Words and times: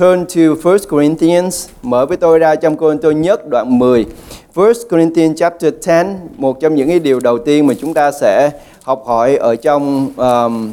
Turn 0.00 0.26
to 0.26 0.70
1 0.70 0.76
Corinthians, 0.90 1.68
mở 1.82 2.06
với 2.06 2.16
tôi 2.16 2.38
ra 2.38 2.54
trong 2.54 2.76
Cô 2.76 2.94
Tô 2.94 3.10
nhất 3.10 3.48
đoạn 3.48 3.78
10. 3.78 4.06
1 4.54 4.72
Corinthians 4.90 5.38
chapter 5.38 5.74
10, 5.86 6.04
một 6.36 6.60
trong 6.60 6.74
những 6.74 6.88
cái 6.88 6.98
điều 6.98 7.20
đầu 7.20 7.38
tiên 7.38 7.66
mà 7.66 7.74
chúng 7.80 7.94
ta 7.94 8.10
sẽ 8.10 8.50
học 8.82 9.02
hỏi 9.06 9.36
ở 9.36 9.56
trong 9.56 10.12
um, 10.16 10.72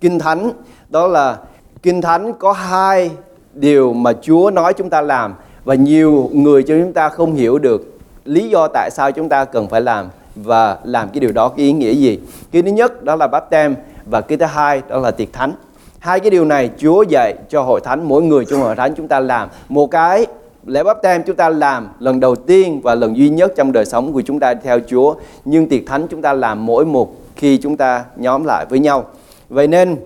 Kinh 0.00 0.18
Thánh 0.18 0.50
đó 0.88 1.06
là 1.06 1.38
Kinh 1.82 2.00
Thánh 2.00 2.32
có 2.38 2.52
hai 2.52 3.10
điều 3.54 3.92
mà 3.92 4.12
Chúa 4.22 4.50
nói 4.50 4.72
chúng 4.72 4.90
ta 4.90 5.00
làm 5.00 5.34
và 5.64 5.74
nhiều 5.74 6.30
người 6.32 6.62
cho 6.62 6.74
chúng 6.78 6.92
ta 6.92 7.08
không 7.08 7.34
hiểu 7.34 7.58
được 7.58 7.98
lý 8.24 8.48
do 8.48 8.68
tại 8.74 8.90
sao 8.92 9.12
chúng 9.12 9.28
ta 9.28 9.44
cần 9.44 9.68
phải 9.68 9.80
làm 9.80 10.08
và 10.34 10.78
làm 10.84 11.08
cái 11.08 11.20
điều 11.20 11.32
đó 11.32 11.48
cái 11.48 11.66
ý 11.66 11.72
nghĩa 11.72 11.92
gì. 11.92 12.18
Cái 12.52 12.62
thứ 12.62 12.70
nhất 12.70 13.04
đó 13.04 13.16
là 13.16 13.26
báp 13.26 13.50
tem 13.50 13.76
và 14.06 14.20
cái 14.20 14.38
thứ 14.38 14.46
hai 14.46 14.82
đó 14.88 14.98
là 14.98 15.10
tiệc 15.10 15.32
thánh. 15.32 15.52
Hai 16.00 16.20
cái 16.20 16.30
điều 16.30 16.44
này 16.44 16.70
Chúa 16.78 17.02
dạy 17.02 17.34
cho 17.48 17.62
hội 17.62 17.80
thánh 17.80 18.08
mỗi 18.08 18.22
người 18.22 18.44
trong 18.44 18.60
hội 18.60 18.76
thánh 18.76 18.94
chúng 18.96 19.08
ta 19.08 19.20
làm. 19.20 19.48
Một 19.68 19.86
cái 19.86 20.26
lễ 20.66 20.82
báp 20.82 21.02
tem 21.02 21.22
chúng 21.22 21.36
ta 21.36 21.48
làm 21.48 21.88
lần 21.98 22.20
đầu 22.20 22.36
tiên 22.36 22.80
và 22.82 22.94
lần 22.94 23.16
duy 23.16 23.28
nhất 23.28 23.52
trong 23.56 23.72
đời 23.72 23.84
sống 23.84 24.12
của 24.12 24.22
chúng 24.22 24.40
ta 24.40 24.54
theo 24.54 24.78
Chúa. 24.88 25.14
Nhưng 25.44 25.68
tiệc 25.68 25.80
thánh 25.86 26.06
chúng 26.10 26.22
ta 26.22 26.32
làm 26.32 26.66
mỗi 26.66 26.84
một 26.84 27.14
khi 27.36 27.58
chúng 27.58 27.76
ta 27.76 28.04
nhóm 28.16 28.44
lại 28.44 28.66
với 28.68 28.78
nhau. 28.78 29.04
Vậy 29.48 29.66
nên 29.68 29.96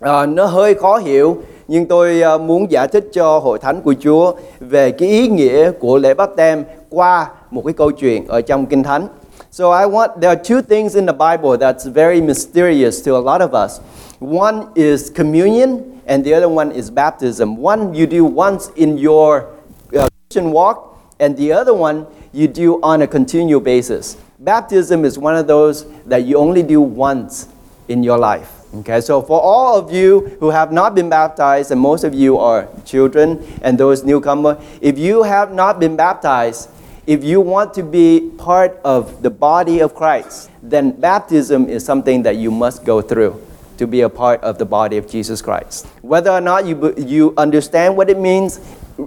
à, 0.00 0.26
nó 0.26 0.46
hơi 0.46 0.74
khó 0.74 0.96
hiểu 0.96 1.36
nhưng 1.68 1.86
tôi 1.86 2.22
à, 2.22 2.38
muốn 2.38 2.70
giải 2.70 2.88
thích 2.88 3.08
cho 3.12 3.38
hội 3.38 3.58
thánh 3.58 3.80
của 3.80 3.94
Chúa 4.00 4.34
về 4.60 4.90
cái 4.90 5.08
ý 5.08 5.28
nghĩa 5.28 5.70
của 5.70 5.98
lễ 5.98 6.14
báp 6.14 6.30
tem 6.36 6.64
qua 6.90 7.26
một 7.50 7.62
cái 7.64 7.72
câu 7.72 7.90
chuyện 7.90 8.26
ở 8.26 8.40
trong 8.40 8.66
Kinh 8.66 8.82
Thánh. 8.82 9.06
So 9.54 9.70
I 9.70 9.86
want 9.86 10.20
there 10.20 10.30
are 10.30 10.42
two 10.50 10.62
things 10.62 10.96
in 10.96 11.06
the 11.06 11.12
Bible 11.12 11.56
that's 11.56 11.86
very 11.86 12.20
mysterious 12.20 13.00
to 13.02 13.14
a 13.14 13.22
lot 13.22 13.40
of 13.40 13.54
us. 13.54 13.78
One 14.18 14.72
is 14.74 15.10
communion 15.10 16.02
and 16.06 16.24
the 16.24 16.34
other 16.34 16.48
one 16.48 16.72
is 16.72 16.90
baptism. 16.90 17.56
One 17.56 17.94
you 17.94 18.08
do 18.08 18.24
once 18.24 18.70
in 18.70 18.98
your 18.98 19.54
uh, 19.96 20.08
Christian 20.26 20.50
walk 20.50 20.98
and 21.20 21.36
the 21.36 21.52
other 21.52 21.72
one 21.72 22.08
you 22.32 22.48
do 22.48 22.82
on 22.82 23.02
a 23.02 23.06
continual 23.06 23.60
basis. 23.60 24.16
Baptism 24.40 25.04
is 25.04 25.20
one 25.20 25.36
of 25.36 25.46
those 25.46 25.86
that 26.02 26.24
you 26.24 26.36
only 26.36 26.64
do 26.64 26.80
once 26.80 27.46
in 27.86 28.02
your 28.02 28.18
life. 28.18 28.50
Okay, 28.78 29.00
so 29.00 29.22
for 29.22 29.40
all 29.40 29.78
of 29.78 29.92
you 29.92 30.36
who 30.40 30.50
have 30.50 30.72
not 30.72 30.96
been 30.96 31.08
baptized, 31.08 31.70
and 31.70 31.80
most 31.80 32.02
of 32.02 32.12
you 32.12 32.38
are 32.38 32.66
children 32.84 33.46
and 33.62 33.78
those 33.78 34.02
newcomer, 34.02 34.60
if 34.80 34.98
you 34.98 35.22
have 35.22 35.52
not 35.52 35.78
been 35.78 35.94
baptized, 35.94 36.70
if 37.06 37.22
you 37.22 37.40
want 37.40 37.74
to 37.74 37.82
be 37.82 38.30
part 38.38 38.80
of 38.84 39.22
the 39.22 39.30
body 39.30 39.80
of 39.80 39.94
Christ, 39.94 40.50
then 40.62 40.90
baptism 40.92 41.68
is 41.68 41.84
something 41.84 42.22
that 42.22 42.36
you 42.36 42.50
must 42.50 42.84
go 42.84 43.02
through 43.02 43.40
to 43.76 43.86
be 43.86 44.02
a 44.02 44.08
part 44.08 44.40
of 44.42 44.58
the 44.58 44.64
body 44.64 44.96
of 44.96 45.06
Jesus 45.06 45.42
Christ. 45.42 45.86
Whether 46.02 46.30
or 46.30 46.40
not 46.40 46.64
you, 46.66 46.94
you 46.96 47.34
understand 47.36 47.96
what 47.96 48.08
it 48.08 48.18
means, 48.18 48.60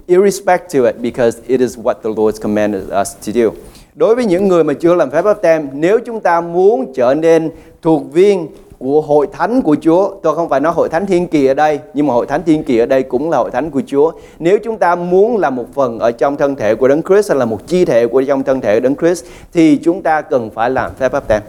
irrespect 0.06 0.70
to 0.72 0.84
it, 0.84 1.02
because 1.02 1.40
it 1.48 1.60
is 1.60 1.76
what 1.76 2.02
the 2.02 2.10
Lord's 2.10 2.38
commanded 2.38 2.90
us 2.90 3.14
to 3.14 3.32
do. 3.32 3.56
Đối 3.94 4.14
với 4.14 4.24
những 4.24 4.48
người 4.48 4.64
mà 4.64 4.74
chưa 4.74 4.94
làm 4.94 5.10
phép 5.10 5.22
báp 5.22 5.42
tem, 5.42 5.68
nếu 5.72 6.00
chúng 6.00 6.20
ta 6.20 6.40
muốn 6.40 6.92
trở 6.94 7.14
nên 7.14 7.50
thuộc 7.82 8.12
viên 8.12 8.48
của 8.78 9.00
hội 9.00 9.26
thánh 9.32 9.62
của 9.62 9.76
Chúa. 9.80 10.14
Tôi 10.22 10.34
không 10.34 10.48
phải 10.48 10.60
nói 10.60 10.72
hội 10.72 10.88
thánh 10.88 11.06
thiên 11.06 11.28
kỳ 11.28 11.46
ở 11.46 11.54
đây, 11.54 11.78
nhưng 11.94 12.06
mà 12.06 12.14
hội 12.14 12.26
thánh 12.26 12.42
thiên 12.46 12.62
kỳ 12.62 12.78
ở 12.78 12.86
đây 12.86 13.02
cũng 13.02 13.30
là 13.30 13.38
hội 13.38 13.50
thánh 13.50 13.70
của 13.70 13.82
Chúa. 13.86 14.12
Nếu 14.38 14.58
chúng 14.64 14.78
ta 14.78 14.94
muốn 14.94 15.36
là 15.36 15.50
một 15.50 15.64
phần 15.74 15.98
ở 15.98 16.12
trong 16.12 16.36
thân 16.36 16.56
thể 16.56 16.74
của 16.74 16.88
Đấng 16.88 17.02
Christ 17.02 17.30
hay 17.30 17.38
là 17.38 17.44
một 17.44 17.66
chi 17.66 17.84
thể 17.84 18.06
của 18.06 18.22
trong 18.22 18.42
thân 18.42 18.60
thể 18.60 18.76
của 18.76 18.80
Đấng 18.80 18.96
Christ 18.96 19.24
thì 19.52 19.76
chúng 19.84 20.02
ta 20.02 20.20
cần 20.20 20.50
phải 20.50 20.70
làm 20.70 20.90
phép 20.98 21.12
báp 21.12 21.28
tem. 21.28 21.42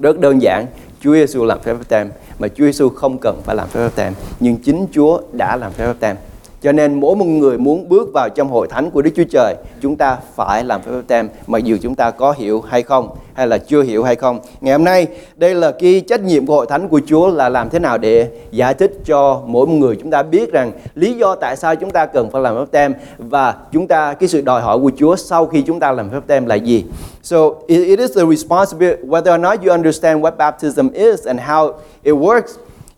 Rất 0.00 0.20
đơn 0.20 0.42
giản, 0.42 0.66
Chúa 1.00 1.12
Giêsu 1.14 1.44
làm 1.44 1.60
phép 1.60 1.72
báp 1.72 1.88
tem 1.88 2.10
mà 2.38 2.48
Chúa 2.48 2.64
Giêsu 2.64 2.88
không 2.88 3.18
cần 3.18 3.40
phải 3.44 3.56
làm 3.56 3.68
phép 3.68 3.80
báp 3.80 3.96
tem, 3.96 4.12
nhưng 4.40 4.56
chính 4.56 4.86
Chúa 4.92 5.20
đã 5.32 5.56
làm 5.56 5.72
phép 5.72 5.86
báp 5.86 5.96
tem. 6.00 6.16
Cho 6.64 6.72
nên 6.72 7.00
mỗi 7.00 7.16
một 7.16 7.24
người 7.24 7.58
muốn 7.58 7.88
bước 7.88 8.10
vào 8.14 8.28
trong 8.28 8.48
hội 8.48 8.68
thánh 8.70 8.90
của 8.90 9.02
Đức 9.02 9.10
Chúa 9.16 9.24
Trời, 9.30 9.54
chúng 9.80 9.96
ta 9.96 10.18
phải 10.34 10.64
làm 10.64 10.82
phép 10.82 10.92
báp 10.92 11.06
tem 11.06 11.28
mặc 11.46 11.64
dù 11.64 11.76
chúng 11.82 11.94
ta 11.94 12.10
có 12.10 12.34
hiểu 12.38 12.60
hay 12.60 12.82
không 12.82 13.08
hay 13.34 13.46
là 13.46 13.58
chưa 13.58 13.82
hiểu 13.82 14.04
hay 14.04 14.16
không. 14.16 14.38
Ngày 14.60 14.72
hôm 14.72 14.84
nay, 14.84 15.06
đây 15.36 15.54
là 15.54 15.70
cái 15.70 16.02
trách 16.08 16.20
nhiệm 16.20 16.46
của 16.46 16.54
hội 16.54 16.66
thánh 16.66 16.88
của 16.88 17.00
Chúa 17.06 17.28
là 17.28 17.48
làm 17.48 17.70
thế 17.70 17.78
nào 17.78 17.98
để 17.98 18.28
giải 18.50 18.74
thích 18.74 18.92
cho 19.04 19.42
mỗi 19.46 19.66
một 19.66 19.72
người 19.72 19.96
chúng 20.02 20.10
ta 20.10 20.22
biết 20.22 20.52
rằng 20.52 20.72
lý 20.94 21.12
do 21.12 21.34
tại 21.34 21.56
sao 21.56 21.76
chúng 21.76 21.90
ta 21.90 22.06
cần 22.06 22.30
phải 22.30 22.42
làm 22.42 22.56
phép 22.56 22.70
tem 22.70 22.94
và 23.18 23.54
chúng 23.72 23.86
ta 23.86 24.14
cái 24.14 24.28
sự 24.28 24.40
đòi 24.40 24.62
hỏi 24.62 24.78
của 24.78 24.90
Chúa 24.96 25.16
sau 25.16 25.46
khi 25.46 25.62
chúng 25.62 25.80
ta 25.80 25.92
làm 25.92 26.10
phép 26.10 26.20
tem 26.26 26.46
là 26.46 26.54
gì. 26.54 26.84
So 27.22 27.36
it, 27.66 27.86
it 27.86 27.98
is 27.98 28.16
the 28.16 28.24
responsibility 28.30 29.02
whether 29.02 29.34
or 29.34 29.40
not 29.40 29.64
you 29.64 29.72
understand 29.72 30.24
what 30.24 30.36
baptism 30.36 30.88
is 30.92 31.26
and 31.26 31.40
how 31.40 31.72
it 32.02 32.14
works 32.14 32.52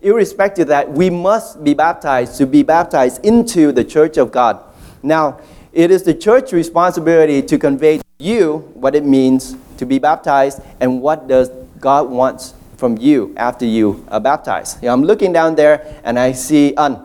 irrespective 0.07 0.63
of 0.63 0.67
that, 0.69 0.91
we 0.91 1.09
must 1.09 1.63
be 1.63 1.73
baptized 1.73 2.37
to 2.37 2.47
be 2.47 2.63
baptized 2.63 3.23
into 3.25 3.71
the 3.71 3.83
church 3.83 4.17
of 4.17 4.31
God. 4.31 4.59
Now, 5.03 5.39
it 5.73 5.91
is 5.91 6.03
the 6.03 6.13
church's 6.13 6.53
responsibility 6.53 7.41
to 7.41 7.57
convey 7.57 7.97
to 7.97 8.03
you 8.17 8.57
what 8.73 8.95
it 8.95 9.05
means 9.05 9.55
to 9.77 9.85
be 9.85 9.99
baptized 9.99 10.61
and 10.79 11.01
what 11.01 11.27
does 11.27 11.49
God 11.79 12.09
wants 12.09 12.53
from 12.77 12.97
you 12.97 13.33
after 13.37 13.65
you 13.65 14.05
are 14.07 14.19
baptized. 14.19 14.81
You 14.81 14.87
know, 14.87 14.93
I'm 14.93 15.03
looking 15.03 15.33
down 15.33 15.55
there 15.55 16.01
and 16.03 16.17
I 16.17 16.31
see 16.31 16.73
Un. 16.75 17.03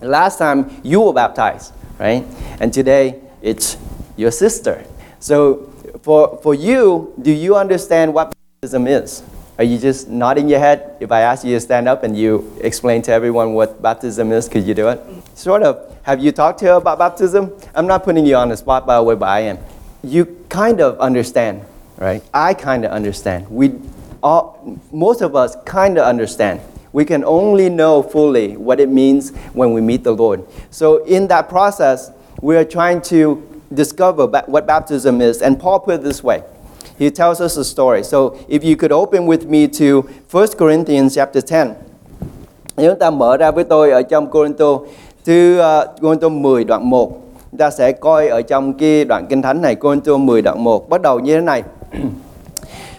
Last 0.00 0.38
time 0.38 0.80
you 0.82 1.00
were 1.00 1.12
baptized, 1.12 1.72
right? 1.98 2.24
And 2.60 2.72
today 2.72 3.20
it's 3.42 3.76
your 4.16 4.30
sister. 4.30 4.84
So 5.18 5.70
for, 6.02 6.38
for 6.42 6.54
you, 6.54 7.14
do 7.20 7.32
you 7.32 7.56
understand 7.56 8.12
what 8.12 8.34
baptism 8.60 8.86
is? 8.86 9.22
Are 9.56 9.62
you 9.62 9.78
just 9.78 10.08
nodding 10.08 10.48
your 10.48 10.58
head? 10.58 10.96
If 10.98 11.12
I 11.12 11.20
ask 11.20 11.44
you 11.44 11.54
to 11.54 11.60
stand 11.60 11.86
up 11.86 12.02
and 12.02 12.16
you 12.18 12.58
explain 12.60 13.02
to 13.02 13.12
everyone 13.12 13.54
what 13.54 13.80
baptism 13.80 14.32
is, 14.32 14.48
could 14.48 14.64
you 14.64 14.74
do 14.74 14.88
it? 14.88 15.00
Sort 15.34 15.62
of. 15.62 15.96
Have 16.02 16.20
you 16.22 16.32
talked 16.32 16.58
to 16.58 16.64
her 16.66 16.72
about 16.72 16.98
baptism? 16.98 17.52
I'm 17.72 17.86
not 17.86 18.02
putting 18.02 18.26
you 18.26 18.34
on 18.34 18.48
the 18.48 18.56
spot 18.56 18.84
by 18.84 18.96
the 18.96 19.04
way, 19.04 19.14
but 19.14 19.28
I 19.28 19.40
am. 19.40 19.58
You 20.02 20.44
kind 20.48 20.80
of 20.80 20.98
understand, 20.98 21.62
right? 21.98 22.20
I 22.34 22.54
kind 22.54 22.84
of 22.84 22.90
understand. 22.90 23.48
We, 23.48 23.78
all, 24.24 24.80
most 24.90 25.20
of 25.20 25.36
us 25.36 25.54
kind 25.64 25.98
of 25.98 26.04
understand. 26.04 26.60
We 26.92 27.04
can 27.04 27.22
only 27.24 27.70
know 27.70 28.02
fully 28.02 28.56
what 28.56 28.80
it 28.80 28.88
means 28.88 29.30
when 29.52 29.72
we 29.72 29.80
meet 29.80 30.02
the 30.02 30.12
Lord. 30.16 30.44
So 30.70 31.04
in 31.04 31.28
that 31.28 31.48
process, 31.48 32.10
we 32.42 32.56
are 32.56 32.64
trying 32.64 33.02
to 33.02 33.62
discover 33.72 34.26
what 34.26 34.66
baptism 34.66 35.20
is. 35.20 35.42
And 35.42 35.60
Paul 35.60 35.78
put 35.78 35.94
it 36.00 36.02
this 36.02 36.24
way 36.24 36.42
he 36.98 37.10
tells 37.10 37.40
us 37.40 37.58
a 37.58 37.64
story. 37.64 38.02
So 38.02 38.36
if 38.48 38.64
you 38.64 38.76
could 38.76 38.92
open 38.92 39.26
with 39.26 39.46
me 39.46 39.66
to 39.66 40.02
1 40.30 40.46
Corinthians 40.58 41.16
chapter 41.16 41.44
10. 41.44 41.74
Nếu 42.76 42.90
chúng 42.90 42.98
ta 42.98 43.10
mở 43.10 43.36
ra 43.36 43.50
với 43.50 43.64
tôi 43.64 43.90
ở 43.90 44.02
trong 44.02 44.30
Corinto 44.30 44.78
thứ 45.24 45.60
uh, 45.60 46.00
Corinto 46.02 46.28
10 46.28 46.64
đoạn 46.64 46.90
1. 46.90 47.10
Chúng 47.50 47.58
ta 47.58 47.70
sẽ 47.70 47.92
coi 47.92 48.28
ở 48.28 48.42
trong 48.42 48.72
cái 48.74 49.04
đoạn 49.04 49.26
kinh 49.26 49.42
thánh 49.42 49.62
này 49.62 49.74
Corinto 49.74 50.16
10 50.16 50.42
đoạn 50.42 50.64
1 50.64 50.88
bắt 50.88 51.02
đầu 51.02 51.20
như 51.20 51.34
thế 51.34 51.40
này. 51.40 51.62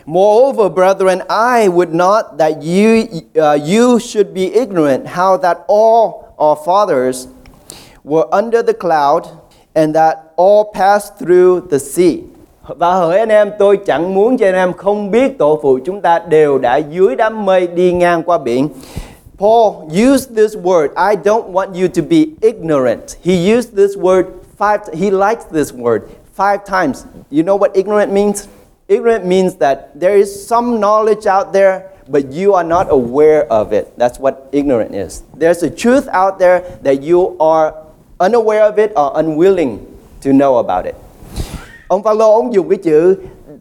Moreover, 0.06 0.69
brethren, 0.69 1.19
I 1.29 1.68
would 1.68 1.95
not 1.95 2.25
that 2.38 2.53
you 2.62 3.06
uh, 3.40 3.59
you 3.68 4.00
should 4.00 4.34
be 4.35 4.53
ignorant 4.53 5.07
how 5.07 5.38
that 5.38 5.57
all 5.68 6.25
our 6.38 6.57
fathers 6.66 7.28
were 8.03 8.28
under 8.31 8.62
the 8.62 8.74
cloud 8.74 9.24
and 9.74 9.95
that 9.95 10.18
all 10.38 10.72
passed 10.74 11.18
through 11.19 11.68
the 11.72 11.79
sea. 11.79 12.24
Và 12.67 12.93
hỡi 12.93 13.19
anh 13.19 13.29
em 13.29 13.51
tôi 13.59 13.77
chẳng 13.77 14.13
muốn 14.13 14.37
cho 14.37 14.45
anh 14.45 14.55
em 14.55 14.73
không 14.73 15.11
biết 15.11 15.37
tổ 15.37 15.59
phụ 15.61 15.79
chúng 15.85 16.01
ta 16.01 16.19
đều 16.19 16.57
đã 16.57 16.77
dưới 16.77 17.15
đám 17.15 17.45
mây 17.45 17.67
đi 17.67 17.93
ngang 17.93 18.23
qua 18.23 18.37
biển. 18.37 18.69
Paul 19.37 19.73
used 19.89 20.35
this 20.35 20.55
word. 20.55 20.87
I 20.95 21.15
don't 21.15 21.51
want 21.51 21.67
you 21.81 21.87
to 21.87 22.01
be 22.09 22.25
ignorant. 22.41 23.17
He 23.23 23.55
used 23.55 23.75
this 23.75 23.97
word 23.97 24.25
five. 24.57 24.79
He 24.93 25.11
likes 25.11 25.45
this 25.51 25.73
word 25.73 26.01
five 26.35 26.57
times. 26.65 27.05
You 27.31 27.43
know 27.43 27.57
what 27.57 27.71
ignorant 27.73 28.11
means? 28.11 28.47
Ignorant 28.87 29.25
means 29.25 29.55
that 29.55 29.99
there 29.99 30.17
is 30.17 30.47
some 30.47 30.79
knowledge 30.79 31.27
out 31.27 31.53
there, 31.53 31.81
but 32.07 32.31
you 32.31 32.53
are 32.53 32.63
not 32.63 32.87
aware 32.89 33.45
of 33.51 33.73
it. 33.73 33.97
That's 33.97 34.19
what 34.19 34.49
ignorant 34.51 34.95
is. 34.95 35.23
There's 35.37 35.63
a 35.63 35.69
truth 35.69 36.07
out 36.07 36.39
there 36.39 36.61
that 36.83 37.01
you 37.01 37.35
are 37.39 37.73
unaware 38.19 38.63
of 38.63 38.79
it 38.79 38.91
or 38.95 39.11
unwilling 39.19 39.79
to 40.21 40.33
know 40.33 40.57
about 40.57 40.85
it. 40.85 40.95
Ông 41.87 42.03
Phaolô, 42.03 42.35
ông 42.35 42.53
dùng 42.53 42.69
cái 42.69 42.77
chữ, 42.77 43.15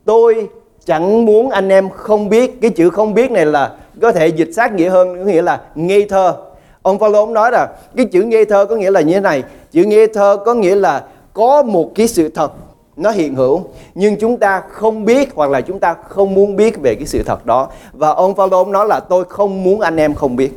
tôi 0.04 0.48
chẳng 0.84 1.24
muốn 1.24 1.50
anh 1.50 1.68
em 1.68 1.90
không 1.90 2.28
biết. 2.28 2.60
Cái 2.60 2.70
chữ 2.70 2.90
không 2.90 3.14
biết 3.14 3.30
này 3.30 3.46
là 3.46 3.72
có 4.02 4.12
thể 4.12 4.26
dịch 4.26 4.50
sát 4.56 4.72
nghĩa 4.72 4.88
hơn, 4.88 5.18
có 5.18 5.24
nghĩa 5.24 5.42
là 5.42 5.60
ngây 5.74 6.04
thơ. 6.04 6.36
Ông 6.82 6.98
Phaolô, 6.98 7.18
ông 7.18 7.34
nói 7.34 7.52
là 7.52 7.68
cái 7.96 8.06
chữ 8.06 8.22
ngây 8.22 8.44
thơ 8.44 8.64
có 8.64 8.76
nghĩa 8.76 8.90
là 8.90 9.00
như 9.00 9.14
thế 9.14 9.20
này. 9.20 9.42
Chữ 9.72 9.84
ngây 9.84 10.06
thơ 10.06 10.36
có 10.44 10.54
nghĩa 10.54 10.74
là 10.74 11.04
có 11.32 11.62
một 11.62 11.90
cái 11.94 12.08
sự 12.08 12.28
thật 12.28 12.52
nó 12.96 13.10
hiện 13.10 13.34
hữu, 13.34 13.62
nhưng 13.94 14.16
chúng 14.16 14.36
ta 14.36 14.62
không 14.70 15.04
biết 15.04 15.28
hoặc 15.34 15.50
là 15.50 15.60
chúng 15.60 15.78
ta 15.78 15.94
không 16.08 16.34
muốn 16.34 16.56
biết 16.56 16.80
về 16.80 16.94
cái 16.94 17.06
sự 17.06 17.22
thật 17.22 17.46
đó. 17.46 17.68
Và 17.92 18.08
ông 18.10 18.34
Phaolô, 18.34 18.58
ông 18.58 18.72
nói 18.72 18.86
là, 18.86 19.00
tôi 19.00 19.24
không 19.24 19.64
muốn 19.64 19.80
anh 19.80 19.96
em 19.96 20.14
không 20.14 20.36
biết. 20.36 20.50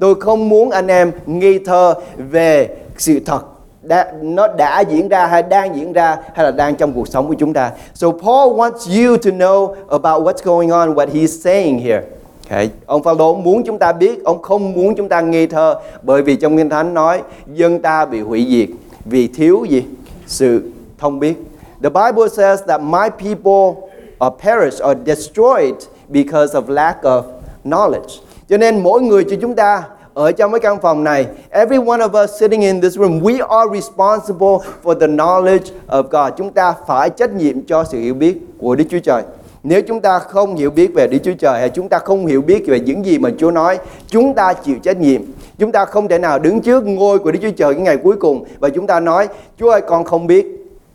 Tôi 0.00 0.14
không 0.14 0.48
muốn 0.48 0.70
anh 0.70 0.86
em 0.86 1.12
nghi 1.26 1.58
thơ 1.58 1.94
về 2.16 2.68
sự 2.98 3.20
thật 3.26 3.40
đã, 3.84 4.12
nó 4.22 4.48
đã 4.48 4.80
diễn 4.80 5.08
ra 5.08 5.26
hay 5.26 5.42
đang 5.42 5.76
diễn 5.76 5.92
ra 5.92 6.16
hay 6.34 6.44
là 6.44 6.50
đang 6.50 6.74
trong 6.74 6.92
cuộc 6.92 7.08
sống 7.08 7.28
của 7.28 7.34
chúng 7.34 7.52
ta. 7.52 7.70
So 7.94 8.10
Paul 8.10 8.52
wants 8.52 9.08
you 9.08 9.16
to 9.16 9.30
know 9.30 9.74
about 9.88 10.22
what's 10.22 10.44
going 10.44 10.70
on, 10.70 10.94
what 10.94 11.08
he's 11.08 11.40
saying 11.42 11.78
here. 11.78 12.02
Okay. 12.50 12.70
Ông 12.86 13.02
Phaolô 13.02 13.34
muốn 13.34 13.62
chúng 13.64 13.78
ta 13.78 13.92
biết, 13.92 14.24
ông 14.24 14.42
không 14.42 14.72
muốn 14.72 14.94
chúng 14.94 15.08
ta 15.08 15.20
nghi 15.20 15.46
thơ 15.46 15.74
bởi 16.02 16.22
vì 16.22 16.36
trong 16.36 16.56
Kinh 16.56 16.68
Thánh 16.68 16.94
nói 16.94 17.22
dân 17.54 17.82
ta 17.82 18.04
bị 18.04 18.20
hủy 18.20 18.46
diệt 18.50 18.68
vì 19.04 19.28
thiếu 19.28 19.64
gì? 19.68 19.84
Sự 20.26 20.62
thông 20.98 21.20
biết. 21.20 21.34
The 21.82 21.90
Bible 21.90 22.28
says 22.28 22.60
that 22.66 22.80
my 22.80 23.08
people 23.18 23.88
are 24.18 24.34
perished 24.42 24.82
or 24.90 24.96
destroyed 25.06 25.74
because 26.08 26.58
of 26.58 26.68
lack 26.68 27.02
of 27.02 27.22
knowledge. 27.64 28.20
Cho 28.48 28.56
nên 28.56 28.82
mỗi 28.82 29.02
người 29.02 29.24
cho 29.30 29.36
chúng 29.40 29.54
ta 29.54 29.82
ở 30.14 30.32
trong 30.32 30.52
cái 30.52 30.60
căn 30.60 30.80
phòng 30.80 31.04
này, 31.04 31.26
every 31.50 31.76
one 31.76 31.98
of 31.98 32.24
us 32.24 32.40
sitting 32.40 32.60
in 32.60 32.80
this 32.80 32.98
room, 32.98 33.20
we 33.20 33.46
are 33.48 33.80
responsible 33.80 34.58
for 34.84 34.94
the 35.00 35.06
knowledge 35.06 35.70
of 35.88 36.02
God. 36.02 36.38
Chúng 36.38 36.52
ta 36.52 36.74
phải 36.86 37.10
trách 37.10 37.34
nhiệm 37.34 37.66
cho 37.66 37.84
sự 37.84 37.98
hiểu 37.98 38.14
biết 38.14 38.40
của 38.58 38.74
Đức 38.74 38.84
Chúa 38.90 38.98
Trời. 38.98 39.22
Nếu 39.62 39.82
chúng 39.82 40.00
ta 40.00 40.18
không 40.18 40.56
hiểu 40.56 40.70
biết 40.70 40.94
về 40.94 41.06
Đức 41.06 41.18
Chúa 41.24 41.32
Trời 41.38 41.60
hay 41.60 41.70
chúng 41.70 41.88
ta 41.88 41.98
không 41.98 42.26
hiểu 42.26 42.42
biết 42.42 42.64
về 42.66 42.80
những 42.80 43.04
gì 43.04 43.18
mà 43.18 43.30
Chúa 43.38 43.50
nói, 43.50 43.78
chúng 44.08 44.34
ta 44.34 44.52
chịu 44.52 44.76
trách 44.82 44.96
nhiệm. 44.96 45.20
Chúng 45.58 45.72
ta 45.72 45.84
không 45.84 46.08
thể 46.08 46.18
nào 46.18 46.38
đứng 46.38 46.60
trước 46.60 46.86
ngôi 46.86 47.18
của 47.18 47.32
Đức 47.32 47.38
Chúa 47.42 47.50
Trời 47.56 47.74
cái 47.74 47.82
ngày 47.82 47.96
cuối 47.96 48.16
cùng 48.16 48.44
và 48.58 48.68
chúng 48.68 48.86
ta 48.86 49.00
nói, 49.00 49.28
Chúa 49.60 49.70
ơi 49.70 49.80
con 49.80 50.04
không 50.04 50.26
biết. 50.26 50.46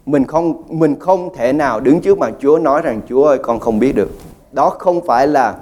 Mình 0.06 0.28
không 0.28 0.54
mình 0.68 1.00
không 1.00 1.36
thể 1.36 1.54
nào 1.54 1.80
đứng 1.80 2.02
trước 2.02 2.18
mặt 2.18 2.34
Chúa 2.42 2.58
nói 2.58 2.82
rằng 2.82 3.02
Chúa 3.10 3.24
ơi 3.24 3.38
con 3.38 3.60
không 3.60 3.80
biết 3.80 3.96
được. 3.96 4.10
Đó 4.52 4.70
không 4.70 5.06
phải 5.06 5.28
là 5.28 5.56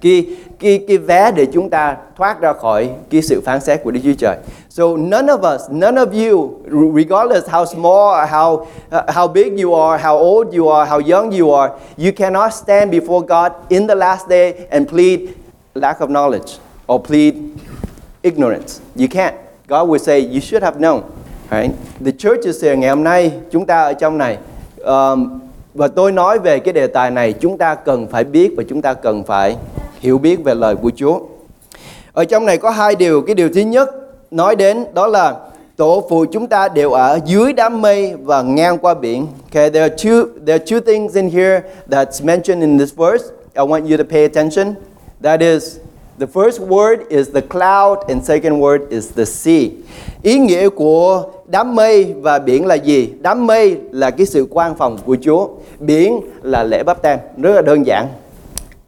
cái 0.00 0.26
cái 0.58 0.84
cái 0.88 0.98
vé 0.98 1.32
để 1.32 1.46
chúng 1.52 1.70
ta 1.70 1.96
thoát 2.16 2.40
ra 2.40 2.52
khỏi 2.52 2.90
cái 3.10 3.22
sự 3.22 3.40
phán 3.40 3.60
xét 3.60 3.84
của 3.84 3.90
Đức 3.90 4.00
Chúa 4.04 4.12
Trời. 4.18 4.36
So 4.70 4.84
none 4.84 5.26
of 5.26 5.54
us, 5.54 5.62
none 5.70 5.94
of 5.94 6.12
you, 6.12 6.50
regardless 6.94 7.48
how 7.48 7.64
small, 7.64 8.26
how 8.26 8.54
uh, 8.54 9.14
how 9.14 9.28
big 9.32 9.64
you 9.64 9.74
are, 9.74 10.02
how 10.02 10.18
old 10.18 10.54
you 10.58 10.68
are, 10.68 10.90
how 10.90 11.00
young 11.00 11.40
you 11.40 11.54
are, 11.54 11.72
you 11.98 12.12
cannot 12.16 12.54
stand 12.54 12.90
before 12.90 13.26
God 13.26 13.52
in 13.68 13.86
the 13.86 13.94
last 13.94 14.28
day 14.28 14.66
and 14.70 14.88
plead 14.88 15.20
lack 15.74 16.00
of 16.00 16.10
knowledge 16.10 16.58
or 16.86 17.02
plead 17.02 17.34
ignorance. 18.22 18.80
You 18.96 19.08
can't. 19.08 19.34
God 19.66 19.88
will 19.88 19.98
say 19.98 20.20
you 20.20 20.40
should 20.40 20.62
have 20.62 20.80
known. 20.80 21.02
Right? 21.50 21.70
The 22.00 22.12
church 22.12 22.44
is 22.44 22.64
here 22.64 22.76
ngày 22.76 22.90
hôm 22.90 23.04
nay 23.04 23.32
chúng 23.50 23.66
ta 23.66 23.82
ở 23.82 23.92
trong 23.92 24.18
này 24.18 24.38
um, 24.84 25.40
và 25.74 25.88
tôi 25.88 26.12
nói 26.12 26.38
về 26.38 26.58
cái 26.58 26.72
đề 26.72 26.86
tài 26.86 27.10
này 27.10 27.32
chúng 27.32 27.58
ta 27.58 27.74
cần 27.74 28.06
phải 28.06 28.24
biết 28.24 28.50
và 28.56 28.62
chúng 28.68 28.82
ta 28.82 28.94
cần 28.94 29.24
phải 29.24 29.56
hiểu 30.00 30.18
biết 30.18 30.44
về 30.44 30.54
lời 30.54 30.76
của 30.76 30.90
Chúa. 30.96 31.20
Ở 32.12 32.24
trong 32.24 32.46
này 32.46 32.58
có 32.58 32.70
hai 32.70 32.94
điều, 32.94 33.22
cái 33.22 33.34
điều 33.34 33.48
thứ 33.54 33.60
nhất 33.60 33.90
nói 34.30 34.56
đến 34.56 34.84
đó 34.94 35.06
là 35.06 35.34
tổ 35.76 36.06
phụ 36.10 36.24
chúng 36.32 36.46
ta 36.46 36.68
đều 36.68 36.92
ở 36.92 37.18
dưới 37.24 37.52
đám 37.52 37.82
mây 37.82 38.14
và 38.22 38.42
ngang 38.42 38.78
qua 38.78 38.94
biển. 38.94 39.26
Okay, 39.50 39.70
there 39.70 39.82
are 39.88 39.94
two 39.94 40.26
there 40.46 40.58
are 40.58 40.64
two 40.64 40.80
things 40.80 41.14
in 41.14 41.30
here 41.30 41.60
that's 41.90 42.24
mentioned 42.24 42.60
in 42.60 42.78
this 42.78 42.94
verse. 42.96 43.24
I 43.54 43.62
want 43.62 43.90
you 43.90 43.96
to 43.96 44.04
pay 44.10 44.22
attention. 44.22 44.74
That 45.22 45.40
is 45.40 45.78
the 46.18 46.26
first 46.26 46.60
word 46.60 46.98
is 47.08 47.28
the 47.34 47.40
cloud 47.40 47.98
and 48.08 48.24
second 48.24 48.60
word 48.60 48.80
is 48.90 49.14
the 49.16 49.24
sea. 49.24 49.70
Ý 50.22 50.38
nghĩa 50.38 50.68
của 50.68 51.24
đám 51.46 51.74
mây 51.74 52.14
và 52.20 52.38
biển 52.38 52.66
là 52.66 52.74
gì? 52.74 53.12
Đám 53.20 53.46
mây 53.46 53.76
là 53.90 54.10
cái 54.10 54.26
sự 54.26 54.46
quan 54.50 54.74
phòng 54.74 54.98
của 55.06 55.16
Chúa. 55.20 55.48
Biển 55.78 56.20
là 56.42 56.64
lễ 56.64 56.82
bắp 56.82 57.02
tem, 57.02 57.18
rất 57.36 57.54
là 57.54 57.62
đơn 57.62 57.86
giản. 57.86 58.06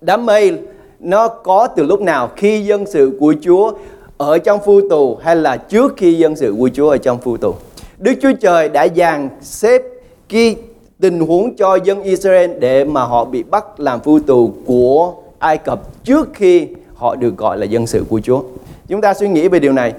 Đám 0.00 0.26
mây 0.26 0.58
nó 1.00 1.28
có 1.28 1.66
từ 1.76 1.82
lúc 1.82 2.00
nào 2.00 2.30
khi 2.36 2.64
dân 2.64 2.86
sự 2.86 3.16
của 3.20 3.34
Chúa 3.42 3.72
ở 4.18 4.38
trong 4.38 4.60
phu 4.64 4.88
tù 4.88 5.16
hay 5.22 5.36
là 5.36 5.56
trước 5.56 5.94
khi 5.96 6.14
dân 6.14 6.36
sự 6.36 6.54
của 6.58 6.70
Chúa 6.74 6.90
ở 6.90 6.96
trong 6.96 7.18
phu 7.18 7.36
tù. 7.36 7.54
Đức 7.98 8.12
Chúa 8.22 8.32
Trời 8.40 8.68
đã 8.68 8.88
dàn 8.96 9.28
xếp 9.42 9.82
cái 10.28 10.56
tình 11.00 11.20
huống 11.20 11.56
cho 11.56 11.74
dân 11.84 12.02
Israel 12.02 12.50
để 12.58 12.84
mà 12.84 13.04
họ 13.04 13.24
bị 13.24 13.42
bắt 13.42 13.80
làm 13.80 14.00
phu 14.00 14.18
tù 14.18 14.52
của 14.66 15.14
Ai 15.38 15.58
Cập 15.58 16.04
trước 16.04 16.28
khi 16.34 16.66
họ 16.94 17.14
được 17.14 17.36
gọi 17.36 17.58
là 17.58 17.64
dân 17.64 17.86
sự 17.86 18.04
của 18.08 18.20
Chúa. 18.20 18.42
Chúng 18.88 19.00
ta 19.00 19.14
suy 19.14 19.28
nghĩ 19.28 19.48
về 19.48 19.58
điều 19.58 19.72
này. 19.72 19.92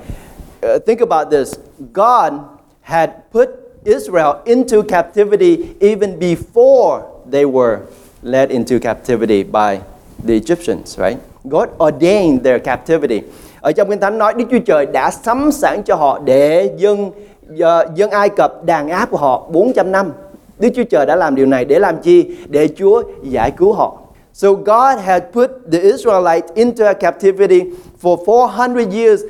Uh, 0.63 0.79
think 0.79 1.01
about 1.01 1.29
this. 1.29 1.59
God 1.93 2.33
had 2.81 3.09
put 3.31 3.49
Israel 3.83 4.41
into 4.45 4.81
captivity 4.83 5.75
even 5.81 6.17
before 6.17 7.03
they 7.29 7.45
were 7.45 7.81
led 8.21 8.49
into 8.51 8.79
captivity 8.79 9.43
by 9.43 9.81
the 10.23 10.33
Egyptians, 10.33 10.97
right? 10.97 11.19
God 11.49 11.69
ordained 11.79 12.43
their 12.43 12.59
captivity. 12.59 13.21
Ở 13.61 13.71
trong 13.71 13.89
Kinh 13.89 13.99
Thánh 13.99 14.17
nói 14.17 14.33
Đức 14.33 14.45
Chúa 14.51 14.59
Trời 14.65 14.85
đã 14.85 15.11
sắm 15.11 15.51
sẵn 15.51 15.83
cho 15.83 15.95
họ 15.95 16.19
để 16.19 16.73
dân 16.77 17.11
ờ, 17.59 17.85
dân 17.95 18.09
Ai 18.09 18.29
Cập 18.29 18.65
đàn 18.65 18.89
áp 18.89 19.11
của 19.11 19.17
họ 19.17 19.47
400 19.51 19.91
năm. 19.91 20.11
Đức 20.59 20.69
Chúa 20.75 20.83
Trời 20.83 21.05
đã 21.05 21.15
làm 21.15 21.35
điều 21.35 21.45
này 21.45 21.65
để 21.65 21.79
làm 21.79 21.97
chi? 21.97 22.35
Để 22.47 22.67
Chúa 22.77 23.03
giải 23.23 23.51
cứu 23.51 23.73
họ. 23.73 23.97
So 24.33 24.53
God 24.53 24.99
had 25.03 25.23
put 25.33 25.51
the 25.71 25.79
Israelites 25.79 26.53
into 26.55 26.85
a 26.85 26.93
captivity 26.93 27.61
for 28.01 28.17
400 28.25 28.91
years. 28.91 29.21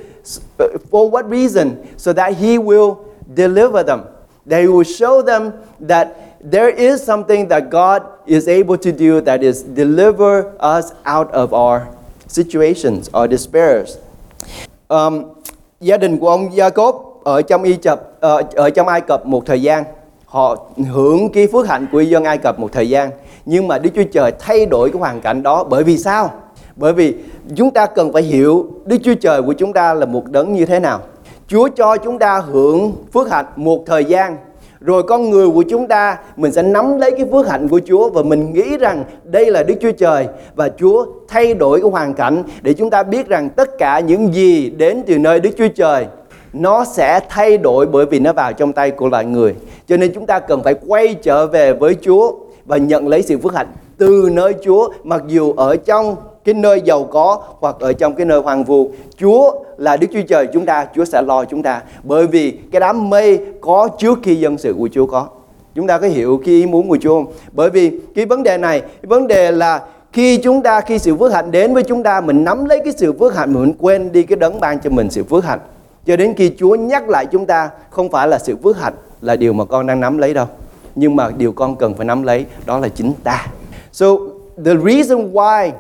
Uh, 0.60 0.78
for 0.90 1.10
what 1.10 1.30
reason? 1.30 1.78
So 1.98 2.14
that 2.14 2.38
He 2.38 2.58
will 2.58 3.06
deliver 3.34 3.84
them. 3.84 4.04
That 4.46 4.62
He 4.62 4.68
will 4.68 4.84
show 4.84 5.22
them 5.22 5.54
that 5.88 6.40
there 6.44 6.70
is 6.70 7.04
something 7.04 7.48
that 7.50 7.70
God 7.70 8.04
is 8.26 8.48
able 8.48 8.78
to 8.78 8.92
do 8.92 9.22
that 9.22 9.44
is 9.44 9.64
deliver 9.64 10.56
us 10.60 10.92
out 11.06 11.32
of 11.32 11.54
our 11.54 11.88
situations 12.28 13.10
our 13.14 13.28
despairs. 13.28 13.98
Um, 14.90 15.24
gia 15.80 15.98
đình 15.98 16.18
của 16.18 16.30
ông 16.30 16.50
Jacob 16.50 16.94
ở 17.24 17.42
trong 17.42 17.64
Ai 17.64 17.78
Cập 17.84 18.02
uh, 18.18 18.56
ở 18.56 18.70
trong 18.70 18.88
Ai 18.88 19.02
Cập 19.02 19.26
một 19.26 19.46
thời 19.46 19.62
gian 19.62 19.84
họ 20.26 20.56
hưởng 20.92 21.30
cái 21.30 21.48
phước 21.48 21.68
hạnh 21.68 21.88
của 21.92 22.02
dân 22.02 22.24
Ai 22.24 22.38
Cập 22.38 22.60
một 22.60 22.72
thời 22.72 22.90
gian 22.90 23.12
nhưng 23.46 23.68
mà 23.68 23.78
Đức 23.78 23.90
Chúa 23.96 24.04
Trời 24.14 24.32
thay 24.40 24.66
đổi 24.66 24.90
cái 24.92 25.00
hoàn 25.00 25.22
cảnh 25.22 25.44
đó 25.44 25.64
bởi 25.64 25.84
vì 25.84 25.98
sao? 25.98 26.32
Bởi 26.76 26.94
vì 26.94 27.16
chúng 27.56 27.72
ta 27.72 27.86
cần 27.86 28.14
phải 28.14 28.24
hiểu 28.24 28.68
Đức 28.86 28.98
Chúa 29.04 29.14
Trời 29.22 29.42
của 29.42 29.54
chúng 29.54 29.74
ta 29.74 29.94
là 29.94 30.06
một 30.06 30.32
đấng 30.32 30.54
như 30.54 30.66
thế 30.66 30.80
nào. 30.80 31.00
Chúa 31.48 31.68
cho 31.76 31.98
chúng 31.98 32.20
ta 32.20 32.40
hưởng 32.40 32.94
phước 33.14 33.30
hạnh 33.30 33.46
một 33.56 33.84
thời 33.86 34.06
gian, 34.06 34.38
rồi 34.82 35.04
con 35.04 35.30
người 35.30 35.50
của 35.50 35.64
chúng 35.70 35.88
ta, 35.88 36.18
mình 36.36 36.52
sẽ 36.52 36.64
nắm 36.64 36.98
lấy 36.98 37.12
cái 37.12 37.26
phước 37.32 37.48
hạnh 37.48 37.68
của 37.68 37.82
Chúa 37.86 38.10
và 38.10 38.24
mình 38.24 38.54
nghĩ 38.54 38.78
rằng 38.78 39.04
đây 39.24 39.52
là 39.52 39.64
Đức 39.64 39.76
Chúa 39.82 39.92
Trời 39.92 40.28
và 40.56 40.70
Chúa 40.70 41.06
thay 41.28 41.54
đổi 41.54 41.82
cái 41.82 41.90
hoàn 41.90 42.14
cảnh 42.14 42.44
để 42.62 42.74
chúng 42.74 42.90
ta 42.90 43.04
biết 43.04 43.28
rằng 43.28 43.50
tất 43.50 43.78
cả 43.78 44.00
những 44.00 44.34
gì 44.34 44.70
đến 44.70 45.04
từ 45.08 45.18
nơi 45.18 45.40
Đức 45.40 45.50
Chúa 45.58 45.68
Trời, 45.76 46.06
nó 46.54 46.86
sẽ 46.86 47.20
thay 47.30 47.58
đổi 47.58 47.86
bởi 47.86 48.06
vì 48.06 48.20
nó 48.20 48.34
vào 48.34 48.54
trong 48.54 48.74
tay 48.74 48.92
của 48.92 49.10
loài 49.10 49.26
người. 49.26 49.56
Cho 49.88 49.98
nên 49.98 50.12
chúng 50.14 50.26
ta 50.26 50.40
cần 50.40 50.64
phải 50.64 50.76
quay 50.88 51.14
trở 51.14 51.48
về 51.48 51.74
với 51.74 51.96
Chúa 52.02 52.32
và 52.66 52.78
nhận 52.78 53.08
lấy 53.08 53.22
sự 53.22 53.38
phước 53.38 53.56
hạnh 53.56 53.68
từ 53.98 54.30
nơi 54.32 54.54
Chúa, 54.66 54.90
mặc 55.04 55.24
dù 55.28 55.54
ở 55.54 55.76
trong 55.76 56.16
cái 56.44 56.54
nơi 56.54 56.82
giàu 56.86 57.04
có 57.04 57.42
hoặc 57.60 57.76
ở 57.80 57.94
trong 57.94 58.16
cái 58.16 58.26
nơi 58.26 58.40
hoàng 58.42 58.64
vu. 58.64 58.92
Chúa 59.18 59.52
là 59.78 59.98
Đức 59.98 60.08
Chúa 60.14 60.22
Trời 60.28 60.48
chúng 60.54 60.66
ta, 60.66 60.88
Chúa 60.96 61.06
sẽ 61.06 61.22
lo 61.22 61.46
chúng 61.46 61.64
ta. 61.64 61.82
Bởi 62.04 62.28
vì 62.28 62.52
cái 62.52 62.80
đám 62.80 63.10
mây 63.10 63.40
có 63.62 63.90
trước 63.98 64.20
khi 64.24 64.36
dân 64.36 64.58
sự 64.58 64.76
của 64.80 64.90
Chúa 64.92 65.06
có. 65.06 65.28
Chúng 65.76 65.88
ta 65.88 65.98
có 65.98 66.08
hiểu 66.08 66.42
cái 66.46 66.54
ý 66.56 66.66
muốn 66.66 66.90
của 66.90 66.98
Chúa 67.02 67.10
không? 67.10 67.34
Bởi 67.52 67.70
vì 67.70 68.00
cái 68.16 68.26
vấn 68.26 68.44
đề 68.44 68.58
này, 68.58 68.80
cái 68.80 69.08
vấn 69.08 69.28
đề 69.28 69.52
là 69.52 69.82
khi 70.12 70.38
chúng 70.38 70.62
ta, 70.62 70.82
khi 70.82 71.00
sự 71.00 71.16
phước 71.16 71.34
hạnh 71.34 71.52
đến 71.52 71.74
với 71.74 71.84
chúng 71.84 72.04
ta, 72.04 72.22
mình 72.22 72.44
nắm 72.44 72.66
lấy 72.66 72.80
cái 72.84 72.94
sự 72.98 73.14
phước 73.20 73.36
hạnh, 73.36 73.54
mình 73.54 73.74
quên 73.80 74.12
đi 74.12 74.24
cái 74.24 74.36
đấng 74.36 74.60
ban 74.60 74.80
cho 74.80 74.90
mình 74.90 75.10
sự 75.10 75.24
phước 75.24 75.46
hạnh. 75.46 75.60
Cho 76.06 76.16
đến 76.16 76.34
khi 76.38 76.52
Chúa 76.58 76.76
nhắc 76.76 77.10
lại 77.10 77.26
chúng 77.26 77.46
ta, 77.46 77.70
không 77.90 78.12
phải 78.12 78.28
là 78.28 78.40
sự 78.40 78.56
phước 78.64 78.78
hạnh 78.78 78.94
là 79.22 79.36
điều 79.36 79.54
mà 79.54 79.66
con 79.66 79.88
đang 79.88 80.00
nắm 80.00 80.18
lấy 80.18 80.34
đâu. 80.34 80.46
Nhưng 80.96 81.16
mà 81.16 81.30
điều 81.38 81.52
con 81.52 81.76
cần 81.76 81.94
phải 81.94 82.06
nắm 82.06 82.24
lấy, 82.24 82.46
đó 82.66 82.80
là 82.80 82.88
chính 82.88 83.14
ta. 83.24 83.48
So, 83.92 84.08
the 84.66 84.72
reason 84.86 85.34
why 85.34 85.72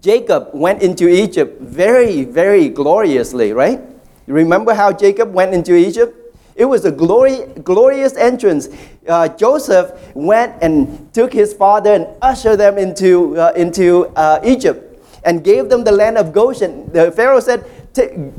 Jacob 0.00 0.50
went 0.52 0.82
into 0.82 1.08
Egypt 1.08 1.60
very, 1.60 2.24
very 2.24 2.68
gloriously, 2.68 3.52
right? 3.52 3.80
Remember 4.26 4.74
how 4.74 4.92
Jacob 4.92 5.32
went 5.32 5.54
into 5.54 5.74
Egypt? 5.74 6.14
It 6.54 6.64
was 6.64 6.84
a 6.84 6.90
glory, 6.90 7.46
glorious 7.62 8.16
entrance. 8.16 8.68
Uh, 9.08 9.28
Joseph 9.28 9.92
went 10.14 10.60
and 10.62 11.12
took 11.14 11.32
his 11.32 11.54
father 11.54 11.94
and 11.94 12.06
ushered 12.20 12.58
them 12.58 12.78
into, 12.78 13.36
uh, 13.36 13.52
into 13.56 14.06
uh, 14.16 14.40
Egypt 14.44 15.00
and 15.24 15.42
gave 15.42 15.68
them 15.68 15.84
the 15.84 15.92
land 15.92 16.18
of 16.18 16.32
Goshen. 16.32 16.90
The 16.92 17.12
Pharaoh 17.12 17.40
said, 17.40 17.64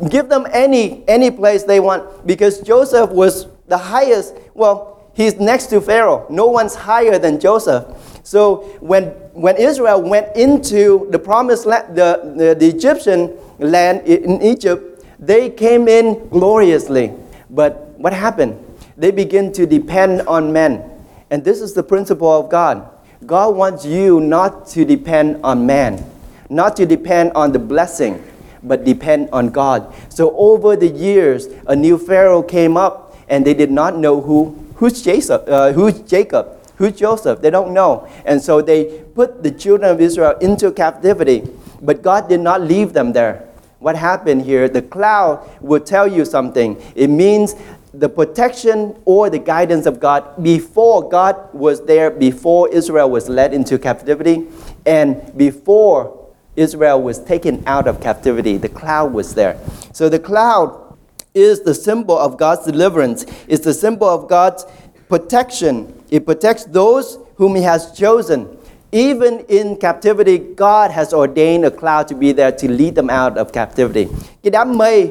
Give 0.09 0.29
them 0.29 0.47
any, 0.51 1.03
any 1.07 1.31
place 1.31 1.63
they 1.63 1.79
want 1.79 2.25
because 2.25 2.61
Joseph 2.61 3.09
was 3.09 3.47
the 3.67 3.77
highest. 3.77 4.35
Well, 4.53 5.11
he's 5.13 5.35
next 5.39 5.67
to 5.67 5.81
Pharaoh. 5.81 6.25
No 6.29 6.45
one's 6.47 6.75
higher 6.75 7.19
than 7.19 7.39
Joseph. 7.39 7.85
So 8.23 8.77
when, 8.79 9.05
when 9.33 9.57
Israel 9.57 10.01
went 10.01 10.35
into 10.35 11.07
the 11.11 11.19
promised 11.19 11.65
land, 11.65 11.95
the, 11.95 12.33
the, 12.35 12.55
the 12.55 12.67
Egyptian 12.67 13.37
land 13.59 14.07
in 14.07 14.41
Egypt, 14.41 15.05
they 15.19 15.49
came 15.49 15.87
in 15.87 16.29
gloriously. 16.29 17.13
But 17.49 17.93
what 17.97 18.13
happened? 18.13 18.63
They 18.97 19.11
begin 19.11 19.51
to 19.53 19.65
depend 19.65 20.21
on 20.23 20.53
men. 20.53 20.83
And 21.29 21.43
this 21.43 21.61
is 21.61 21.73
the 21.73 21.83
principle 21.83 22.29
of 22.29 22.49
God. 22.49 22.89
God 23.25 23.55
wants 23.55 23.85
you 23.85 24.19
not 24.21 24.67
to 24.67 24.85
depend 24.85 25.41
on 25.43 25.65
man, 25.65 26.03
not 26.49 26.75
to 26.77 26.85
depend 26.85 27.33
on 27.33 27.51
the 27.51 27.59
blessing, 27.59 28.23
but 28.63 28.85
depend 28.85 29.29
on 29.31 29.49
God. 29.49 29.93
So 30.09 30.35
over 30.37 30.75
the 30.75 30.87
years, 30.87 31.47
a 31.67 31.75
new 31.75 31.97
Pharaoh 31.97 32.41
came 32.41 32.77
up, 32.77 33.15
and 33.27 33.45
they 33.45 33.53
did 33.53 33.71
not 33.71 33.97
know 33.97 34.21
who, 34.21 34.57
who's, 34.75 35.01
Jacob, 35.01 35.47
uh, 35.47 35.71
who's 35.73 35.99
Jacob. 36.01 36.58
Who's 36.79 36.93
Joseph? 36.93 37.41
They 37.41 37.49
don't 37.49 37.73
know. 37.73 38.07
And 38.25 38.41
so 38.41 38.61
they 38.61 39.03
put 39.13 39.43
the 39.43 39.51
children 39.51 39.91
of 39.91 39.99
Israel 39.99 40.37
into 40.39 40.71
captivity. 40.71 41.43
But 41.81 42.01
God 42.01 42.29
did 42.29 42.39
not 42.39 42.61
leave 42.61 42.93
them 42.93 43.11
there. 43.11 43.45
What 43.79 43.97
happened 43.97 44.43
here? 44.43 44.69
The 44.69 44.81
cloud 44.81 45.45
will 45.59 45.81
tell 45.81 46.07
you 46.07 46.23
something. 46.23 46.81
It 46.95 47.09
means 47.09 47.55
the 47.93 48.07
protection 48.07 48.95
or 49.03 49.29
the 49.29 49.39
guidance 49.39 49.85
of 49.87 49.99
God 49.99 50.41
before 50.41 51.09
God 51.09 51.53
was 51.53 51.83
there, 51.85 52.09
before 52.09 52.69
Israel 52.69 53.09
was 53.09 53.27
led 53.27 53.53
into 53.53 53.77
captivity, 53.77 54.47
and 54.85 55.35
before 55.37 56.33
Israel 56.55 57.01
was 57.01 57.19
taken 57.19 57.61
out 57.67 57.87
of 57.87 57.99
captivity. 57.99 58.55
The 58.55 58.69
cloud 58.69 59.11
was 59.11 59.33
there. 59.35 59.59
So 59.91 60.07
the 60.07 60.19
cloud 60.19 60.97
is 61.33 61.63
the 61.63 61.73
symbol 61.73 62.17
of 62.17 62.37
God's 62.37 62.65
deliverance, 62.65 63.25
it's 63.49 63.65
the 63.65 63.73
symbol 63.73 64.07
of 64.07 64.29
God's 64.29 64.65
protection. 65.09 65.98
It 66.09 66.25
protects 66.25 66.65
those 66.73 67.17
whom 67.37 67.55
He 67.55 67.61
has 67.61 67.83
chosen. 67.93 68.45
Even 68.91 69.37
in 69.47 69.75
captivity, 69.75 70.37
God 70.37 70.91
has 70.91 71.13
ordained 71.13 71.65
a 71.65 71.69
cloud 71.69 72.07
to 72.09 72.17
be 72.17 72.33
there 72.33 72.51
to 72.51 72.67
lead 72.67 72.95
them 72.95 73.07
out 73.09 73.33
of 73.33 73.45
captivity. 73.53 74.07
Cái 74.43 74.51
đám 74.51 74.77
mây 74.77 75.09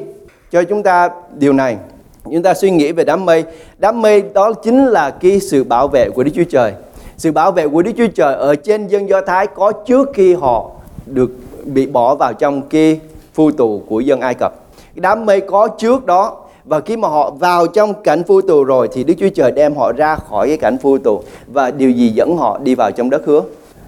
cho 0.51 0.63
chúng 0.63 0.83
ta 0.83 1.09
điều 1.37 1.53
này. 1.53 1.77
Chúng 2.23 2.43
ta 2.43 2.53
suy 2.53 2.71
nghĩ 2.71 2.91
về 2.91 3.03
đám 3.03 3.25
mây. 3.25 3.43
Đám 3.77 4.01
mây 4.01 4.23
đó 4.33 4.53
chính 4.53 4.85
là 4.85 5.09
cái 5.09 5.39
sự 5.39 5.63
bảo 5.63 5.87
vệ 5.87 6.09
của 6.09 6.23
Đức 6.23 6.31
Chúa 6.35 6.43
Trời. 6.49 6.73
Sự 7.17 7.31
bảo 7.31 7.51
vệ 7.51 7.67
của 7.67 7.81
Đức 7.81 7.91
Chúa 7.97 8.07
Trời 8.15 8.35
ở 8.35 8.55
trên 8.55 8.87
dân 8.87 9.09
Do 9.09 9.21
Thái 9.21 9.47
có 9.47 9.71
trước 9.71 10.09
khi 10.13 10.33
họ 10.33 10.71
được 11.05 11.31
bị 11.65 11.85
bỏ 11.85 12.15
vào 12.15 12.33
trong 12.33 12.61
cái 12.61 12.99
phu 13.33 13.51
tù 13.51 13.83
của 13.87 13.99
dân 13.99 14.21
Ai 14.21 14.33
Cập. 14.33 14.53
Cái 14.95 15.01
đám 15.01 15.25
mây 15.25 15.41
có 15.41 15.67
trước 15.67 16.05
đó 16.05 16.37
và 16.69 16.79
khi 16.79 16.97
mà 16.97 17.07
họ 17.07 17.31
vào 17.31 17.67
trong 17.67 17.93
cảnh 18.03 18.23
phu 18.23 18.41
tù 18.41 18.63
rồi 18.63 18.89
thì 18.93 19.03
Đức 19.03 19.13
Chúa 19.19 19.29
Trời 19.29 19.51
đem 19.51 19.75
họ 19.75 19.91
ra 19.91 20.15
khỏi 20.15 20.47
cái 20.47 20.57
cảnh 20.57 20.77
phu 20.81 20.97
tù 20.97 21.21
và 21.47 21.71
điều 21.71 21.91
gì 21.91 22.09
dẫn 22.09 22.37
họ 22.37 22.59
đi 22.63 22.75
vào 22.75 22.91
trong 22.91 23.09
đất 23.09 23.21
hứa? 23.25 23.41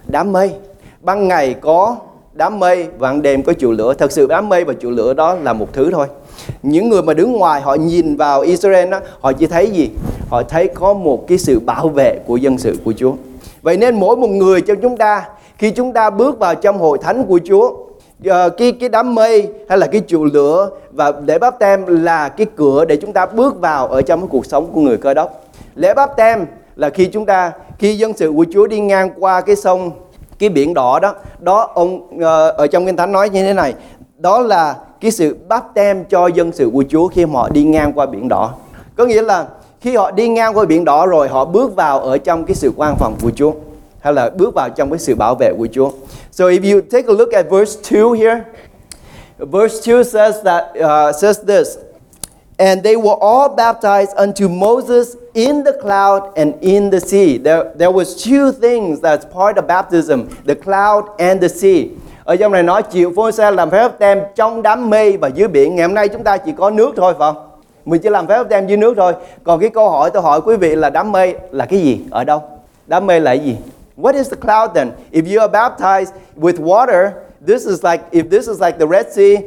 Đám 0.08 0.32
mây. 0.32 0.52
Ban 1.02 1.28
ngày 1.28 1.54
có 1.54 1.96
đám 2.34 2.60
mây 2.60 2.84
và 2.84 2.90
ban 3.00 3.22
đêm 3.22 3.44
có 3.44 3.54
trụ 3.54 3.72
lửa. 3.72 3.94
Thật 3.94 4.12
sự 4.12 4.28
đám 4.28 4.50
mây 4.50 4.64
và 4.64 4.74
trụ 4.74 4.90
lửa 4.90 5.14
đó 5.14 5.36
là 5.36 5.54
một 5.54 5.68
thứ 5.74 5.92
thôi. 5.92 6.08
Những 6.64 6.90
người 6.90 7.02
mà 7.02 7.14
đứng 7.14 7.32
ngoài 7.32 7.62
họ 7.62 7.76
nhìn 7.76 8.16
vào 8.16 8.42
Israel 8.42 8.90
đó, 8.90 9.00
họ 9.20 9.32
chỉ 9.32 9.48
thấy 9.48 9.72
gì? 9.72 9.90
Họ 10.30 10.44
thấy 10.44 10.68
có 10.68 10.94
một 10.94 11.28
cái 11.28 11.38
sự 11.38 11.60
bảo 11.60 11.90
vệ 11.90 12.20
của 12.26 12.38
dân 12.38 12.58
sự 12.58 12.78
của 12.86 12.94
Chúa. 12.98 13.14
Vậy 13.62 13.78
nên 13.78 14.00
mỗi 14.00 14.16
một 14.18 14.30
người 14.30 14.62
trong 14.62 14.78
chúng 14.82 14.98
ta 14.98 15.24
khi 15.58 15.72
chúng 15.72 15.94
ta 15.94 16.10
bước 16.10 16.40
vào 16.40 16.56
trong 16.56 16.78
hội 16.78 16.98
thánh 16.98 17.24
của 17.24 17.40
Chúa 17.46 17.74
uh, 18.30 18.58
cái 18.58 18.72
cái 18.72 18.90
đám 18.90 19.16
mây 19.16 19.50
hay 19.70 19.78
là 19.78 19.88
cái 19.88 20.02
trụ 20.02 20.26
lửa 20.26 20.70
và 20.92 21.14
lễ 21.28 21.38
báp 21.38 21.60
tem 21.60 22.04
là 22.04 22.30
cái 22.30 22.48
cửa 22.56 22.86
để 22.86 22.96
chúng 22.96 23.14
ta 23.14 23.26
bước 23.26 23.60
vào 23.60 23.88
ở 23.88 24.02
trong 24.02 24.20
cái 24.20 24.28
cuộc 24.32 24.46
sống 24.46 24.72
của 24.74 24.82
người 24.82 24.98
cơ 24.98 25.14
đốc. 25.14 25.44
Lễ 25.76 25.94
báp 25.94 26.18
tem 26.18 26.46
là 26.76 26.90
khi 26.90 27.06
chúng 27.06 27.26
ta 27.26 27.52
khi 27.80 27.98
dân 27.98 28.14
sự 28.14 28.34
của 28.36 28.46
Chúa 28.54 28.68
đi 28.68 28.80
ngang 28.80 29.10
qua 29.20 29.42
cái 29.42 29.56
sông 29.56 29.92
cái 30.40 30.50
biển 30.50 30.74
đỏ 30.74 31.00
đó. 31.00 31.16
Đó 31.40 31.72
ông 31.74 31.96
uh, 32.16 32.22
ở 32.58 32.68
trong 32.68 32.86
kinh 32.86 32.98
thánh 32.98 33.12
nói 33.12 33.30
như 33.30 33.44
thế 33.44 33.54
này 33.54 33.74
đó 34.18 34.40
là 34.40 34.76
cái 35.02 35.12
sự 35.12 35.38
báp 35.48 35.74
tem 35.74 36.06
cho 36.06 36.28
dân 36.28 36.52
sự 36.52 36.70
của 36.74 36.84
Chúa 36.90 37.08
khi 37.08 37.24
họ 37.24 37.50
đi 37.50 37.64
ngang 37.64 37.94
qua 37.94 38.06
biển 38.06 38.28
đỏ. 38.28 38.54
Có 38.96 39.06
nghĩa 39.06 39.22
là 39.22 39.46
khi 39.82 39.96
họ 39.96 40.12
đi 40.12 40.28
ngang 40.28 40.58
qua 40.58 40.66
biển 40.66 40.86
đỏ 40.86 41.06
rồi 41.06 41.28
họ 41.28 41.46
bước 41.46 41.76
vào 41.76 42.00
ở 42.00 42.18
trong 42.18 42.46
cái 42.46 42.56
sự 42.56 42.72
quan 42.78 42.96
phòng 42.96 43.16
của 43.22 43.32
Chúa 43.36 43.52
hay 44.00 44.14
là 44.14 44.30
bước 44.30 44.54
vào 44.56 44.70
trong 44.70 44.90
cái 44.90 45.00
sự 45.00 45.16
bảo 45.16 45.36
vệ 45.36 45.54
của 45.58 45.68
Chúa. 45.72 45.90
So 46.32 46.48
if 46.48 46.64
you 46.64 46.82
take 46.82 47.08
a 47.08 47.12
look 47.12 47.34
at 47.34 47.50
verse 47.50 47.76
2 47.76 48.14
here, 48.14 48.48
verse 49.38 49.82
2 49.82 50.06
says 50.06 50.42
that 50.44 50.78
uh, 50.78 51.12
says 51.12 51.40
this, 51.40 51.78
and 52.58 52.82
they 52.84 52.96
were 52.96 53.18
all 53.20 53.50
baptized 53.50 54.14
unto 54.16 54.48
Moses 54.48 55.18
in 55.34 55.64
the 55.64 55.74
cloud 55.74 56.32
and 56.38 56.56
in 56.62 56.90
the 56.90 57.02
sea. 57.02 57.38
There, 57.38 57.74
there 57.76 57.92
was 57.92 58.24
two 58.24 58.54
things 58.54 59.02
that's 59.02 59.26
part 59.26 59.58
of 59.58 59.68
baptism, 59.68 60.30
the 60.46 60.56
cloud 60.56 61.10
and 61.20 61.42
the 61.42 61.50
sea. 61.50 61.90
Ở 62.24 62.36
trong 62.36 62.52
này 62.52 62.64
nói 62.64 62.84
chịu 62.84 63.14
phô 63.16 63.32
xe 63.32 63.52
làm 63.52 63.70
phép 63.70 63.92
tem 64.00 64.20
trong 64.36 64.62
đám 64.62 64.90
mây 64.90 65.18
và 65.18 65.28
dưới 65.28 65.48
biển. 65.48 65.76
Ngày 65.76 65.86
hôm 65.88 65.94
nay 65.94 66.10
chúng 66.10 66.24
ta 66.24 66.38
chỉ 66.38 66.52
có 66.58 66.70
nước 66.70 66.94
thôi 66.96 67.14
phải 67.20 67.34
không? 67.34 67.48
Mình 67.86 68.02
chỉ 68.02 68.10
làm 68.10 68.28
phép 68.28 68.44
tem 68.50 68.68
dưới 68.68 68.78
nước 68.78 68.94
thôi. 68.98 69.14
Còn 69.44 69.60
cái 69.60 69.70
câu 69.70 69.90
hỏi 69.90 70.10
tôi 70.14 70.22
hỏi 70.22 70.42
quý 70.46 70.56
vị 70.56 70.76
là 70.76 70.90
đám 70.90 71.12
mây 71.12 71.36
là 71.52 71.66
cái 71.66 71.80
gì? 71.80 72.00
Ở 72.12 72.24
đâu? 72.24 72.42
Đám 72.88 73.08
mây 73.08 73.20
là 73.20 73.36
cái 73.36 73.46
gì? 73.46 73.56
What 74.02 74.16
is 74.16 74.30
the 74.30 74.36
cloud 74.36 74.74
then? 74.74 74.92
If 75.12 75.34
you 75.34 75.40
are 75.40 75.52
baptized 75.52 76.12
with 76.38 76.60
water, 76.60 77.12
this 77.48 77.66
is 77.66 77.84
like 77.84 78.04
if 78.12 78.30
this 78.30 78.48
is 78.48 78.62
like 78.62 78.80
the 78.80 78.88
Red 78.88 79.06
Sea, 79.12 79.38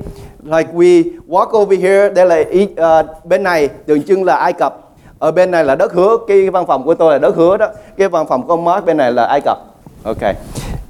like 0.43 0.73
we 0.73 1.05
walk 1.29 1.59
over 1.59 1.81
here, 1.81 2.11
đây 2.11 2.27
là 2.27 2.41
uh, 2.41 3.25
bên 3.25 3.43
này 3.43 3.69
tượng 3.69 4.03
trưng 4.03 4.25
là 4.25 4.37
Ai 4.37 4.53
Cập. 4.53 4.81
Ở 5.19 5.31
bên 5.31 5.51
này 5.51 5.65
là 5.65 5.75
đất 5.75 5.93
hứa, 5.93 6.17
cái 6.29 6.51
văn 6.51 6.67
phòng 6.67 6.85
của 6.85 6.95
tôi 6.95 7.13
là 7.13 7.19
đất 7.19 7.37
hứa 7.37 7.57
đó. 7.57 7.69
Cái 7.97 8.09
văn 8.09 8.27
phòng 8.27 8.47
của 8.47 8.57
Mark 8.57 8.85
bên 8.85 8.97
này 8.97 9.13
là 9.13 9.25
Ai 9.25 9.41
Cập. 9.41 9.59
Ok. 10.05 10.35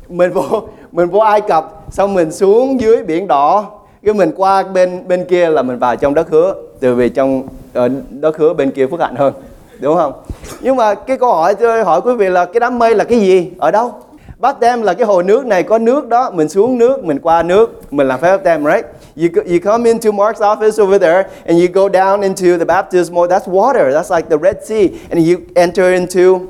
Mình 0.09 0.33
vô 0.33 0.63
mình 0.93 1.09
vô 1.09 1.19
Ai 1.19 1.41
Cập, 1.41 1.73
xong 1.91 2.15
mình 2.15 2.33
xuống 2.33 2.81
dưới 2.81 3.05
biển 3.05 3.27
đỏ, 3.27 3.71
cái 4.05 4.15
mình 4.15 4.33
qua 4.37 4.63
bên 4.63 5.09
bên 5.09 5.25
kia 5.25 5.51
là 5.51 5.63
mình 5.63 5.79
vào 5.79 5.97
trong 5.97 6.15
đất 6.15 6.31
hứa, 6.31 6.55
từ 6.81 6.95
vì 6.95 7.09
trong 7.09 7.39
uh, 7.39 7.93
đất 8.11 8.37
hứa 8.37 8.55
bên 8.55 8.71
kia 8.71 8.87
phước 8.87 9.01
hạnh 9.01 9.15
hơn 9.15 9.35
đúng 9.81 9.97
không? 9.97 10.13
Nhưng 10.61 10.77
mà 10.77 10.95
cái 10.95 11.17
câu 11.17 11.33
hỏi 11.33 11.55
tôi 11.55 11.85
hỏi 11.85 12.01
quý 12.05 12.15
vị 12.15 12.29
là 12.29 12.45
cái 12.45 12.61
đám 12.61 12.79
mây 12.79 12.95
là 12.95 13.05
cái 13.05 13.21
gì? 13.21 13.51
Ở 13.59 13.71
đâu? 13.71 13.95
Bát 14.39 14.61
tem 14.61 14.83
là 14.83 14.95
cái 14.95 15.07
hồ 15.07 15.23
nước 15.23 15.47
này 15.47 15.63
có 15.63 15.79
nước 15.79 16.09
đó 16.09 16.31
mình 16.35 16.49
xuống 16.49 16.79
nước 16.79 17.05
mình 17.05 17.19
qua 17.19 17.43
nước 17.43 17.93
mình 17.93 18.09
làm 18.09 18.21
phép 18.21 18.31
báp 18.31 18.45
tem 18.45 18.65
right? 18.65 18.87
You, 19.17 19.43
you 19.53 19.59
come 19.65 19.91
into 19.91 20.11
Mark's 20.11 20.41
office 20.41 20.85
over 20.85 21.03
there 21.03 21.23
and 21.47 21.59
you 21.59 21.67
go 21.73 21.89
down 21.89 22.23
into 22.23 22.59
the 22.59 22.65
baptismal 22.65 23.29
that's 23.29 23.47
water 23.47 23.93
that's 23.93 24.17
like 24.17 24.29
the 24.29 24.39
Red 24.39 24.57
Sea 24.65 24.89
and 25.11 25.29
you 25.29 25.37
enter 25.55 25.95
into 25.95 26.41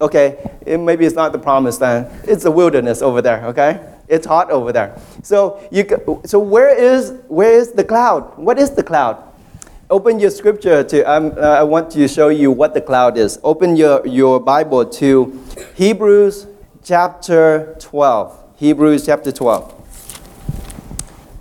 okay 0.00 0.32
it, 0.66 0.80
maybe 0.80 1.06
it's 1.06 1.16
not 1.16 1.32
the 1.32 1.38
promised 1.38 1.80
land 1.80 2.04
it's 2.26 2.42
the 2.42 2.50
wilderness 2.50 3.02
over 3.02 3.22
there 3.22 3.42
okay? 3.46 3.78
It's 4.10 4.26
hot 4.26 4.50
over 4.50 4.72
there. 4.72 4.90
So 5.22 5.60
you 5.70 5.84
so 6.24 6.40
where 6.40 6.74
is 6.76 7.12
where 7.28 7.52
is 7.52 7.72
the 7.72 7.84
cloud? 7.84 8.36
What 8.36 8.58
is 8.58 8.70
the 8.70 8.82
cloud? 8.82 9.16
Open 9.90 10.20
your 10.20 10.30
scripture 10.30 10.84
to, 10.84 11.02
um, 11.02 11.32
uh, 11.36 11.40
I 11.40 11.64
want 11.64 11.90
to 11.90 12.06
show 12.06 12.28
you 12.28 12.52
what 12.52 12.74
the 12.74 12.80
cloud 12.80 13.18
is. 13.18 13.40
Open 13.42 13.74
your, 13.74 14.06
your 14.06 14.38
Bible 14.38 14.84
to 14.84 15.36
Hebrews 15.74 16.46
chapter 16.84 17.74
12. 17.80 18.32
Hebrews 18.56 19.04
chapter 19.04 19.32
12. 19.32 19.72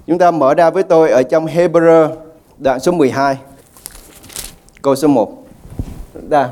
Chúng 0.08 0.18
ta 0.18 0.32
mở 0.32 0.53
ra 0.53 0.70
với 0.70 0.84
tôi 0.84 1.12
ở 1.12 1.24
trong 1.24 1.46
Hebrew 1.46 2.10
đoạn 2.58 2.79
số 2.79 2.91
12. 2.91 3.38
Câu 4.82 4.96
số 4.96 5.08
1. 5.08 5.29
Đã. 6.29 6.50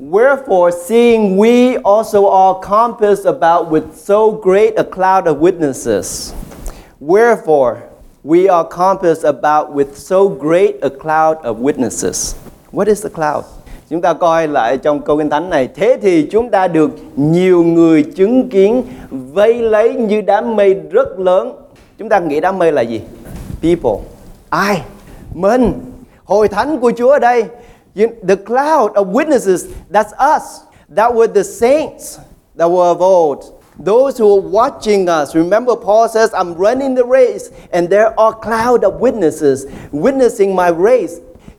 Wherefore, 0.00 0.70
seeing 0.70 1.36
we 1.36 1.76
also 1.84 2.30
are 2.30 2.54
compassed 2.62 3.26
about 3.26 3.70
with 3.70 3.84
so 3.94 4.30
great 4.30 4.74
a 4.76 4.84
cloud 4.84 5.26
of 5.26 5.40
witnesses, 5.40 6.32
wherefore, 7.00 7.76
we 8.26 8.48
are 8.48 8.64
compassed 8.64 9.24
about 9.24 9.72
with 9.72 9.96
so 9.96 10.28
great 10.28 10.82
a 10.82 10.90
cloud 10.90 11.36
of 11.44 11.58
witnesses. 11.58 12.34
What 12.72 12.88
is 12.88 13.02
the 13.02 13.08
cloud? 13.08 13.44
Chúng 13.88 14.00
ta 14.00 14.12
coi 14.12 14.48
lại 14.48 14.78
trong 14.78 15.00
câu 15.00 15.18
kinh 15.18 15.30
thánh 15.30 15.50
này, 15.50 15.68
thế 15.74 15.98
thì 16.02 16.28
chúng 16.30 16.50
ta 16.50 16.68
được 16.68 16.90
nhiều 17.16 17.62
người 17.62 18.02
chứng 18.02 18.48
kiến 18.48 18.82
vây 19.10 19.54
lấy 19.54 19.94
như 19.94 20.20
đám 20.20 20.56
mây 20.56 20.74
rất 20.74 21.18
lớn. 21.18 21.52
Chúng 21.98 22.08
ta 22.08 22.18
nghĩ 22.18 22.40
đám 22.40 22.58
mây 22.58 22.72
là 22.72 22.82
gì? 22.82 23.00
People. 23.62 24.04
Ai? 24.50 24.82
Mình. 25.34 25.72
Hội 26.24 26.48
thánh 26.48 26.78
của 26.78 26.92
Chúa 26.96 27.10
ở 27.10 27.18
đây. 27.18 27.44
The 28.28 28.36
cloud 28.36 28.90
of 28.92 29.12
witnesses, 29.12 29.66
that's 29.92 30.36
us. 30.36 30.42
That 30.96 31.14
were 31.14 31.32
the 31.34 31.42
saints 31.42 32.18
that 32.58 32.70
were 32.70 32.94
of 32.94 32.98
old. 32.98 33.55
Those 33.84 34.18
who 34.18 34.34
are 34.34 34.48
watching 34.50 35.06
us, 35.06 35.34
remember 35.34 35.76
Paul 35.76 36.08
says, 36.08 36.32
I'm 36.32 36.54
running 36.54 36.94
the 36.94 37.04
race 37.04 37.50
and 37.70 37.90
there 37.90 38.20
are 38.20 38.32
cloud 38.32 38.84
of 38.84 39.00
witnesses 39.00 39.66
witnessing 39.92 40.54
my 40.54 40.70
race. 40.70 41.12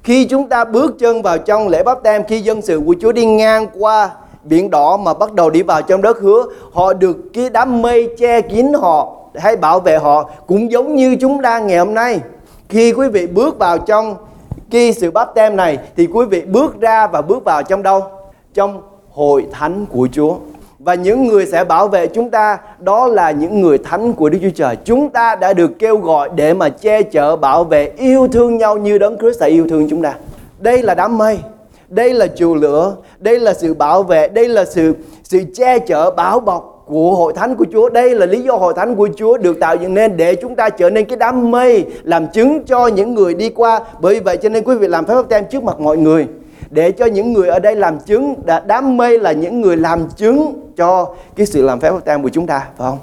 Khi 0.03 0.25
chúng 0.25 0.49
ta 0.49 0.65
bước 0.65 0.99
chân 0.99 1.21
vào 1.21 1.37
trong 1.37 1.67
lễ 1.67 1.83
báp 1.83 2.03
tem, 2.03 2.23
khi 2.23 2.41
dân 2.41 2.61
sự 2.61 2.81
của 2.85 2.95
Chúa 3.01 3.11
đi 3.11 3.25
ngang 3.25 3.67
qua 3.79 4.09
biển 4.43 4.69
đỏ 4.69 4.97
mà 4.97 5.13
bắt 5.13 5.33
đầu 5.33 5.49
đi 5.49 5.61
vào 5.61 5.81
trong 5.81 6.01
đất 6.01 6.17
hứa, 6.19 6.45
họ 6.73 6.93
được 6.93 7.17
cái 7.33 7.49
đám 7.49 7.81
mây 7.81 8.09
che 8.17 8.41
kín 8.41 8.73
họ 8.73 9.15
hay 9.35 9.55
bảo 9.55 9.79
vệ 9.79 9.97
họ 9.97 10.29
cũng 10.47 10.71
giống 10.71 10.95
như 10.95 11.15
chúng 11.21 11.41
ta 11.41 11.59
ngày 11.59 11.77
hôm 11.77 11.93
nay. 11.93 12.19
Khi 12.69 12.93
quý 12.93 13.07
vị 13.07 13.27
bước 13.27 13.59
vào 13.59 13.77
trong 13.77 14.15
cái 14.71 14.93
sự 14.93 15.11
báp 15.11 15.35
tem 15.35 15.55
này 15.55 15.77
thì 15.97 16.07
quý 16.07 16.25
vị 16.25 16.41
bước 16.41 16.79
ra 16.79 17.07
và 17.07 17.21
bước 17.21 17.43
vào 17.45 17.63
trong 17.63 17.83
đâu? 17.83 18.03
Trong 18.53 18.81
hội 19.11 19.47
thánh 19.51 19.85
của 19.91 20.07
Chúa 20.11 20.35
và 20.87 20.93
những 20.93 21.27
người 21.27 21.45
sẽ 21.45 21.63
bảo 21.63 21.87
vệ 21.87 22.07
chúng 22.07 22.29
ta 22.29 22.57
đó 22.79 23.07
là 23.07 23.31
những 23.31 23.61
người 23.61 23.77
thánh 23.77 24.13
của 24.13 24.29
Đức 24.29 24.37
Chúa 24.41 24.49
Trời. 24.55 24.75
Chúng 24.85 25.09
ta 25.09 25.35
đã 25.35 25.53
được 25.53 25.79
kêu 25.79 25.97
gọi 25.97 26.29
để 26.35 26.53
mà 26.53 26.69
che 26.69 27.01
chở, 27.01 27.35
bảo 27.35 27.63
vệ, 27.63 27.91
yêu 27.97 28.27
thương 28.27 28.57
nhau 28.57 28.77
như 28.77 28.97
đấng 28.97 29.17
Christ 29.17 29.39
đã 29.39 29.47
yêu 29.47 29.67
thương 29.69 29.89
chúng 29.89 30.01
ta. 30.01 30.13
Đây 30.59 30.83
là 30.83 30.93
đám 30.93 31.17
mây, 31.17 31.39
đây 31.89 32.13
là 32.13 32.27
chùa 32.35 32.55
lửa, 32.55 32.95
đây 33.19 33.39
là 33.39 33.53
sự 33.53 33.73
bảo 33.73 34.03
vệ, 34.03 34.27
đây 34.27 34.47
là 34.47 34.65
sự 34.65 34.93
sự 35.23 35.39
che 35.55 35.79
chở, 35.79 36.11
bảo 36.11 36.39
bọc 36.39 36.83
của 36.85 37.15
hội 37.15 37.33
thánh 37.33 37.55
của 37.55 37.65
Chúa. 37.71 37.89
Đây 37.89 38.15
là 38.15 38.25
lý 38.25 38.41
do 38.41 38.53
hội 38.53 38.73
thánh 38.73 38.95
của 38.95 39.09
Chúa 39.17 39.37
được 39.37 39.59
tạo 39.59 39.75
dựng 39.75 39.93
nên 39.93 40.17
để 40.17 40.35
chúng 40.35 40.55
ta 40.55 40.69
trở 40.69 40.89
nên 40.89 41.05
cái 41.05 41.17
đám 41.17 41.51
mây 41.51 41.85
làm 42.03 42.27
chứng 42.27 42.63
cho 42.65 42.87
những 42.87 43.15
người 43.15 43.33
đi 43.33 43.49
qua. 43.49 43.81
Bởi 43.99 44.19
vậy 44.19 44.37
cho 44.37 44.49
nên 44.49 44.63
quý 44.63 44.75
vị 44.75 44.87
làm 44.87 45.05
phép 45.05 45.15
báp 45.15 45.29
tem 45.29 45.45
trước 45.51 45.63
mặt 45.63 45.79
mọi 45.79 45.97
người 45.97 46.27
để 46.69 46.91
cho 46.91 47.05
những 47.05 47.33
người 47.33 47.47
ở 47.47 47.59
đây 47.59 47.75
làm 47.75 47.99
chứng 47.99 48.35
đám 48.65 48.97
mây 48.97 49.19
là 49.19 49.31
những 49.31 49.61
người 49.61 49.77
làm 49.77 50.09
chứng 50.09 50.71
cho 50.77 51.13
cái 51.35 51.45
sự 51.45 51.61
làm 51.61 51.79
phép 51.79 51.93
tem 52.05 52.23
của 52.23 52.29
chúng 52.29 52.47
ta 52.47 52.59
phải 52.59 52.89
không 52.89 52.99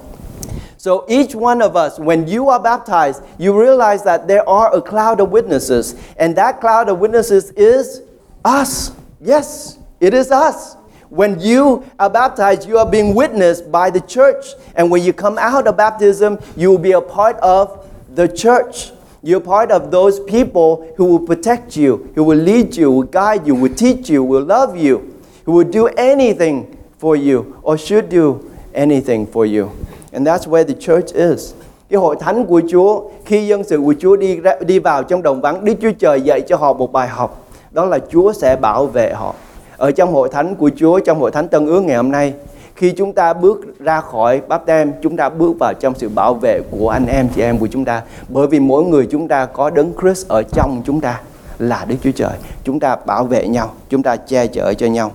So 0.84 0.90
each 1.08 1.34
one 1.34 1.60
of 1.60 1.86
us, 1.86 1.98
when 1.98 2.26
you 2.26 2.50
are 2.50 2.62
baptized, 2.62 3.22
you 3.38 3.54
realize 3.54 4.04
that 4.04 4.28
there 4.28 4.42
are 4.46 4.68
a 4.70 4.82
cloud 4.82 5.18
of 5.18 5.30
witnesses, 5.30 5.94
and 6.18 6.36
that 6.36 6.60
cloud 6.60 6.88
of 6.88 6.98
witnesses 6.98 7.50
is 7.56 8.02
us. 8.44 8.90
Yes, 9.18 9.78
it 9.98 10.12
is 10.12 10.30
us. 10.30 10.76
When 11.08 11.40
you 11.40 11.84
are 11.98 12.10
baptized, 12.10 12.68
you 12.68 12.76
are 12.76 12.90
being 12.90 13.14
witnessed 13.14 13.72
by 13.72 13.88
the 13.88 14.00
church. 14.00 14.44
And 14.74 14.90
when 14.90 15.02
you 15.02 15.14
come 15.14 15.38
out 15.38 15.66
of 15.66 15.76
baptism, 15.76 16.38
you 16.54 16.68
will 16.70 16.78
be 16.78 16.92
a 16.92 17.00
part 17.00 17.36
of 17.36 17.86
the 18.14 18.28
church. 18.28 18.92
You're 19.26 19.40
part 19.40 19.70
of 19.70 19.90
those 19.90 20.20
people 20.20 20.86
who 20.98 21.04
will 21.06 21.26
protect 21.26 21.78
you, 21.78 22.08
who 22.14 22.24
will 22.24 22.44
lead 22.44 22.76
you, 22.76 22.90
will 22.90 23.08
guide 23.10 23.46
you, 23.46 23.54
will 23.54 23.74
teach 23.74 24.10
you, 24.10 24.22
will 24.22 24.44
love 24.44 24.76
you, 24.76 25.00
who 25.46 25.52
will 25.52 25.70
do 25.72 25.86
anything 25.86 26.64
for 27.00 27.16
you 27.16 27.56
or 27.62 27.78
should 27.78 28.10
do 28.10 28.40
anything 28.74 29.26
for 29.32 29.46
you. 29.46 29.70
And 30.12 30.26
that's 30.26 30.46
where 30.46 30.64
the 30.64 30.74
church 30.74 31.14
is. 31.14 31.54
Cái 31.88 31.98
hội 31.98 32.16
thánh 32.20 32.46
của 32.46 32.62
Chúa, 32.70 33.02
khi 33.24 33.46
dân 33.46 33.64
sự 33.64 33.80
của 33.84 33.94
Chúa 33.98 34.16
đi 34.16 34.36
ra, 34.36 34.56
đi 34.60 34.78
vào 34.78 35.02
trong 35.02 35.22
đồng 35.22 35.40
vắng, 35.40 35.64
Đức 35.64 35.74
Chúa 35.82 35.92
Trời 35.98 36.20
dạy 36.20 36.40
cho 36.40 36.56
họ 36.56 36.72
một 36.72 36.92
bài 36.92 37.08
học. 37.08 37.46
Đó 37.70 37.84
là 37.84 37.98
Chúa 38.10 38.32
sẽ 38.32 38.56
bảo 38.56 38.86
vệ 38.86 39.12
họ. 39.12 39.34
Ở 39.76 39.90
trong 39.90 40.12
hội 40.12 40.28
thánh 40.28 40.56
của 40.56 40.70
Chúa, 40.76 40.98
trong 40.98 41.20
hội 41.20 41.30
thánh 41.30 41.48
Tân 41.48 41.66
Ước 41.66 41.80
ngày 41.80 41.96
hôm 41.96 42.10
nay, 42.10 42.32
khi 42.76 42.90
chúng 42.90 43.12
ta 43.12 43.32
bước 43.32 43.78
ra 43.78 44.00
khỏi 44.00 44.40
báp 44.48 44.66
tem, 44.66 44.92
chúng 45.02 45.16
ta 45.16 45.28
bước 45.28 45.52
vào 45.60 45.74
trong 45.80 45.94
sự 45.94 46.08
bảo 46.08 46.34
vệ 46.34 46.60
của 46.70 46.88
anh 46.88 47.06
em 47.06 47.28
chị 47.34 47.42
em 47.42 47.58
của 47.58 47.68
chúng 47.70 47.84
ta. 47.84 48.02
Bởi 48.28 48.46
vì 48.46 48.60
mỗi 48.60 48.84
người 48.84 49.06
chúng 49.10 49.28
ta 49.28 49.46
có 49.46 49.70
đấng 49.70 49.92
Christ 50.00 50.28
ở 50.28 50.42
trong 50.42 50.82
chúng 50.86 51.00
ta 51.00 51.20
là 51.58 51.84
Đức 51.88 51.96
Chúa 52.02 52.10
Trời. 52.10 52.32
Chúng 52.64 52.80
ta 52.80 52.96
bảo 53.06 53.24
vệ 53.24 53.46
nhau, 53.46 53.72
chúng 53.88 54.02
ta 54.02 54.16
che 54.16 54.46
chở 54.46 54.74
cho 54.74 54.86
nhau. 54.86 55.10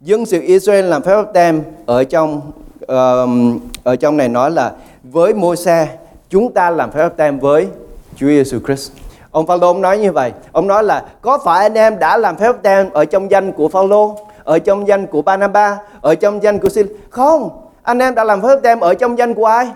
Dân 0.00 0.26
sự 0.26 0.40
Israel 0.40 0.84
làm 0.84 1.02
phép 1.02 1.16
báp 1.16 1.32
tem 1.34 1.62
ở 1.86 2.04
trong 2.04 2.40
uh, 2.82 3.28
ở 3.84 3.96
trong 3.96 4.16
này 4.16 4.28
nói 4.28 4.50
là 4.50 4.72
với 5.02 5.34
Môi-se 5.34 5.88
chúng 6.30 6.52
ta 6.52 6.70
làm 6.70 6.90
phép 6.90 7.02
báp 7.02 7.16
tem 7.16 7.38
với 7.38 7.66
Chúa 8.16 8.26
Giêsu 8.26 8.58
Christ. 8.66 8.92
Ông 9.30 9.46
Phaolô 9.46 9.66
ông 9.66 9.80
nói 9.80 9.98
như 9.98 10.12
vậy. 10.12 10.32
Ông 10.52 10.66
nói 10.66 10.84
là 10.84 11.04
có 11.20 11.38
phải 11.44 11.62
anh 11.62 11.74
em 11.74 11.98
đã 11.98 12.16
làm 12.16 12.36
phép 12.36 12.46
báp 12.52 12.62
tem 12.62 12.90
ở 12.92 13.04
trong 13.04 13.30
danh 13.30 13.52
của 13.52 13.68
Phaolô, 13.68 14.16
ở 14.44 14.58
trong 14.58 14.88
danh 14.88 15.06
của 15.06 15.22
Barnabas, 15.22 15.78
ở 16.00 16.14
trong 16.14 16.42
danh 16.42 16.58
của 16.58 16.68
Sil? 16.74 16.86
Không, 17.10 17.50
anh 17.82 17.98
em 17.98 18.14
đã 18.14 18.24
làm 18.24 18.42
phép 18.42 18.56
tem 18.62 18.80
ở 18.80 18.94
trong 18.94 19.18
danh 19.18 19.34
của 19.34 19.46
ai? 19.46 19.68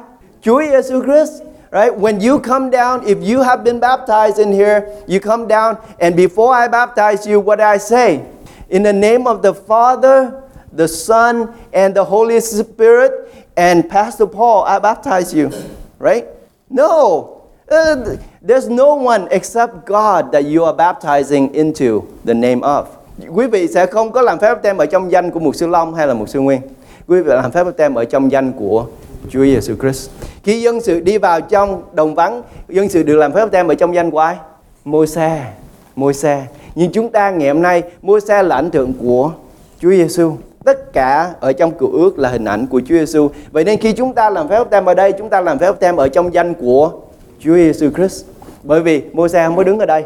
Chúa 0.42 0.62
Giêsu 0.62 1.02
Christ. 1.02 1.42
Right? 1.72 1.92
When 1.98 2.20
you 2.20 2.38
come 2.38 2.70
down, 2.70 3.00
if 3.00 3.34
you 3.34 3.42
have 3.42 3.64
been 3.64 3.80
baptized 3.80 4.38
in 4.38 4.52
here, 4.52 4.86
you 5.08 5.18
come 5.18 5.48
down, 5.48 5.74
and 5.98 6.14
before 6.14 6.54
I 6.54 6.68
baptize 6.68 7.26
you, 7.26 7.40
what 7.40 7.58
I 7.58 7.78
say? 7.78 8.20
In 8.68 8.84
the 8.84 8.92
name 8.92 9.26
of 9.26 9.42
the 9.42 9.52
Father, 9.52 10.40
the 10.76 10.86
Son, 10.86 11.48
and 11.72 11.94
the 11.94 12.04
Holy 12.04 12.40
Spirit, 12.40 13.10
and 13.56 13.90
Pastor 13.90 14.26
Paul, 14.26 14.64
I 14.64 14.78
baptize 14.78 15.34
you. 15.34 15.50
Right? 15.98 16.26
No. 16.70 17.42
Uh, 17.68 18.18
there's 18.40 18.68
no 18.68 18.94
one 18.94 19.26
except 19.30 19.84
God 19.84 20.30
that 20.30 20.44
you 20.44 20.64
are 20.64 20.74
baptizing 20.74 21.54
into 21.54 22.06
the 22.24 22.34
name 22.34 22.62
of. 22.62 22.96
Quý 23.18 23.46
vị 23.46 23.68
sẽ 23.68 23.86
không 23.86 24.12
có 24.12 24.22
làm 24.22 24.38
phép 24.38 24.48
báp 24.48 24.62
tem 24.62 24.76
ở 24.76 24.86
trong 24.86 25.12
danh 25.12 25.30
của 25.30 25.40
một 25.40 25.56
sư 25.56 25.66
Long 25.66 25.94
hay 25.94 26.06
là 26.06 26.14
một 26.14 26.28
sư 26.28 26.40
Nguyên. 26.40 26.60
Quý 27.08 27.22
vị 27.22 27.32
làm 27.32 27.52
phép 27.52 27.64
báp 27.64 27.76
tem 27.76 27.94
ở 27.94 28.04
trong 28.04 28.32
danh 28.32 28.52
của 28.52 28.86
Chúa 29.30 29.44
Giêsu 29.44 29.74
Christ. 29.80 30.10
Khi 30.42 30.62
dân 30.62 30.80
sự 30.80 31.00
đi 31.00 31.18
vào 31.18 31.40
trong 31.40 31.82
đồng 31.92 32.14
vắng, 32.14 32.42
dân 32.68 32.88
sự 32.88 33.02
được 33.02 33.16
làm 33.16 33.32
phép 33.32 33.40
báp 33.40 33.50
tem 33.50 33.68
ở 33.68 33.74
trong 33.74 33.94
danh 33.94 34.10
của 34.10 34.18
ai? 34.18 34.36
Môi-se. 34.84 35.52
Môi-se. 35.96 36.42
Nhưng 36.74 36.92
chúng 36.92 37.08
ta 37.10 37.30
ngày 37.30 37.48
hôm 37.48 37.62
nay, 37.62 37.82
Môi-se 38.02 38.42
là 38.42 38.56
ảnh 38.56 38.70
tượng 38.70 38.92
của 39.02 39.32
Chúa 39.80 39.90
Giêsu. 39.90 40.32
Tất 40.64 40.92
cả 40.92 41.34
ở 41.40 41.52
trong 41.52 41.72
cựu 41.78 41.92
ước 41.92 42.18
là 42.18 42.28
hình 42.28 42.44
ảnh 42.44 42.66
của 42.66 42.80
Chúa 42.80 42.94
Giêsu. 42.94 43.28
Vậy 43.52 43.64
nên 43.64 43.80
khi 43.80 43.92
chúng 43.92 44.14
ta 44.14 44.30
làm 44.30 44.48
phép 44.48 44.58
báp 44.58 44.70
tem 44.70 44.84
ở 44.84 44.94
đây, 44.94 45.12
chúng 45.12 45.28
ta 45.28 45.40
làm 45.40 45.58
phép 45.58 45.66
báp 45.66 45.80
tem 45.80 45.96
ở 45.96 46.08
trong 46.08 46.34
danh 46.34 46.54
của 46.54 46.92
Chúa 47.40 47.54
Giêsu 47.54 47.90
Christ. 47.90 48.24
Bởi 48.62 48.80
vì 48.80 49.02
Môi-se 49.12 49.46
không 49.46 49.56
có 49.56 49.62
đứng 49.62 49.78
ở 49.78 49.86
đây, 49.86 50.04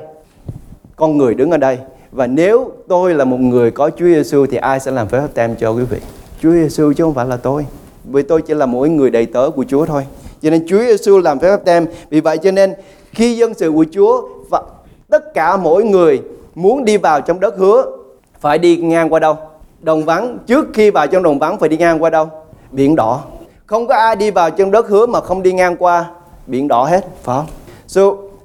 con 0.97 1.19
người 1.19 1.35
đứng 1.35 1.51
ở 1.51 1.57
đây. 1.57 1.79
Và 2.13 2.27
nếu 2.27 2.71
tôi 2.89 3.15
là 3.15 3.25
một 3.25 3.41
người 3.41 3.71
có 3.71 3.91
Chúa 3.91 4.05
Giêsu 4.05 4.47
thì 4.47 4.57
ai 4.57 4.81
sẽ 4.81 4.91
làm 4.91 5.09
phép 5.09 5.21
báp 5.21 5.35
tem 5.35 5.57
cho 5.57 5.71
quý 5.71 5.85
vị? 5.85 5.99
Chúa 6.43 6.53
Giêsu 6.53 6.93
chứ 6.93 7.05
không 7.05 7.15
phải 7.15 7.27
là 7.27 7.37
tôi. 7.37 7.67
Vì 8.05 8.23
tôi 8.23 8.43
chỉ 8.43 8.55
là 8.55 8.67
mỗi 8.67 8.89
người 8.89 9.11
đầy 9.11 9.27
tớ 9.27 9.51
của 9.57 9.65
Chúa 9.69 9.87
thôi. 9.87 10.07
Cho 10.43 10.51
nên 10.51 10.67
Chúa 10.69 10.79
Giêsu 10.79 11.19
làm 11.19 11.39
phép 11.39 11.49
báp 11.51 11.65
tem. 11.65 11.87
Vì 12.11 12.21
vậy 12.21 12.39
cho 12.39 12.51
nên 12.51 12.75
khi 13.13 13.37
dân 13.37 13.55
sự 13.55 13.73
của 13.73 13.85
Chúa 13.93 14.29
và 14.51 14.63
tất 15.09 15.35
cả 15.35 15.57
mỗi 15.57 15.85
người 15.85 16.23
muốn 16.55 16.85
đi 16.85 16.97
vào 16.97 17.21
trong 17.21 17.41
đất 17.41 17.55
hứa 17.59 17.87
phải 18.41 18.59
đi 18.59 18.77
ngang 18.77 19.13
qua 19.13 19.19
đâu? 19.19 19.37
Đồng 19.81 20.05
vắng. 20.05 20.39
Trước 20.47 20.67
khi 20.75 20.91
vào 20.91 21.07
trong 21.07 21.23
đồng 21.23 21.39
vắng 21.39 21.59
phải 21.59 21.69
đi 21.69 21.77
ngang 21.77 22.03
qua 22.03 22.11
đâu? 22.11 22.29
Biển 22.71 22.97
đỏ. 22.97 23.21
Không 23.67 23.87
có 23.87 23.95
ai 23.95 24.17
đi 24.17 24.31
vào 24.31 24.51
trong 24.51 24.71
đất 24.71 24.89
hứa 24.89 25.07
mà 25.07 25.21
không 25.21 25.43
đi 25.43 25.53
ngang 25.53 25.77
qua 25.77 26.05
biển 26.47 26.69
đỏ 26.69 26.85
hết, 26.85 27.05
phải 27.23 27.37
không? 27.37 27.47
So 27.87 28.03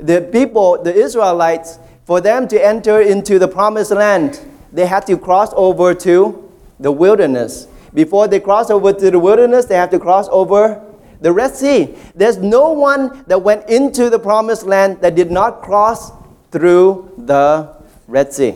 the 0.08 0.20
people, 0.20 0.84
the 0.86 0.92
Israelites, 0.92 1.68
for 2.06 2.22
them 2.22 2.48
to 2.48 2.64
enter 2.64 3.02
into 3.02 3.40
the 3.40 3.48
promised 3.48 3.92
land, 3.92 4.40
they 4.72 4.86
had 4.86 5.06
to 5.08 5.18
cross 5.18 5.54
over 5.56 5.94
to 5.94 6.52
the 6.80 6.92
wilderness. 6.92 7.68
Before 7.94 8.28
they 8.28 8.40
cross 8.40 8.70
over 8.70 8.92
to 8.92 9.12
the 9.12 9.20
wilderness, 9.20 9.66
they 9.66 9.76
have 9.76 9.92
to 9.92 10.00
cross 10.00 10.28
over 10.30 10.82
the 11.22 11.32
Red 11.32 11.56
Sea. 11.56 11.96
There's 12.16 12.38
no 12.38 12.72
one 12.72 13.24
that 13.28 13.42
went 13.42 13.70
into 13.70 14.10
the 14.10 14.20
promised 14.20 14.66
land 14.66 15.00
that 15.02 15.16
did 15.16 15.32
not 15.32 15.62
cross 15.62 16.12
through 16.52 17.14
the 17.18 17.70
Red 18.08 18.34
Sea. 18.34 18.56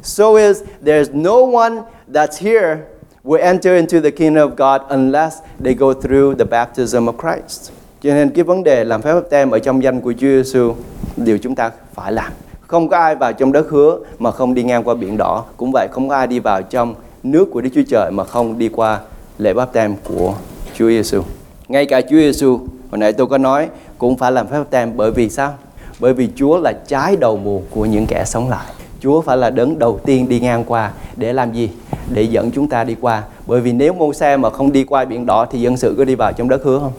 So 0.00 0.36
is 0.36 0.62
there's 0.80 1.10
no 1.10 1.44
one 1.44 1.84
that's 2.06 2.38
here 2.38 2.88
will 3.24 3.42
enter 3.42 3.76
into 3.76 4.00
the 4.00 4.10
kingdom 4.10 4.48
of 4.48 4.56
God 4.56 4.86
unless 4.88 5.42
they 5.60 5.74
go 5.74 5.92
through 5.92 6.36
the 6.36 6.44
baptism 6.44 7.08
of 7.08 7.18
Christ. 7.18 7.72
Cho 8.00 8.14
nên 8.14 8.30
cái 8.30 8.44
vấn 8.44 8.64
đề 8.64 8.84
làm 8.84 9.02
phép 9.02 9.14
báp 9.14 9.30
tem 9.30 9.50
ở 9.50 9.58
trong 9.58 9.82
danh 9.82 10.00
của 10.00 10.12
Chúa 10.12 10.42
Giêsu 10.42 10.74
điều 11.16 11.38
chúng 11.38 11.54
ta 11.54 11.70
phải 11.94 12.12
làm. 12.12 12.32
Không 12.68 12.88
có 12.88 12.96
ai 12.96 13.14
vào 13.14 13.32
trong 13.32 13.52
đất 13.52 13.66
hứa 13.70 13.98
mà 14.18 14.30
không 14.30 14.54
đi 14.54 14.62
ngang 14.62 14.84
qua 14.84 14.94
biển 14.94 15.16
đỏ. 15.16 15.44
Cũng 15.56 15.70
vậy, 15.72 15.88
không 15.90 16.08
có 16.08 16.14
ai 16.14 16.26
đi 16.26 16.38
vào 16.38 16.62
trong 16.62 16.94
nước 17.22 17.48
của 17.52 17.60
Đức 17.60 17.70
Chúa 17.74 17.82
Trời 17.90 18.10
mà 18.10 18.24
không 18.24 18.58
đi 18.58 18.68
qua 18.68 19.00
lễ 19.38 19.54
báp 19.54 19.72
tem 19.72 19.94
của 20.04 20.34
Chúa 20.74 20.88
Giêsu. 20.88 21.22
Ngay 21.68 21.86
cả 21.86 22.00
Chúa 22.00 22.16
Giêsu, 22.16 22.58
hồi 22.90 22.98
nãy 22.98 23.12
tôi 23.12 23.26
có 23.26 23.38
nói 23.38 23.68
cũng 23.98 24.16
phải 24.16 24.32
làm 24.32 24.46
phép 24.46 24.62
tem 24.70 24.96
bởi 24.96 25.10
vì 25.10 25.30
sao? 25.30 25.54
Bởi 26.00 26.14
vì 26.14 26.28
Chúa 26.36 26.58
là 26.58 26.72
trái 26.86 27.16
đầu 27.16 27.36
mùa 27.36 27.60
của 27.70 27.84
những 27.84 28.06
kẻ 28.06 28.24
sống 28.26 28.48
lại. 28.48 28.66
Chúa 29.00 29.20
phải 29.20 29.36
là 29.36 29.50
đấng 29.50 29.78
đầu 29.78 30.00
tiên 30.04 30.28
đi 30.28 30.40
ngang 30.40 30.64
qua 30.64 30.92
để 31.16 31.32
làm 31.32 31.52
gì? 31.52 31.70
Để 32.12 32.22
dẫn 32.22 32.50
chúng 32.50 32.68
ta 32.68 32.84
đi 32.84 32.96
qua. 33.00 33.22
Bởi 33.46 33.60
vì 33.60 33.72
nếu 33.72 33.92
mô 33.92 34.12
xe 34.12 34.36
mà 34.36 34.50
không 34.50 34.72
đi 34.72 34.84
qua 34.84 35.04
biển 35.04 35.26
đỏ 35.26 35.46
thì 35.50 35.60
dân 35.60 35.76
sự 35.76 35.94
có 35.98 36.04
đi 36.04 36.14
vào 36.14 36.32
trong 36.32 36.48
đất 36.48 36.60
hứa 36.64 36.78
không? 36.78 36.92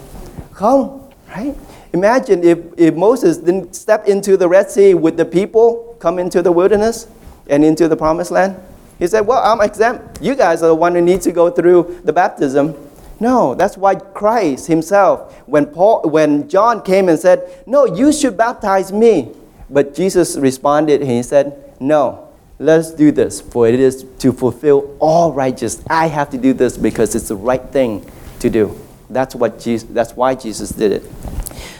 Không, 0.52 1.00
right? 1.38 1.56
Imagine 1.94 2.44
if, 2.44 2.60
if 2.78 2.96
Moses 2.96 3.38
didn't 3.38 3.76
step 3.76 4.08
into 4.08 4.38
the 4.38 4.48
Red 4.48 4.70
Sea 4.70 4.94
with 4.94 5.18
the 5.18 5.26
people 5.26 5.98
come 6.00 6.20
into 6.20 6.42
the 6.42 6.52
wilderness 6.52 7.08
and 7.48 7.66
into 7.66 7.88
the 7.88 7.98
promised 7.98 8.32
land. 8.32 8.58
He 9.00 9.08
said, 9.08 9.22
Well, 9.22 9.42
I'm 9.44 9.62
exempt. 9.62 10.22
You 10.22 10.36
guys 10.36 10.62
are 10.62 10.68
the 10.68 10.76
one 10.76 10.94
who 10.94 11.02
need 11.02 11.22
to 11.22 11.32
go 11.32 11.50
through 11.50 12.02
the 12.04 12.14
baptism. 12.14 12.76
No, 13.20 13.54
that's 13.54 13.76
why 13.76 13.96
Christ 13.96 14.68
himself, 14.68 15.34
when 15.48 15.66
Paul 15.66 16.04
when 16.04 16.48
John 16.48 16.82
came 16.82 17.10
and 17.10 17.20
said, 17.20 17.64
No, 17.66 17.86
you 17.86 18.14
should 18.14 18.38
baptize 18.38 18.92
me. 18.92 19.32
But 19.70 19.94
Jesus 19.94 20.38
responded 20.38 21.02
and 21.02 21.10
he 21.10 21.24
said, 21.24 21.74
No, 21.80 22.30
let's 22.60 22.92
do 22.92 23.12
this, 23.12 23.42
for 23.42 23.68
it 23.68 23.80
is 23.80 24.06
to 24.20 24.32
fulfill 24.32 24.96
all 25.00 25.34
righteousness. 25.34 25.86
I 25.90 26.08
have 26.08 26.30
to 26.32 26.38
do 26.38 26.54
this 26.54 26.78
because 26.78 27.16
it's 27.16 27.30
the 27.30 27.36
right 27.36 27.64
thing 27.70 28.10
to 28.40 28.50
do. 28.50 28.80
That's 29.14 29.40
what 29.40 29.50
Jesus, 29.60 29.86
that's 29.94 30.16
why 30.16 30.36
Jesus 30.36 30.66
did 30.78 30.92
it. 30.92 31.02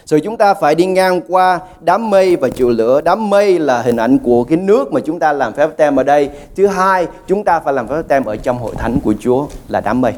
Rồi 0.06 0.22
chúng 0.24 0.38
ta 0.38 0.54
phải 0.54 0.76
đi 0.76 0.86
ngang 0.86 1.22
qua 1.28 1.60
đám 1.82 2.10
mây 2.10 2.36
và 2.36 2.50
chịu 2.50 2.70
lửa. 2.70 3.02
Đám 3.02 3.30
mây 3.30 3.60
là 3.60 3.82
hình 3.82 3.98
ảnh 3.98 4.18
của 4.20 4.44
cái 4.44 4.58
nước 4.58 4.94
mà 4.94 5.02
chúng 5.06 5.20
ta 5.20 5.34
làm 5.34 5.54
phép 5.54 5.70
tem 5.78 6.00
ở 6.00 6.04
đây. 6.04 6.30
Thứ 6.56 6.68
hai, 6.68 7.08
chúng 7.28 7.44
ta 7.44 7.60
phải 7.60 7.74
làm 7.74 7.88
phép 7.88 8.02
tem 8.08 8.26
ở 8.26 8.36
trong 8.36 8.58
hội 8.58 8.76
thánh 8.78 9.00
của 9.04 9.14
Chúa 9.20 9.48
là 9.68 9.82
đám 9.82 10.02
mây. 10.02 10.14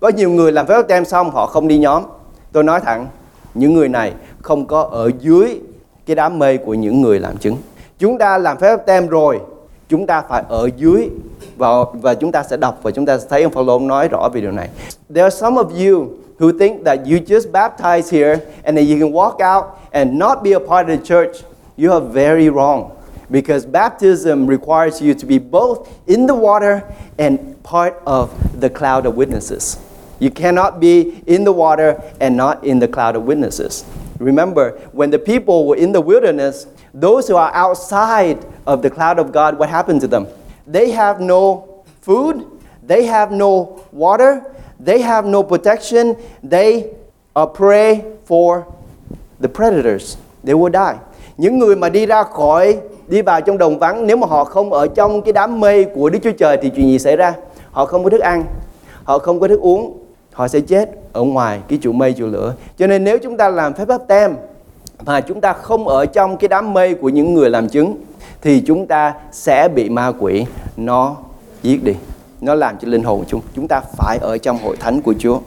Có 0.00 0.08
nhiều 0.08 0.30
người 0.30 0.52
làm 0.52 0.66
phép 0.66 0.82
tem 0.88 1.04
xong 1.04 1.30
họ 1.30 1.46
không 1.46 1.68
đi 1.68 1.78
nhóm. 1.78 2.02
Tôi 2.52 2.64
nói 2.64 2.80
thẳng, 2.80 3.06
những 3.54 3.74
người 3.74 3.88
này 3.88 4.12
không 4.42 4.66
có 4.66 4.82
ở 4.82 5.10
dưới 5.20 5.60
cái 6.06 6.16
đám 6.16 6.38
mây 6.38 6.58
của 6.58 6.74
những 6.74 7.02
người 7.02 7.20
làm 7.20 7.36
chứng. 7.36 7.56
Chúng 7.98 8.18
ta 8.18 8.38
làm 8.38 8.58
phép 8.58 8.86
tem 8.86 9.08
rồi, 9.08 9.40
chúng 9.88 10.06
ta 10.06 10.22
phải 10.28 10.42
ở 10.48 10.70
dưới 10.76 11.08
và 11.56 11.68
và 11.92 12.14
chúng 12.14 12.32
ta 12.32 12.42
sẽ 12.42 12.56
đọc 12.56 12.78
và 12.82 12.90
chúng 12.90 13.06
ta 13.06 13.18
sẽ 13.18 13.26
thấy 13.30 13.42
ông 13.42 13.52
Phaolô 13.52 13.78
nói 13.78 14.08
rõ 14.08 14.28
về 14.32 14.40
điều 14.40 14.52
này. 14.52 14.68
There 15.14 15.22
are 15.22 15.36
some 15.36 15.56
of 15.56 15.90
you 15.90 16.08
who 16.38 16.52
think 16.52 16.84
that 16.84 17.06
you 17.06 17.20
just 17.20 17.50
baptize 17.50 18.10
here 18.10 18.46
and 18.64 18.76
then 18.76 18.86
you 18.86 18.98
can 18.98 19.12
walk 19.12 19.40
out 19.40 19.80
and 19.92 20.18
not 20.18 20.44
be 20.44 20.52
a 20.52 20.60
part 20.60 20.88
of 20.88 21.00
the 21.00 21.06
church. 21.06 21.42
You 21.76 21.92
are 21.92 22.00
very 22.00 22.48
wrong 22.50 22.92
because 23.30 23.66
baptism 23.66 24.46
requires 24.46 25.00
you 25.00 25.14
to 25.14 25.26
be 25.26 25.38
both 25.38 25.90
in 26.08 26.26
the 26.26 26.34
water 26.34 26.84
and 27.18 27.62
part 27.62 28.00
of 28.06 28.60
the 28.60 28.70
cloud 28.70 29.06
of 29.06 29.16
witnesses. 29.16 29.78
You 30.18 30.30
cannot 30.30 30.80
be 30.80 31.22
in 31.26 31.44
the 31.44 31.52
water 31.52 32.02
and 32.20 32.36
not 32.36 32.64
in 32.64 32.78
the 32.78 32.88
cloud 32.88 33.16
of 33.16 33.22
witnesses. 33.24 33.84
Remember, 34.18 34.72
when 34.92 35.10
the 35.10 35.18
people 35.18 35.66
were 35.66 35.76
in 35.76 35.92
the 35.92 36.00
wilderness, 36.00 36.66
those 36.94 37.28
who 37.28 37.36
are 37.36 37.52
outside 37.54 38.46
of 38.66 38.80
the 38.80 38.90
cloud 38.90 39.18
of 39.18 39.32
God, 39.32 39.58
what 39.58 39.68
happened 39.68 40.00
to 40.02 40.08
them? 40.08 40.26
They 40.66 40.90
have 40.90 41.20
no 41.20 41.84
food, 42.00 42.50
they 42.82 43.04
have 43.04 43.30
no 43.30 43.84
water, 43.92 44.54
they 44.86 45.02
have 45.02 45.28
no 45.28 45.42
protection, 45.42 46.12
they 46.50 46.76
uh, 46.76 46.84
are 47.34 47.50
prey 47.56 48.00
for 48.28 48.60
the 49.40 49.48
predators, 49.48 50.16
they 50.44 50.54
will 50.54 50.72
die. 50.72 50.98
Những 51.36 51.58
người 51.58 51.76
mà 51.76 51.88
đi 51.88 52.06
ra 52.06 52.22
khỏi 52.22 52.78
đi 53.08 53.22
vào 53.22 53.40
trong 53.40 53.58
đồng 53.58 53.78
vắng 53.78 54.06
nếu 54.06 54.16
mà 54.16 54.26
họ 54.26 54.44
không 54.44 54.72
ở 54.72 54.86
trong 54.86 55.22
cái 55.22 55.32
đám 55.32 55.60
mây 55.60 55.84
của 55.84 56.10
Đức 56.10 56.18
Chúa 56.22 56.32
Trời 56.38 56.56
thì 56.62 56.70
chuyện 56.70 56.86
gì 56.86 56.98
xảy 56.98 57.16
ra? 57.16 57.34
Họ 57.70 57.86
không 57.86 58.04
có 58.04 58.10
thức 58.10 58.20
ăn, 58.20 58.44
họ 59.04 59.18
không 59.18 59.40
có 59.40 59.48
thức 59.48 59.60
uống, 59.60 59.98
họ 60.32 60.48
sẽ 60.48 60.60
chết 60.60 60.90
ở 61.12 61.22
ngoài 61.22 61.60
cái 61.68 61.78
trụ 61.82 61.92
mây 61.92 62.12
trụ 62.12 62.26
lửa. 62.26 62.54
Cho 62.78 62.86
nên 62.86 63.04
nếu 63.04 63.18
chúng 63.18 63.36
ta 63.36 63.48
làm 63.48 63.74
phép 63.74 63.84
báp 63.88 64.08
tem 64.08 64.36
mà 65.04 65.20
chúng 65.20 65.40
ta 65.40 65.52
không 65.52 65.88
ở 65.88 66.06
trong 66.06 66.36
cái 66.36 66.48
đám 66.48 66.72
mây 66.72 66.94
của 66.94 67.08
những 67.08 67.34
người 67.34 67.50
làm 67.50 67.68
chứng 67.68 67.96
thì 68.42 68.62
chúng 68.66 68.86
ta 68.86 69.14
sẽ 69.32 69.68
bị 69.74 69.88
ma 69.88 70.12
quỷ 70.18 70.46
nó 70.76 71.16
giết 71.62 71.84
đi. 71.84 71.94
Nó 72.46 72.54
làm 72.54 72.76
cho 72.78 72.88
linh 72.88 73.02
hồn 73.02 73.24
chúng 73.28 73.40
chúng 73.56 73.68
ta 73.68 73.80
phải 73.98 74.18
ở 74.22 74.38
trong 74.38 74.58
hội 74.58 74.76
thánh 74.76 75.02
của 75.02 75.14
Chúa. 75.18 75.40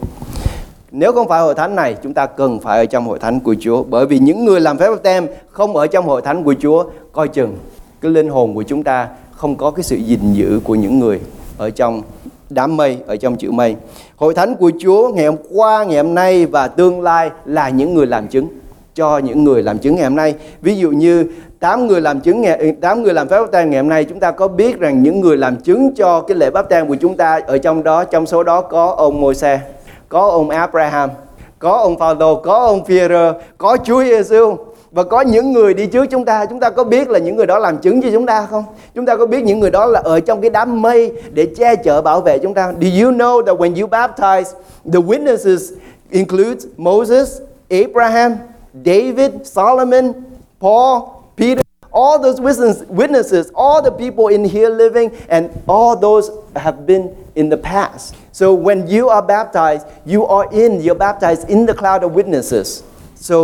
Nếu 0.91 1.11
không 1.11 1.27
phải 1.27 1.41
hội 1.41 1.55
thánh 1.55 1.75
này, 1.75 1.95
chúng 2.03 2.13
ta 2.13 2.25
cần 2.25 2.59
phải 2.59 2.77
ở 2.79 2.85
trong 2.85 3.05
hội 3.05 3.19
thánh 3.19 3.39
của 3.39 3.55
Chúa. 3.59 3.83
Bởi 3.83 4.05
vì 4.05 4.19
những 4.19 4.45
người 4.45 4.61
làm 4.61 4.77
phép 4.77 4.89
báp 4.89 5.03
tem 5.03 5.27
không 5.51 5.75
ở 5.75 5.87
trong 5.87 6.05
hội 6.05 6.21
thánh 6.21 6.43
của 6.43 6.55
Chúa, 6.61 6.83
coi 7.11 7.27
chừng 7.27 7.57
cái 8.01 8.11
linh 8.11 8.29
hồn 8.29 8.55
của 8.55 8.63
chúng 8.63 8.83
ta 8.83 9.07
không 9.31 9.55
có 9.55 9.71
cái 9.71 9.83
sự 9.83 9.95
gìn 9.95 10.33
giữ 10.33 10.59
của 10.63 10.75
những 10.75 10.99
người 10.99 11.19
ở 11.57 11.69
trong 11.69 12.01
đám 12.49 12.77
mây, 12.77 12.97
ở 13.07 13.15
trong 13.17 13.37
chữ 13.37 13.51
mây. 13.51 13.75
Hội 14.15 14.33
thánh 14.33 14.55
của 14.55 14.71
Chúa 14.79 15.09
ngày 15.09 15.25
hôm 15.25 15.35
qua, 15.53 15.83
ngày 15.83 15.97
hôm 15.97 16.15
nay 16.15 16.45
và 16.45 16.67
tương 16.67 17.01
lai 17.01 17.29
là 17.45 17.69
những 17.69 17.93
người 17.93 18.07
làm 18.07 18.27
chứng 18.27 18.47
cho 18.95 19.17
những 19.17 19.43
người 19.43 19.63
làm 19.63 19.79
chứng 19.79 19.95
ngày 19.95 20.03
hôm 20.03 20.15
nay. 20.15 20.35
Ví 20.61 20.75
dụ 20.75 20.91
như 20.91 21.25
tám 21.59 21.87
người 21.87 22.01
làm 22.01 22.19
chứng 22.19 22.41
ngày 22.41 22.73
tám 22.81 23.03
người 23.03 23.13
làm 23.13 23.27
phép 23.27 23.39
báp 23.39 23.51
tang 23.51 23.69
ngày 23.69 23.79
hôm 23.79 23.89
nay 23.89 24.05
chúng 24.05 24.19
ta 24.19 24.31
có 24.31 24.47
biết 24.47 24.79
rằng 24.79 25.03
những 25.03 25.19
người 25.21 25.37
làm 25.37 25.55
chứng 25.55 25.95
cho 25.95 26.21
cái 26.21 26.37
lễ 26.37 26.49
báp 26.49 26.69
tang 26.69 26.87
của 26.87 26.95
chúng 26.95 27.17
ta 27.17 27.41
ở 27.47 27.57
trong 27.57 27.83
đó 27.83 28.03
trong 28.03 28.25
số 28.25 28.43
đó 28.43 28.61
có 28.61 28.93
ông 28.97 29.21
Môi-se, 29.21 29.59
có 30.09 30.29
ông 30.29 30.49
Abraham, 30.49 31.09
có 31.59 31.71
ông 31.71 31.99
Phaolô, 31.99 32.35
có 32.35 32.53
ông 32.53 32.83
Phi-rơ, 32.85 33.33
có 33.57 33.77
Chúa 33.83 34.03
Giêsu 34.03 34.55
và 34.91 35.03
có 35.03 35.21
những 35.21 35.53
người 35.53 35.73
đi 35.73 35.85
trước 35.85 36.05
chúng 36.05 36.25
ta 36.25 36.45
chúng 36.45 36.59
ta 36.59 36.69
có 36.69 36.83
biết 36.83 37.09
là 37.09 37.19
những 37.19 37.35
người 37.35 37.45
đó 37.45 37.59
làm 37.59 37.77
chứng 37.77 38.01
cho 38.01 38.09
chúng 38.13 38.25
ta 38.25 38.47
không? 38.51 38.63
Chúng 38.95 39.05
ta 39.05 39.15
có 39.15 39.25
biết 39.25 39.43
những 39.43 39.59
người 39.59 39.71
đó 39.71 39.85
là 39.85 40.01
ở 40.03 40.19
trong 40.19 40.41
cái 40.41 40.49
đám 40.49 40.81
mây 40.81 41.11
để 41.33 41.47
che 41.57 41.75
chở 41.75 42.01
bảo 42.01 42.21
vệ 42.21 42.37
chúng 42.39 42.53
ta? 42.53 42.73
Do 42.79 42.87
you 43.03 43.11
know 43.11 43.45
that 43.45 43.57
when 43.57 43.81
you 43.81 43.87
baptize 43.87 44.53
the 44.93 44.99
witnesses 44.99 45.75
include 46.09 46.59
Moses 46.77 47.41
Abraham 47.69 48.35
David 48.85 49.31
Solomon 49.43 50.11
Paul 50.61 51.18
all 51.99 52.19
those 52.25 52.39
witnesses 52.41 53.51
all 53.55 53.81
the 53.81 53.91
people 53.91 54.27
in 54.27 54.43
here 54.43 54.69
living 54.69 55.09
and 55.29 55.51
all 55.67 55.95
those 55.95 56.29
have 56.55 56.85
been 56.85 57.05
in 57.35 57.49
the 57.49 57.57
past 57.57 58.15
so 58.31 58.53
when 58.53 58.87
you 58.87 59.09
are 59.09 59.21
baptized 59.21 59.85
you 60.05 60.25
are 60.25 60.47
in 60.53 60.79
you're 60.81 61.01
baptized 61.07 61.49
in 61.49 61.65
the 61.65 61.75
cloud 61.75 62.03
of 62.03 62.11
witnesses 62.13 62.83
so 63.15 63.37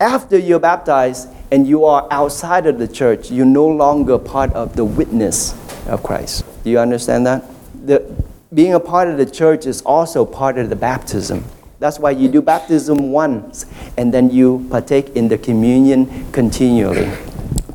after 0.00 0.38
you're 0.38 0.58
baptized 0.58 1.28
and 1.50 1.66
you 1.66 1.84
are 1.84 2.08
outside 2.10 2.66
of 2.66 2.78
the 2.78 2.88
church, 2.88 3.30
you're 3.30 3.46
no 3.46 3.66
longer 3.66 4.18
part 4.18 4.52
of 4.54 4.74
the 4.74 4.84
witness 4.84 5.52
of 5.86 6.02
Christ. 6.02 6.44
Do 6.64 6.70
you 6.70 6.78
understand 6.78 7.26
that? 7.26 7.44
The, 7.86 8.10
being 8.52 8.74
a 8.74 8.80
part 8.80 9.08
of 9.08 9.18
the 9.18 9.26
church 9.26 9.66
is 9.66 9.82
also 9.82 10.24
part 10.24 10.58
of 10.58 10.70
the 10.70 10.76
baptism. 10.76 11.44
That's 11.78 11.98
why 11.98 12.10
you 12.12 12.28
do 12.28 12.42
baptism 12.42 13.10
once 13.12 13.66
and 13.96 14.12
then 14.12 14.30
you 14.30 14.66
partake 14.70 15.10
in 15.16 15.28
the 15.28 15.38
communion 15.38 16.30
continually, 16.32 17.10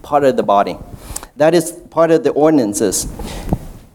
part 0.05 0.23
of 0.23 0.37
the 0.37 0.43
body. 0.43 0.75
That 1.37 1.53
is 1.53 1.73
part 1.89 2.11
of 2.11 2.23
the 2.23 2.31
ordinances. 2.31 3.07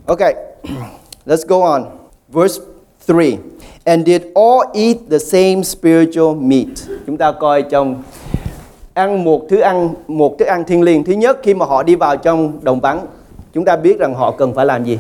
Okay, 0.06 0.34
let's 1.26 1.44
go 1.44 1.62
on. 1.62 1.86
Verse 2.28 2.58
3. 3.06 3.38
And 3.86 4.04
did 4.04 4.32
all 4.34 4.70
eat 4.74 5.08
the 5.08 5.18
same 5.18 5.64
spiritual 5.64 6.34
meat? 6.34 6.88
Chúng 7.06 7.16
ta 7.16 7.32
coi 7.32 7.62
trong 7.62 8.02
ăn 8.94 9.24
một 9.24 9.46
thứ 9.48 9.60
ăn 9.60 9.94
một 10.08 10.38
thức 10.38 10.44
ăn 10.44 10.64
thiên 10.64 10.82
liêng 10.82 11.04
thứ 11.04 11.12
nhất 11.12 11.38
khi 11.42 11.54
mà 11.54 11.66
họ 11.66 11.82
đi 11.82 11.94
vào 11.94 12.16
trong 12.16 12.58
đồng 12.62 12.80
vắng 12.80 13.06
chúng 13.52 13.64
ta 13.64 13.76
biết 13.76 13.98
rằng 13.98 14.14
họ 14.14 14.30
cần 14.30 14.54
phải 14.54 14.66
làm 14.66 14.84
gì 14.84 14.98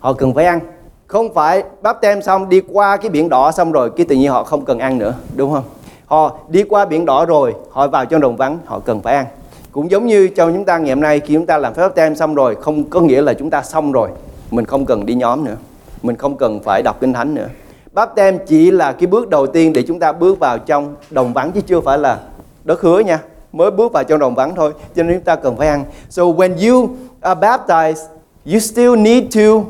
họ 0.00 0.12
cần 0.12 0.34
phải 0.34 0.44
ăn 0.44 0.60
không 1.06 1.34
phải 1.34 1.62
bắp 1.82 2.00
tem 2.00 2.22
xong 2.22 2.48
đi 2.48 2.60
qua 2.72 2.96
cái 2.96 3.10
biển 3.10 3.28
đỏ 3.28 3.52
xong 3.52 3.72
rồi 3.72 3.90
cái 3.96 4.06
tự 4.06 4.16
nhiên 4.16 4.30
họ 4.30 4.44
không 4.44 4.64
cần 4.64 4.78
ăn 4.78 4.98
nữa 4.98 5.14
đúng 5.36 5.52
không 5.52 5.64
họ 6.06 6.38
đi 6.48 6.62
qua 6.62 6.84
biển 6.84 7.04
đỏ 7.04 7.26
rồi 7.26 7.54
họ 7.70 7.88
vào 7.88 8.06
trong 8.06 8.20
đồng 8.20 8.36
vắng 8.36 8.58
họ 8.64 8.78
cần 8.78 9.00
phải 9.00 9.14
ăn 9.14 9.26
cũng 9.72 9.90
giống 9.90 10.06
như 10.06 10.28
trong 10.28 10.52
chúng 10.52 10.64
ta 10.64 10.78
ngày 10.78 10.94
hôm 10.94 11.00
nay, 11.00 11.20
khi 11.20 11.34
chúng 11.34 11.46
ta 11.46 11.58
làm 11.58 11.74
phép 11.74 11.82
báp 11.82 11.94
tem 11.94 12.14
xong 12.14 12.34
rồi, 12.34 12.56
không 12.60 12.84
có 12.84 13.00
nghĩa 13.00 13.22
là 13.22 13.34
chúng 13.34 13.50
ta 13.50 13.62
xong 13.62 13.92
rồi. 13.92 14.08
Mình 14.50 14.64
không 14.64 14.86
cần 14.86 15.06
đi 15.06 15.14
nhóm 15.14 15.44
nữa. 15.44 15.56
Mình 16.02 16.16
không 16.16 16.36
cần 16.36 16.60
phải 16.60 16.82
đọc 16.82 16.96
kinh 17.00 17.12
thánh 17.12 17.34
nữa. 17.34 17.48
Báp 17.92 18.14
tem 18.14 18.38
chỉ 18.46 18.70
là 18.70 18.92
cái 18.92 19.06
bước 19.06 19.28
đầu 19.28 19.46
tiên 19.46 19.72
để 19.72 19.82
chúng 19.82 19.98
ta 19.98 20.12
bước 20.12 20.38
vào 20.38 20.58
trong 20.58 20.94
đồng 21.10 21.32
vắng, 21.32 21.52
chứ 21.52 21.60
chưa 21.60 21.80
phải 21.80 21.98
là 21.98 22.18
đất 22.64 22.80
hứa 22.80 23.00
nha. 23.00 23.18
Mới 23.52 23.70
bước 23.70 23.92
vào 23.92 24.04
trong 24.04 24.18
đồng 24.18 24.34
vắng 24.34 24.54
thôi, 24.54 24.72
cho 24.96 25.02
nên 25.02 25.16
chúng 25.16 25.24
ta 25.24 25.36
cần 25.36 25.56
phải 25.56 25.68
ăn. 25.68 25.84
So 26.10 26.22
when 26.22 26.70
you 26.70 26.88
are 27.20 27.40
baptized, 27.40 28.06
you 28.52 28.58
still 28.58 28.96
need 28.96 29.24
to 29.34 29.64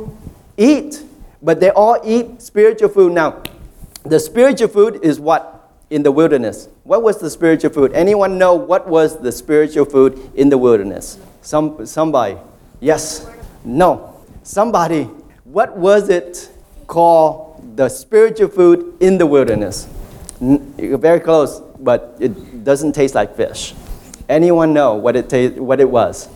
eat, 0.57 0.85
but 1.41 1.59
they 1.61 1.71
all 1.71 1.95
eat 2.05 2.27
spiritual 2.41 2.91
food. 2.95 3.13
Now, 3.13 3.31
the 4.11 4.19
spiritual 4.19 4.71
food 4.75 5.01
is 5.01 5.19
what? 5.19 5.41
In 5.93 6.03
the 6.03 6.11
wilderness 6.11 6.69
what 6.85 7.03
was 7.03 7.19
the 7.19 7.31
spiritual 7.31 7.71
food 7.71 7.93
anyone 7.93 8.39
know 8.39 8.55
what 8.55 8.89
was 8.89 9.19
the 9.21 9.31
spiritual 9.31 9.85
food 9.85 10.19
in 10.35 10.49
the 10.49 10.59
wilderness 10.59 11.19
some 11.43 11.85
somebody 11.87 12.37
yes 12.81 13.29
no 13.65 13.91
somebody 14.43 15.05
what 15.45 15.77
was 15.77 16.09
it 16.09 16.51
called 16.87 17.77
the 17.77 17.89
spiritual 17.89 18.49
food 18.49 18.97
in 19.01 19.19
the 19.19 19.27
wilderness 19.27 19.87
very 20.41 21.21
close 21.21 21.61
but 21.83 22.17
it 22.21 22.65
doesn't 22.65 22.93
taste 22.93 23.15
like 23.15 23.37
fish. 23.37 23.75
Anyone 24.29 24.73
know 24.73 24.95
what 24.95 25.17
it, 25.17 25.29
ta- 25.29 25.61
what 25.61 25.81
it 25.81 25.91
was? 25.91 26.29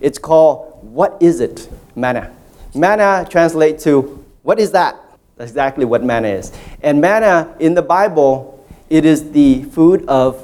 It's 0.00 0.18
called, 0.18 0.78
what 0.82 1.16
is 1.20 1.40
it? 1.40 1.68
Manna. 1.94 2.34
Manna 2.74 3.26
translates 3.30 3.84
to, 3.84 4.24
what 4.42 4.58
is 4.58 4.72
that? 4.72 4.96
That's 5.40 5.52
exactly 5.52 5.86
what 5.86 6.04
manna 6.04 6.28
is. 6.28 6.52
And 6.82 7.00
manna 7.00 7.48
in 7.58 7.74
the 7.74 7.80
Bible, 7.80 8.58
it 8.90 9.06
is 9.06 9.32
the 9.32 9.62
food 9.74 10.04
of 10.06 10.34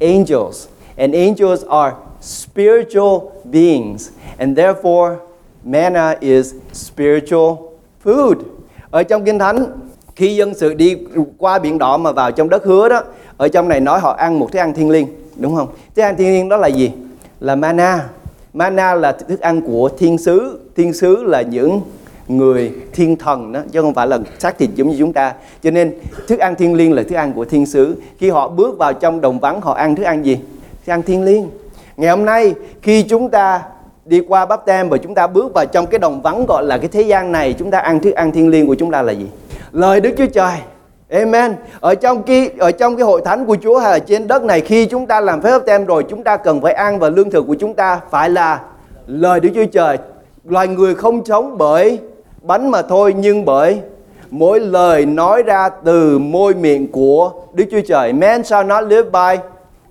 angels. 0.00 0.68
And 0.96 1.14
angels 1.14 1.62
are 1.64 1.94
spiritual 2.20 3.42
beings. 3.50 4.12
And 4.38 4.56
therefore, 4.56 5.20
manna 5.62 6.16
is 6.20 6.54
spiritual 6.72 7.76
food. 8.04 8.36
Ở 8.90 9.02
trong 9.02 9.24
Kinh 9.24 9.38
Thánh, 9.38 9.66
khi 10.14 10.36
dân 10.36 10.54
sự 10.54 10.74
đi 10.74 10.96
qua 11.38 11.58
biển 11.58 11.78
đỏ 11.78 11.96
mà 11.96 12.12
vào 12.12 12.32
trong 12.32 12.48
đất 12.48 12.64
hứa 12.64 12.88
đó, 12.88 13.02
ở 13.36 13.48
trong 13.48 13.68
này 13.68 13.80
nói 13.80 14.00
họ 14.00 14.12
ăn 14.12 14.38
một 14.38 14.52
thức 14.52 14.58
ăn 14.58 14.74
thiên 14.74 14.90
liêng, 14.90 15.06
đúng 15.36 15.56
không? 15.56 15.68
Thức 15.96 16.02
ăn 16.02 16.16
thiên 16.16 16.32
liêng 16.32 16.48
đó 16.48 16.56
là 16.56 16.68
gì? 16.68 16.90
Là 17.40 17.54
mana. 17.54 18.08
Mana 18.52 18.94
là 18.94 19.12
thức 19.12 19.40
ăn 19.40 19.60
của 19.60 19.88
thiên 19.98 20.18
sứ. 20.18 20.58
Thiên 20.76 20.92
sứ 20.92 21.24
là 21.24 21.42
những 21.42 21.80
người 22.28 22.72
thiên 22.92 23.16
thần 23.16 23.52
đó, 23.52 23.60
chứ 23.72 23.82
không 23.82 23.94
phải 23.94 24.06
là 24.06 24.18
xác 24.38 24.58
thịt 24.58 24.70
giống 24.74 24.90
như 24.90 24.96
chúng 24.98 25.12
ta. 25.12 25.34
Cho 25.62 25.70
nên 25.70 25.94
thức 26.28 26.38
ăn 26.38 26.54
thiên 26.54 26.74
liêng 26.74 26.92
là 26.92 27.02
thức 27.02 27.14
ăn 27.14 27.32
của 27.32 27.44
thiên 27.44 27.66
sứ. 27.66 27.96
Khi 28.18 28.30
họ 28.30 28.48
bước 28.48 28.78
vào 28.78 28.92
trong 28.92 29.20
đồng 29.20 29.38
vắng, 29.38 29.60
họ 29.60 29.72
ăn 29.72 29.96
thức 29.96 30.04
ăn 30.04 30.24
gì? 30.24 30.38
Thức 30.86 30.92
ăn 30.92 31.02
thiên 31.02 31.24
liêng. 31.24 31.50
Ngày 31.96 32.10
hôm 32.10 32.24
nay, 32.24 32.54
khi 32.82 33.02
chúng 33.02 33.28
ta 33.28 33.62
đi 34.04 34.20
qua 34.28 34.46
bắp 34.46 34.66
tem 34.66 34.88
và 34.88 34.98
chúng 34.98 35.14
ta 35.14 35.26
bước 35.26 35.54
vào 35.54 35.66
trong 35.66 35.86
cái 35.86 35.98
đồng 35.98 36.22
vắng 36.22 36.46
gọi 36.46 36.64
là 36.64 36.78
cái 36.78 36.88
thế 36.88 37.02
gian 37.02 37.32
này, 37.32 37.54
chúng 37.58 37.70
ta 37.70 37.78
ăn 37.78 38.00
thức 38.00 38.14
ăn 38.14 38.32
thiên 38.32 38.48
liêng 38.48 38.66
của 38.66 38.74
chúng 38.74 38.90
ta 38.90 39.02
là 39.02 39.12
gì? 39.12 39.26
Lời 39.72 40.00
Đức 40.00 40.10
Chúa 40.16 40.26
Trời. 40.26 40.56
Amen. 41.10 41.54
Ở 41.80 41.94
trong 41.94 42.22
cái, 42.22 42.50
ở 42.58 42.70
trong 42.70 42.96
cái 42.96 43.04
hội 43.04 43.22
thánh 43.24 43.46
của 43.46 43.56
Chúa 43.62 43.78
hay 43.78 43.92
là 43.92 43.98
trên 43.98 44.26
đất 44.26 44.42
này, 44.42 44.60
khi 44.60 44.86
chúng 44.86 45.06
ta 45.06 45.20
làm 45.20 45.40
phép 45.40 45.50
báp 45.50 45.66
tem 45.66 45.84
rồi, 45.84 46.04
chúng 46.10 46.24
ta 46.24 46.36
cần 46.36 46.60
phải 46.60 46.72
ăn 46.72 46.98
và 46.98 47.08
lương 47.08 47.30
thực 47.30 47.46
của 47.46 47.54
chúng 47.54 47.74
ta 47.74 48.00
phải 48.10 48.30
là 48.30 48.60
lời 49.06 49.40
Đức 49.40 49.50
Chúa 49.54 49.66
Trời. 49.72 49.98
Loài 50.44 50.68
người 50.68 50.94
không 50.94 51.24
sống 51.24 51.58
bởi 51.58 51.98
bánh 52.46 52.70
mà 52.70 52.82
thôi 52.82 53.14
nhưng 53.18 53.44
bởi 53.44 53.80
mỗi 54.30 54.60
lời 54.60 55.06
nói 55.06 55.42
ra 55.42 55.68
từ 55.68 56.18
môi 56.18 56.54
miệng 56.54 56.92
của 56.92 57.32
Đức 57.54 57.64
Chúa 57.70 57.80
Trời. 57.86 58.12
Man 58.12 58.44
shall 58.44 58.66
not 58.66 58.84
live 58.84 59.10
by 59.10 59.38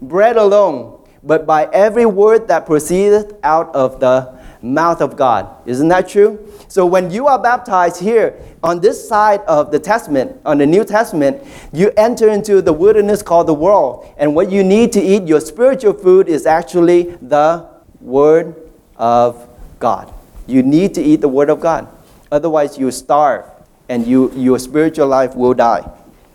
bread 0.01 0.37
alone, 0.37 0.83
but 1.23 1.41
by 1.47 1.65
every 1.71 2.05
word 2.05 2.39
that 2.47 2.65
proceedeth 2.67 3.25
out 3.43 3.67
of 3.73 3.91
the 3.99 4.21
mouth 4.61 4.99
of 4.99 5.09
God. 5.17 5.45
Isn't 5.65 5.89
that 5.89 6.07
true? 6.07 6.35
So 6.67 6.85
when 6.85 7.11
you 7.11 7.27
are 7.27 7.39
baptized 7.39 8.01
here 8.01 8.31
on 8.61 8.79
this 8.79 9.09
side 9.09 9.39
of 9.47 9.71
the 9.71 9.79
Testament, 9.79 10.31
on 10.45 10.57
the 10.57 10.65
New 10.65 10.83
Testament, 10.83 11.37
you 11.73 11.91
enter 11.97 12.29
into 12.29 12.61
the 12.61 12.73
wilderness 12.73 13.23
called 13.23 13.47
the 13.47 13.53
world. 13.53 14.05
And 14.17 14.35
what 14.35 14.51
you 14.51 14.63
need 14.63 14.91
to 14.93 15.01
eat, 15.01 15.27
your 15.27 15.41
spiritual 15.41 15.93
food, 15.93 16.27
is 16.27 16.45
actually 16.45 17.15
the 17.21 17.65
Word 18.01 18.55
of 18.97 19.35
God. 19.79 20.07
You 20.47 20.63
need 20.63 20.93
to 20.95 21.01
eat 21.01 21.21
the 21.21 21.29
Word 21.29 21.49
of 21.49 21.59
God. 21.59 21.87
Otherwise, 22.29 22.81
you 22.81 22.89
starve 22.91 23.43
and 23.87 24.07
you, 24.07 24.29
your 24.47 24.61
spiritual 24.61 25.09
life 25.09 25.29
will 25.35 25.53
die. 25.53 25.81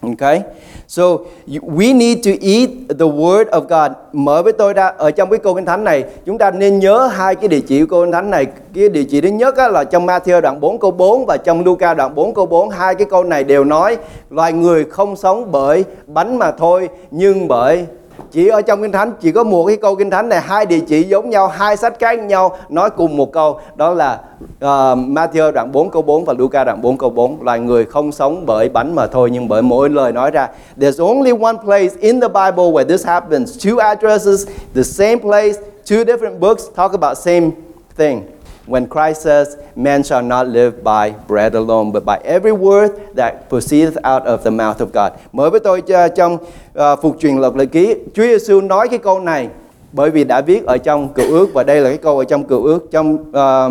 Okay? 0.03 0.43
So 0.89 1.05
you- 1.49 1.77
we 1.77 1.97
need 1.97 2.19
to 2.25 2.31
eat 2.41 2.71
the 2.99 3.07
word 3.07 3.45
of 3.45 3.61
God. 3.61 3.93
Mở 4.13 4.43
với 4.43 4.53
tôi 4.53 4.73
ra 4.73 4.87
ở 4.99 5.11
trong 5.11 5.31
cái 5.31 5.39
câu 5.39 5.55
kinh 5.55 5.65
thánh 5.65 5.85
này, 5.85 6.05
chúng 6.27 6.39
ta 6.39 6.51
nên 6.51 6.79
nhớ 6.79 7.07
hai 7.07 7.35
cái 7.35 7.49
địa 7.49 7.61
chỉ 7.61 7.81
của 7.81 7.87
câu 7.87 8.03
kinh 8.03 8.13
thánh 8.13 8.31
này. 8.31 8.47
Cái 8.75 8.89
địa 8.89 9.05
chỉ 9.11 9.21
thứ 9.21 9.29
nhất 9.29 9.57
á, 9.57 9.69
là 9.69 9.85
trong 9.85 10.07
Matthew 10.07 10.41
đoạn 10.41 10.61
4 10.61 10.79
câu 10.79 10.91
4 10.91 11.27
và 11.27 11.37
trong 11.37 11.65
Luca 11.65 11.95
đoạn 11.95 12.15
4 12.15 12.35
câu 12.35 12.47
4. 12.47 12.69
Hai 12.71 12.95
cái 12.95 13.07
câu 13.11 13.25
này 13.25 13.45
đều 13.45 13.65
nói 13.65 13.97
loài 14.31 14.53
người 14.53 14.85
không 14.85 15.17
sống 15.17 15.53
bởi 15.53 15.85
bánh 16.07 16.39
mà 16.39 16.51
thôi, 16.51 16.89
nhưng 17.11 17.49
bởi 17.49 17.87
chỉ 18.31 18.49
ở 18.49 18.63
trong 18.63 18.83
kinh 18.83 18.93
thánh 18.93 19.13
chỉ 19.21 19.33
có 19.33 19.45
một 19.45 19.67
cái 19.67 19.77
câu 19.77 19.97
kinh 19.97 20.11
thánh 20.11 20.29
này 20.29 20.41
hai 20.41 20.67
địa 20.67 20.81
chỉ 20.81 21.03
giống 21.03 21.31
nhau 21.31 21.49
hai 21.49 21.77
sách 21.77 21.99
khác 21.99 22.19
nhau 22.19 22.57
nói 22.69 22.91
cùng 22.91 23.17
một 23.17 23.33
câu. 23.33 23.61
Đó 23.77 23.95
là 23.95 24.21
uh, 24.43 24.99
Matthew 24.99 25.53
đoạn 25.53 25.73
4 25.73 25.91
câu 25.91 26.03
4 26.03 26.25
và 26.25 26.35
Luca 26.39 26.65
đoạn 26.65 26.83
4 26.83 26.99
câu 26.99 27.11
4 27.11 27.43
loài 27.43 27.61
người 27.61 27.85
không 27.85 28.13
sống 28.13 28.47
bởi 28.47 28.69
bánh 28.69 28.95
mà 28.95 29.07
thôi 29.07 29.31
nhưng 29.33 29.49
bởi 29.49 29.63
mỗi 29.63 29.89
lời 29.89 30.13
nói 30.13 30.31
ra. 30.31 30.49
There's 30.77 31.07
only 31.07 31.31
one 31.31 31.57
place 31.65 31.95
in 32.01 32.21
the 32.21 32.29
Bible 32.29 32.65
where 32.65 32.89
this 32.89 33.07
happens. 33.07 33.67
Two 33.67 33.79
addresses 33.79 34.49
the 34.75 34.83
same 34.83 35.19
place 35.19 35.61
two 35.91 36.05
different 36.05 36.39
books. 36.41 36.63
Talk 36.77 36.93
about 36.93 37.19
same 37.19 37.51
thing 37.97 38.23
when 38.71 38.87
Christ 38.87 39.23
says, 39.23 39.57
Man 39.77 40.03
shall 40.03 40.23
not 40.23 40.47
live 40.49 40.71
by 40.83 41.13
bread 41.29 41.55
alone, 41.55 41.93
but 41.93 42.05
by 42.05 42.19
every 42.25 42.53
word 42.53 42.91
that 43.17 43.33
proceedeth 43.49 43.97
out 44.05 44.25
of 44.25 44.39
the 44.45 44.51
mouth 44.51 44.81
of 44.81 44.87
God. 44.93 45.13
Mới 45.33 45.51
với 45.51 45.61
tôi 45.61 45.81
cho- 45.81 46.09
trong 46.09 46.35
uh, 46.79 47.03
phục 47.03 47.17
truyền 47.21 47.37
luật 47.37 47.57
lệ 47.57 47.67
ký, 47.67 47.95
Chúa 48.15 48.23
Giêsu 48.23 48.61
nói 48.61 48.89
cái 48.89 48.99
câu 48.99 49.21
này 49.21 49.49
bởi 49.93 50.11
vì 50.11 50.25
đã 50.25 50.41
viết 50.41 50.67
ở 50.67 50.79
trong 50.79 51.09
cựu 51.09 51.27
ước 51.31 51.49
và 51.55 51.63
đây 51.63 51.81
là 51.81 51.89
cái 51.89 51.99
câu 51.99 52.19
ở 52.19 52.25
trong 52.25 52.45
cựu 52.45 52.65
ước 52.65 52.91
trong 52.91 53.19
ờ, 53.33 53.71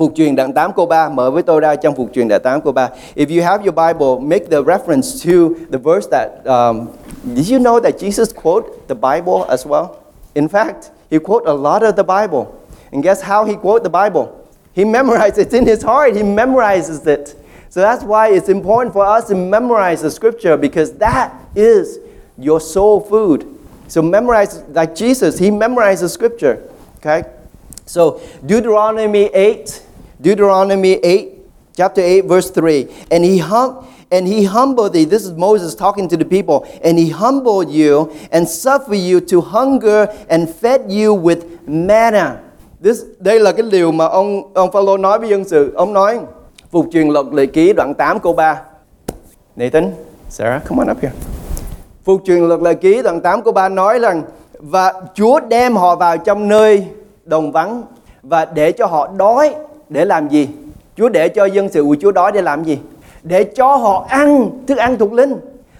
Phục 0.00 0.12
truyền 0.14 0.36
đoạn 0.36 0.52
8 0.52 0.72
câu 0.72 0.86
3 0.86 1.08
mở 1.08 1.30
với 1.30 1.42
tôi 1.42 1.60
ra 1.60 1.76
trong 1.76 1.94
phục 1.94 2.08
truyền 2.12 2.28
đoạn 2.28 2.42
8 2.42 2.60
câu 2.60 2.72
3. 2.72 2.88
If 3.14 3.36
you 3.38 3.44
have 3.44 3.64
your 3.64 3.74
Bible, 3.74 4.28
make 4.28 4.46
the 4.50 4.62
reference 4.62 5.24
to 5.24 5.48
the 5.72 5.78
verse 5.78 6.08
that 6.10 6.28
um, 6.44 6.86
did 7.34 7.52
you 7.52 7.58
know 7.58 7.80
that 7.80 7.94
Jesus 7.98 8.32
quote 8.42 8.66
the 8.88 8.94
Bible 8.94 9.44
as 9.48 9.66
well? 9.66 9.84
In 10.34 10.48
fact, 10.48 10.90
he 11.10 11.18
quote 11.18 11.46
a 11.46 11.52
lot 11.52 11.82
of 11.82 11.96
the 11.96 12.02
Bible. 12.02 12.44
And 12.92 13.02
guess 13.02 13.22
how 13.22 13.44
he 13.44 13.56
quote 13.56 13.82
the 13.82 13.90
Bible? 13.90 14.48
He 14.72 14.84
memorized 14.84 15.38
it. 15.38 15.42
It's 15.42 15.54
in 15.54 15.66
his 15.66 15.82
heart. 15.82 16.16
He 16.16 16.22
memorizes 16.22 17.06
it. 17.06 17.36
So 17.68 17.80
that's 17.80 18.02
why 18.02 18.30
it's 18.30 18.48
important 18.48 18.92
for 18.92 19.04
us 19.04 19.28
to 19.28 19.34
memorize 19.34 20.02
the 20.02 20.10
scripture 20.10 20.56
because 20.56 20.92
that 20.94 21.34
is 21.54 22.00
your 22.36 22.60
soul 22.60 23.00
food. 23.00 23.58
So 23.86 24.02
memorize 24.02 24.62
like 24.68 24.94
Jesus, 24.94 25.38
he 25.38 25.50
memorized 25.50 26.02
the 26.02 26.08
scripture. 26.08 26.68
Okay? 26.96 27.24
So 27.86 28.20
Deuteronomy 28.44 29.26
8, 29.26 29.82
Deuteronomy 30.20 30.94
8, 30.94 31.38
chapter 31.76 32.00
8, 32.00 32.24
verse 32.24 32.50
3. 32.50 32.88
And 33.10 33.24
he 33.24 33.38
hum 33.38 33.86
and 34.12 34.26
he 34.26 34.44
humbled 34.44 34.92
thee. 34.92 35.04
This 35.04 35.24
is 35.24 35.32
Moses 35.32 35.74
talking 35.74 36.08
to 36.08 36.16
the 36.16 36.24
people. 36.24 36.66
And 36.82 36.98
he 36.98 37.10
humbled 37.10 37.70
you 37.70 38.10
and 38.32 38.48
suffered 38.48 38.96
you 38.96 39.20
to 39.22 39.40
hunger 39.40 40.08
and 40.28 40.50
fed 40.50 40.90
you 40.90 41.14
with 41.14 41.66
manna. 41.68 42.42
This, 42.84 43.02
đây 43.18 43.40
là 43.40 43.52
cái 43.52 43.66
điều 43.70 43.92
mà 43.92 44.04
ông 44.04 44.54
ông 44.54 44.72
Phaolô 44.72 44.96
nói 44.96 45.18
với 45.18 45.28
dân 45.28 45.44
sự. 45.44 45.72
Ông 45.74 45.92
nói 45.92 46.20
phục 46.70 46.86
truyền 46.92 47.08
luật 47.08 47.26
lệ 47.32 47.46
ký 47.46 47.72
đoạn 47.72 47.94
8 47.94 48.18
câu 48.20 48.32
3. 48.32 48.60
Nathan, 49.56 49.92
Sarah, 50.28 50.62
come 50.68 50.78
on 50.78 50.90
up 50.90 51.02
here. 51.02 51.14
Phục 52.04 52.20
truyền 52.24 52.48
luật 52.48 52.60
lệ 52.60 52.74
ký 52.74 53.02
đoạn 53.02 53.20
8 53.20 53.42
câu 53.42 53.52
3 53.52 53.68
nói 53.68 53.98
rằng 53.98 54.22
và 54.58 54.92
Chúa 55.14 55.40
đem 55.40 55.76
họ 55.76 55.96
vào 55.96 56.18
trong 56.18 56.48
nơi 56.48 56.86
đồng 57.24 57.52
vắng 57.52 57.82
và 58.22 58.44
để 58.44 58.72
cho 58.72 58.86
họ 58.86 59.08
đói 59.16 59.54
để 59.88 60.04
làm 60.04 60.28
gì? 60.28 60.48
Chúa 60.96 61.08
để 61.08 61.28
cho 61.28 61.44
dân 61.44 61.68
sự 61.68 61.84
của 61.84 61.96
Chúa 62.00 62.12
đói 62.12 62.32
để 62.32 62.42
làm 62.42 62.64
gì? 62.64 62.78
Để 63.22 63.44
cho 63.44 63.76
họ 63.76 64.06
ăn 64.08 64.50
thức 64.66 64.78
ăn 64.78 64.98
thuộc 64.98 65.12
linh. 65.12 65.34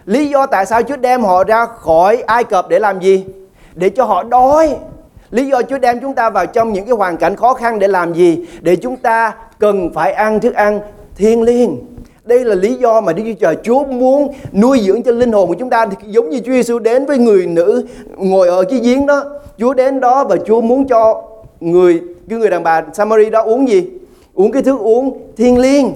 Lý 0.05 0.29
do 0.29 0.47
tại 0.47 0.67
sao 0.67 0.83
Chúa 0.83 0.97
đem 0.97 1.23
họ 1.23 1.45
ra 1.45 1.67
khỏi 1.67 2.23
Ai 2.27 2.45
Cập 2.45 2.69
để 2.69 2.79
làm 2.79 3.01
gì? 3.01 3.25
Để 3.75 3.91
cho 3.91 4.05
họ 4.05 4.23
đói. 4.23 4.77
Lý 5.31 5.47
do 5.47 5.63
Chúa 5.63 5.79
đem 5.79 6.01
chúng 6.01 6.15
ta 6.15 6.31
vào 6.31 6.47
trong 6.47 6.73
những 6.73 6.85
cái 6.85 6.95
hoàn 6.95 7.17
cảnh 7.17 7.37
khó 7.37 7.55
khăn 7.55 7.79
để 7.79 7.89
làm 7.89 8.15
gì? 8.15 8.47
Để 8.61 8.77
chúng 8.77 8.97
ta 8.97 9.35
cần 9.59 9.91
phải 9.95 10.13
ăn 10.13 10.41
thức 10.41 10.55
ăn 10.55 10.81
thiên 11.17 11.43
liêng. 11.43 11.77
Đây 12.25 12.45
là 12.45 12.55
lý 12.55 12.75
do 12.75 13.01
mà 13.01 13.13
Đức 13.13 13.23
Chúa 13.27 13.41
Trời, 13.41 13.57
Chúa 13.63 13.85
muốn 13.85 14.29
nuôi 14.53 14.81
dưỡng 14.87 15.03
cho 15.03 15.13
linh 15.13 15.33
hồn 15.33 15.49
của 15.49 15.55
chúng 15.55 15.71
ta 15.71 15.87
thì 15.87 15.97
giống 16.07 16.31
như 16.31 16.41
Chúa 16.41 16.53
Giêsu 16.53 16.79
đến 16.79 17.07
với 17.07 17.19
người 17.19 17.47
nữ 17.47 17.87
ngồi 18.17 18.49
ở 18.49 18.65
cái 18.65 18.79
giếng 18.79 19.07
đó. 19.07 19.25
Chúa 19.59 19.75
đến 19.75 20.01
đó 20.01 20.25
và 20.25 20.37
Chúa 20.47 20.61
muốn 20.61 20.89
cho 20.89 21.23
người, 21.61 22.01
cái 22.29 22.39
người 22.39 22.51
đàn 22.51 22.63
bà 22.63 22.83
Samari 22.93 23.31
đó 23.31 23.43
uống 23.43 23.69
gì? 23.69 23.91
Uống 24.35 24.53
cái 24.53 24.63
thức 24.63 24.79
uống 24.81 25.19
thiên 25.37 25.59
liêng. 25.59 25.93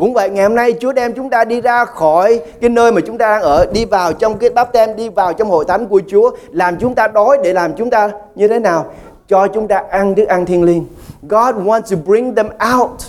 Cũng 0.00 0.14
vậy 0.14 0.30
ngày 0.30 0.44
hôm 0.44 0.54
nay 0.54 0.74
Chúa 0.80 0.92
đem 0.92 1.14
chúng 1.14 1.30
ta 1.30 1.44
đi 1.44 1.60
ra 1.60 1.84
khỏi 1.84 2.40
cái 2.60 2.70
nơi 2.70 2.92
mà 2.92 3.00
chúng 3.06 3.18
ta 3.18 3.28
đang 3.28 3.42
ở 3.42 3.66
Đi 3.72 3.84
vào 3.84 4.12
trong 4.12 4.38
cái 4.38 4.50
báp 4.50 4.72
tem 4.72 4.96
Đi 4.96 5.08
vào 5.08 5.32
trong 5.32 5.50
hội 5.50 5.64
thánh 5.68 5.86
của 5.86 6.00
Chúa 6.10 6.30
Làm 6.50 6.78
chúng 6.78 6.94
ta 6.94 7.08
đói 7.08 7.38
để 7.42 7.52
làm 7.52 7.74
chúng 7.74 7.90
ta 7.90 8.10
như 8.34 8.48
thế 8.48 8.58
nào? 8.58 8.86
Cho 9.28 9.46
chúng 9.46 9.68
ta 9.68 9.82
ăn 9.90 10.14
thức 10.14 10.28
ăn 10.28 10.46
thiên 10.46 10.62
liêng. 10.62 10.86
God 11.22 11.54
wants 11.54 11.82
to 11.90 11.96
bring 12.06 12.34
them 12.34 12.46
out 12.76 13.00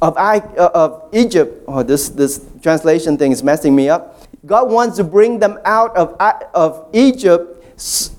of, 0.00 0.32
I, 0.32 0.40
uh, 0.64 0.72
of 0.72 0.90
Egypt. 1.12 1.48
Oh 1.72 1.86
this, 1.88 2.10
this 2.16 2.40
translation 2.62 3.16
thing 3.16 3.32
is 3.32 3.44
messing 3.44 3.76
me 3.76 3.94
up. 3.94 4.02
God 4.42 4.72
wants 4.72 4.98
to 4.98 5.04
bring 5.04 5.38
them 5.38 5.54
out 5.64 5.90
of, 5.94 6.08
uh, 6.08 6.32
of 6.52 6.72
Egypt 6.92 7.42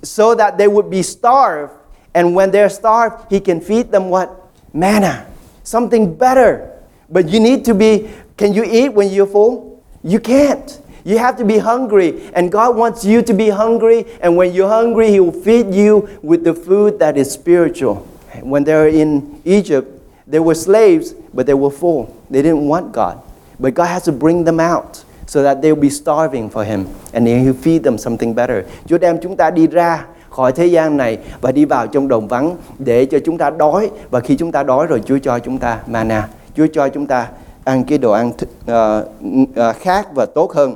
So 0.04 0.36
that 0.36 0.58
they 0.58 0.68
would 0.68 0.90
be 0.90 1.02
starved. 1.04 1.72
And 2.14 2.36
when 2.36 2.52
they're 2.52 2.70
starved 2.70 3.16
He 3.30 3.40
can 3.40 3.62
feed 3.62 3.92
them 3.92 4.10
what? 4.10 4.30
Manna. 4.74 5.26
Something 5.64 6.16
better. 6.16 6.79
But 7.10 7.30
you 7.30 7.40
need 7.40 7.66
to 7.66 7.74
be, 7.74 8.10
can 8.38 8.54
you 8.54 8.64
eat 8.64 8.90
when 8.90 9.10
you're 9.10 9.28
full? 9.28 9.84
You 10.04 10.20
can't. 10.20 10.80
You 11.04 11.18
have 11.18 11.38
to 11.38 11.46
be 11.46 11.58
hungry. 11.58 12.30
And 12.34 12.52
God 12.52 12.76
wants 12.76 13.04
you 13.04 13.22
to 13.24 13.34
be 13.34 13.50
hungry. 13.50 14.06
And 14.22 14.38
when 14.38 14.54
you're 14.54 14.70
hungry, 14.70 15.10
He 15.10 15.20
will 15.20 15.32
feed 15.32 15.74
you 15.74 16.08
with 16.22 16.44
the 16.44 16.54
food 16.54 17.00
that 17.00 17.18
is 17.18 17.32
spiritual. 17.32 18.08
When 18.42 18.64
they 18.64 18.74
were 18.74 18.88
in 18.88 19.42
Egypt, 19.44 19.88
they 20.28 20.40
were 20.40 20.56
slaves, 20.56 21.14
but 21.34 21.48
they 21.48 21.56
were 21.56 21.72
full. 21.72 22.16
They 22.30 22.42
didn't 22.42 22.68
want 22.68 22.92
God. 22.92 23.22
But 23.60 23.74
God 23.74 23.86
has 23.86 24.04
to 24.04 24.12
bring 24.12 24.44
them 24.44 24.60
out 24.60 25.04
so 25.26 25.44
that 25.44 25.62
they'll 25.62 25.76
be 25.76 25.90
starving 25.90 26.50
for 26.50 26.64
Him. 26.64 26.88
And 27.14 27.26
then 27.26 27.44
He'll 27.44 27.54
feed 27.54 27.84
them 27.84 27.98
something 27.98 28.34
better. 28.34 28.66
Chúa 28.88 28.98
đem 28.98 29.20
chúng 29.22 29.36
ta 29.36 29.50
đi 29.50 29.68
ra 29.68 30.06
khỏi 30.30 30.52
thế 30.52 30.66
gian 30.66 30.98
này 30.98 31.18
và 31.42 31.52
đi 31.52 31.66
vào 31.66 31.88
trong 31.88 32.08
đồng 32.08 32.28
vắng 32.28 32.58
để 32.80 33.06
cho 33.06 33.20
chúng 33.26 33.38
ta 33.38 33.50
đói. 33.50 33.90
Và 34.10 34.20
khi 34.20 34.36
chúng 34.36 34.52
ta 34.52 34.64
đói 34.64 34.88
rồi, 34.88 35.02
Chúa 35.06 35.18
cho 35.18 35.40
chúng 35.40 35.58
ta 35.58 35.80
mana. 35.88 36.28
Chúa 36.60 36.68
cho 36.74 36.90
chúng 36.90 37.06
ta 37.06 37.28
ăn 37.64 37.84
cái 37.84 37.98
đồ 37.98 38.12
ăn 38.12 38.32
th- 38.38 39.00
uh, 39.00 39.70
uh, 39.70 39.76
khác 39.76 40.08
và 40.16 40.26
tốt 40.26 40.52
hơn. 40.54 40.76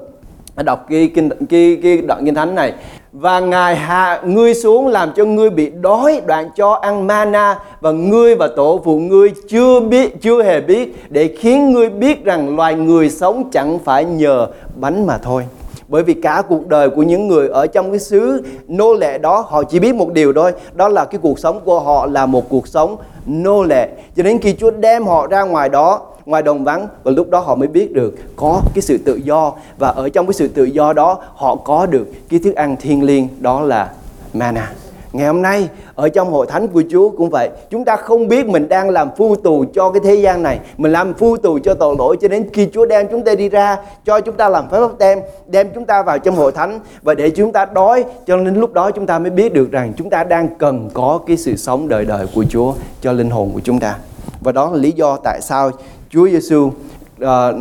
Đọc 0.55 0.85
cái 0.89 1.11
kinh 1.15 1.29
cái 1.49 1.79
cái 1.83 1.97
đoạn 1.97 2.25
kinh 2.25 2.35
thánh 2.35 2.55
này 2.55 2.73
và 3.11 3.39
ngài 3.39 3.75
hạ 3.75 4.21
ngươi 4.25 4.53
xuống 4.53 4.87
làm 4.87 5.11
cho 5.15 5.25
ngươi 5.25 5.49
bị 5.49 5.69
đói 5.81 6.21
đoạn 6.25 6.49
cho 6.55 6.73
ăn 6.73 7.07
mana 7.07 7.59
và 7.81 7.91
ngươi 7.91 8.35
và 8.35 8.47
tổ 8.55 8.81
phụ 8.85 8.99
ngươi 8.99 9.31
chưa 9.49 9.79
biết 9.79 10.21
chưa 10.21 10.43
hề 10.43 10.61
biết 10.61 10.95
để 11.09 11.35
khiến 11.39 11.71
ngươi 11.71 11.89
biết 11.89 12.25
rằng 12.25 12.55
loài 12.55 12.75
người 12.75 13.09
sống 13.09 13.49
chẳng 13.51 13.79
phải 13.79 14.05
nhờ 14.05 14.47
bánh 14.75 15.05
mà 15.05 15.17
thôi 15.17 15.43
bởi 15.87 16.03
vì 16.03 16.13
cả 16.13 16.43
cuộc 16.49 16.67
đời 16.67 16.89
của 16.89 17.03
những 17.03 17.27
người 17.27 17.49
ở 17.49 17.67
trong 17.67 17.91
cái 17.91 17.99
xứ 17.99 18.43
nô 18.67 18.93
lệ 18.93 19.17
đó, 19.17 19.45
họ 19.49 19.63
chỉ 19.63 19.79
biết 19.79 19.95
một 19.95 20.13
điều 20.13 20.33
thôi, 20.33 20.51
đó 20.73 20.87
là 20.87 21.05
cái 21.05 21.19
cuộc 21.21 21.39
sống 21.39 21.59
của 21.65 21.79
họ 21.79 22.05
là 22.05 22.25
một 22.25 22.49
cuộc 22.49 22.67
sống 22.67 22.97
nô 23.25 23.63
lệ. 23.63 23.89
Cho 24.15 24.23
đến 24.23 24.39
khi 24.39 24.55
Chúa 24.59 24.71
đem 24.71 25.05
họ 25.05 25.27
ra 25.27 25.43
ngoài 25.43 25.69
đó, 25.69 26.01
ngoài 26.25 26.41
đồng 26.41 26.63
vắng, 26.63 26.87
và 27.03 27.11
lúc 27.11 27.29
đó 27.29 27.39
họ 27.39 27.55
mới 27.55 27.67
biết 27.67 27.93
được 27.93 28.15
có 28.35 28.61
cái 28.75 28.81
sự 28.81 28.97
tự 28.97 29.15
do. 29.15 29.53
Và 29.77 29.89
ở 29.89 30.09
trong 30.09 30.27
cái 30.27 30.33
sự 30.33 30.47
tự 30.47 30.63
do 30.63 30.93
đó, 30.93 31.17
họ 31.35 31.55
có 31.55 31.85
được 31.85 32.07
cái 32.29 32.39
thức 32.39 32.55
ăn 32.55 32.75
thiên 32.81 33.03
liêng, 33.03 33.27
đó 33.39 33.61
là 33.61 33.91
mana 34.33 34.71
Ngày 35.13 35.27
hôm 35.27 35.41
nay 35.41 35.69
ở 35.95 36.09
trong 36.09 36.31
hội 36.31 36.47
thánh 36.47 36.67
của 36.67 36.83
Chúa 36.91 37.09
cũng 37.09 37.29
vậy. 37.29 37.49
Chúng 37.69 37.85
ta 37.85 37.95
không 37.95 38.27
biết 38.27 38.47
mình 38.47 38.69
đang 38.69 38.89
làm 38.89 39.09
phu 39.17 39.35
tù 39.35 39.65
cho 39.73 39.91
cái 39.91 40.01
thế 40.03 40.15
gian 40.15 40.43
này. 40.43 40.59
Mình 40.77 40.91
làm 40.91 41.13
phu 41.13 41.37
tù 41.37 41.59
cho 41.59 41.73
tội 41.73 41.95
lỗi 41.97 42.17
Cho 42.21 42.27
đến 42.27 42.49
khi 42.53 42.67
Chúa 42.73 42.85
đem 42.85 43.07
chúng 43.11 43.23
ta 43.23 43.35
đi 43.35 43.49
ra 43.49 43.77
Cho 44.05 44.19
chúng 44.19 44.35
ta 44.35 44.49
làm 44.49 44.69
phép 44.69 44.79
báp 44.79 44.91
tem 44.99 45.19
Đem 45.47 45.67
chúng 45.75 45.85
ta 45.85 46.03
vào 46.03 46.19
trong 46.19 46.35
hội 46.35 46.51
thánh 46.51 46.79
Và 47.01 47.13
để 47.13 47.29
chúng 47.29 47.51
ta 47.51 47.65
đói. 47.65 48.05
Cho 48.27 48.37
nên 48.37 48.55
lúc 48.55 48.73
đó 48.73 48.91
chúng 48.91 49.05
ta 49.05 49.19
mới 49.19 49.31
biết 49.31 49.53
được 49.53 49.71
rằng 49.71 49.93
Chúng 49.97 50.09
ta 50.09 50.23
đang 50.23 50.47
cần 50.57 50.89
có 50.93 51.19
cái 51.27 51.37
sự 51.37 51.55
sống 51.55 51.87
đời 51.87 52.05
đời 52.05 52.27
của 52.35 52.45
Chúa 52.49 52.73
Cho 53.01 53.11
linh 53.11 53.29
hồn 53.29 53.51
của 53.53 53.61
chúng 53.63 53.79
ta. 53.79 53.97
Và 54.41 54.51
đó 54.51 54.69
là 54.71 54.77
lý 54.77 54.91
do 54.91 55.17
tại 55.23 55.41
sao 55.41 55.71
Chúa 56.09 56.27
Giêsu 56.27 56.65
uh, 56.65 56.73
ờ, 57.19 57.57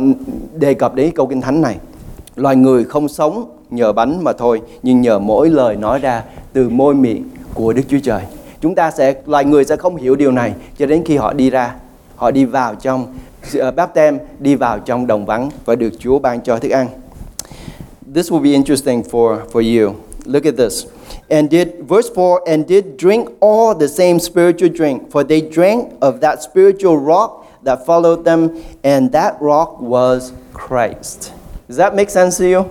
đề 0.53 0.73
cập 0.73 0.95
đến 0.95 1.11
câu 1.15 1.27
kinh 1.27 1.41
thánh 1.41 1.61
này. 1.61 1.77
Loài 2.35 2.55
người 2.55 2.83
không 2.83 3.07
sống 3.07 3.45
nhờ 3.69 3.93
bánh 3.93 4.23
mà 4.23 4.33
thôi 4.33 4.61
Nhưng 4.83 5.01
nhờ 5.01 5.19
mỗi 5.19 5.49
lời 5.49 5.75
nói 5.75 5.99
ra 5.99 6.23
từ 6.53 6.69
môi 6.69 6.95
miệng 6.95 7.23
của 7.53 7.73
Đức 7.73 7.81
Chúa 7.89 7.97
Trời 8.03 8.21
Chúng 8.61 8.75
ta 8.75 8.91
sẽ, 8.91 9.13
loài 9.25 9.45
người 9.45 9.65
sẽ 9.65 9.75
không 9.75 9.95
hiểu 9.95 10.15
điều 10.15 10.31
này 10.31 10.53
Cho 10.77 10.85
đến 10.85 11.03
khi 11.05 11.15
họ 11.15 11.33
đi 11.33 11.49
ra 11.49 11.75
Họ 12.15 12.31
đi 12.31 12.45
vào 12.45 12.75
trong 12.75 13.07
ờ, 13.59 13.71
báp 13.71 13.93
tem 13.93 14.19
Đi 14.39 14.55
vào 14.55 14.79
trong 14.79 15.07
đồng 15.07 15.25
vắng 15.25 15.49
Và 15.65 15.75
được 15.75 15.89
Chúa 15.99 16.19
ban 16.19 16.41
cho 16.41 16.57
thức 16.57 16.71
ăn 16.71 16.87
This 18.15 18.31
will 18.31 18.43
be 18.43 18.51
interesting 18.51 19.01
for, 19.01 19.37
for 19.51 19.79
you 19.79 19.93
Look 20.25 20.43
at 20.43 20.53
this 20.57 20.85
And 21.29 21.51
did, 21.51 21.67
verse 21.89 22.09
4 22.15 22.43
And 22.45 22.69
did 22.69 22.85
drink 22.97 23.29
all 23.39 23.79
the 23.79 23.87
same 23.87 24.19
spiritual 24.19 24.71
drink 24.77 25.01
For 25.11 25.23
they 25.23 25.41
drank 25.51 25.99
of 25.99 26.11
that 26.21 26.39
spiritual 26.51 26.97
rock 27.05 27.43
that 27.63 27.85
followed 27.85 28.25
them, 28.25 28.63
and 28.83 29.11
that 29.11 29.41
rock 29.41 29.81
was 29.81 30.33
Christ. 30.53 31.33
Does 31.67 31.77
that 31.77 31.95
make 31.95 32.09
sense 32.09 32.37
to 32.37 32.47
you? 32.47 32.63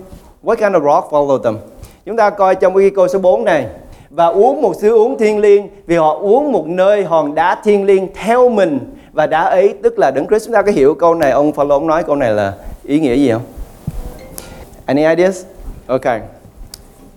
What 0.42 0.58
kind 0.58 0.76
of 0.76 0.82
rock 0.82 1.10
followed 1.10 1.42
them? 1.42 1.58
Chúng 2.04 2.16
ta 2.16 2.30
coi 2.30 2.54
trong 2.54 2.74
cái 2.74 2.90
câu 2.90 3.08
số 3.08 3.18
4 3.18 3.44
này 3.44 3.66
và 4.14 4.26
uống 4.26 4.62
một 4.62 4.76
xứ 4.76 4.94
uống 4.94 5.18
thiên 5.18 5.38
liêng 5.38 5.68
vì 5.86 5.96
họ 5.96 6.18
uống 6.20 6.52
một 6.52 6.66
nơi 6.66 7.04
hòn 7.04 7.34
đá 7.34 7.60
thiên 7.64 7.84
liêng 7.84 8.08
theo 8.14 8.48
mình 8.48 8.78
và 9.12 9.26
đá 9.26 9.40
ấy 9.40 9.74
tức 9.82 9.98
là 9.98 10.10
đấng 10.10 10.26
Christ 10.26 10.44
chúng 10.44 10.54
ta 10.54 10.62
có 10.62 10.72
hiểu 10.72 10.94
câu 10.94 11.14
này 11.14 11.30
ông 11.30 11.52
Phaolô 11.52 11.74
ông 11.74 11.86
nói 11.86 12.02
câu 12.02 12.16
này 12.16 12.32
là 12.32 12.54
ý 12.84 13.00
nghĩa 13.00 13.14
gì 13.14 13.30
không? 13.30 13.42
Any 14.86 15.04
ideas? 15.04 15.44
Ok. 15.86 16.02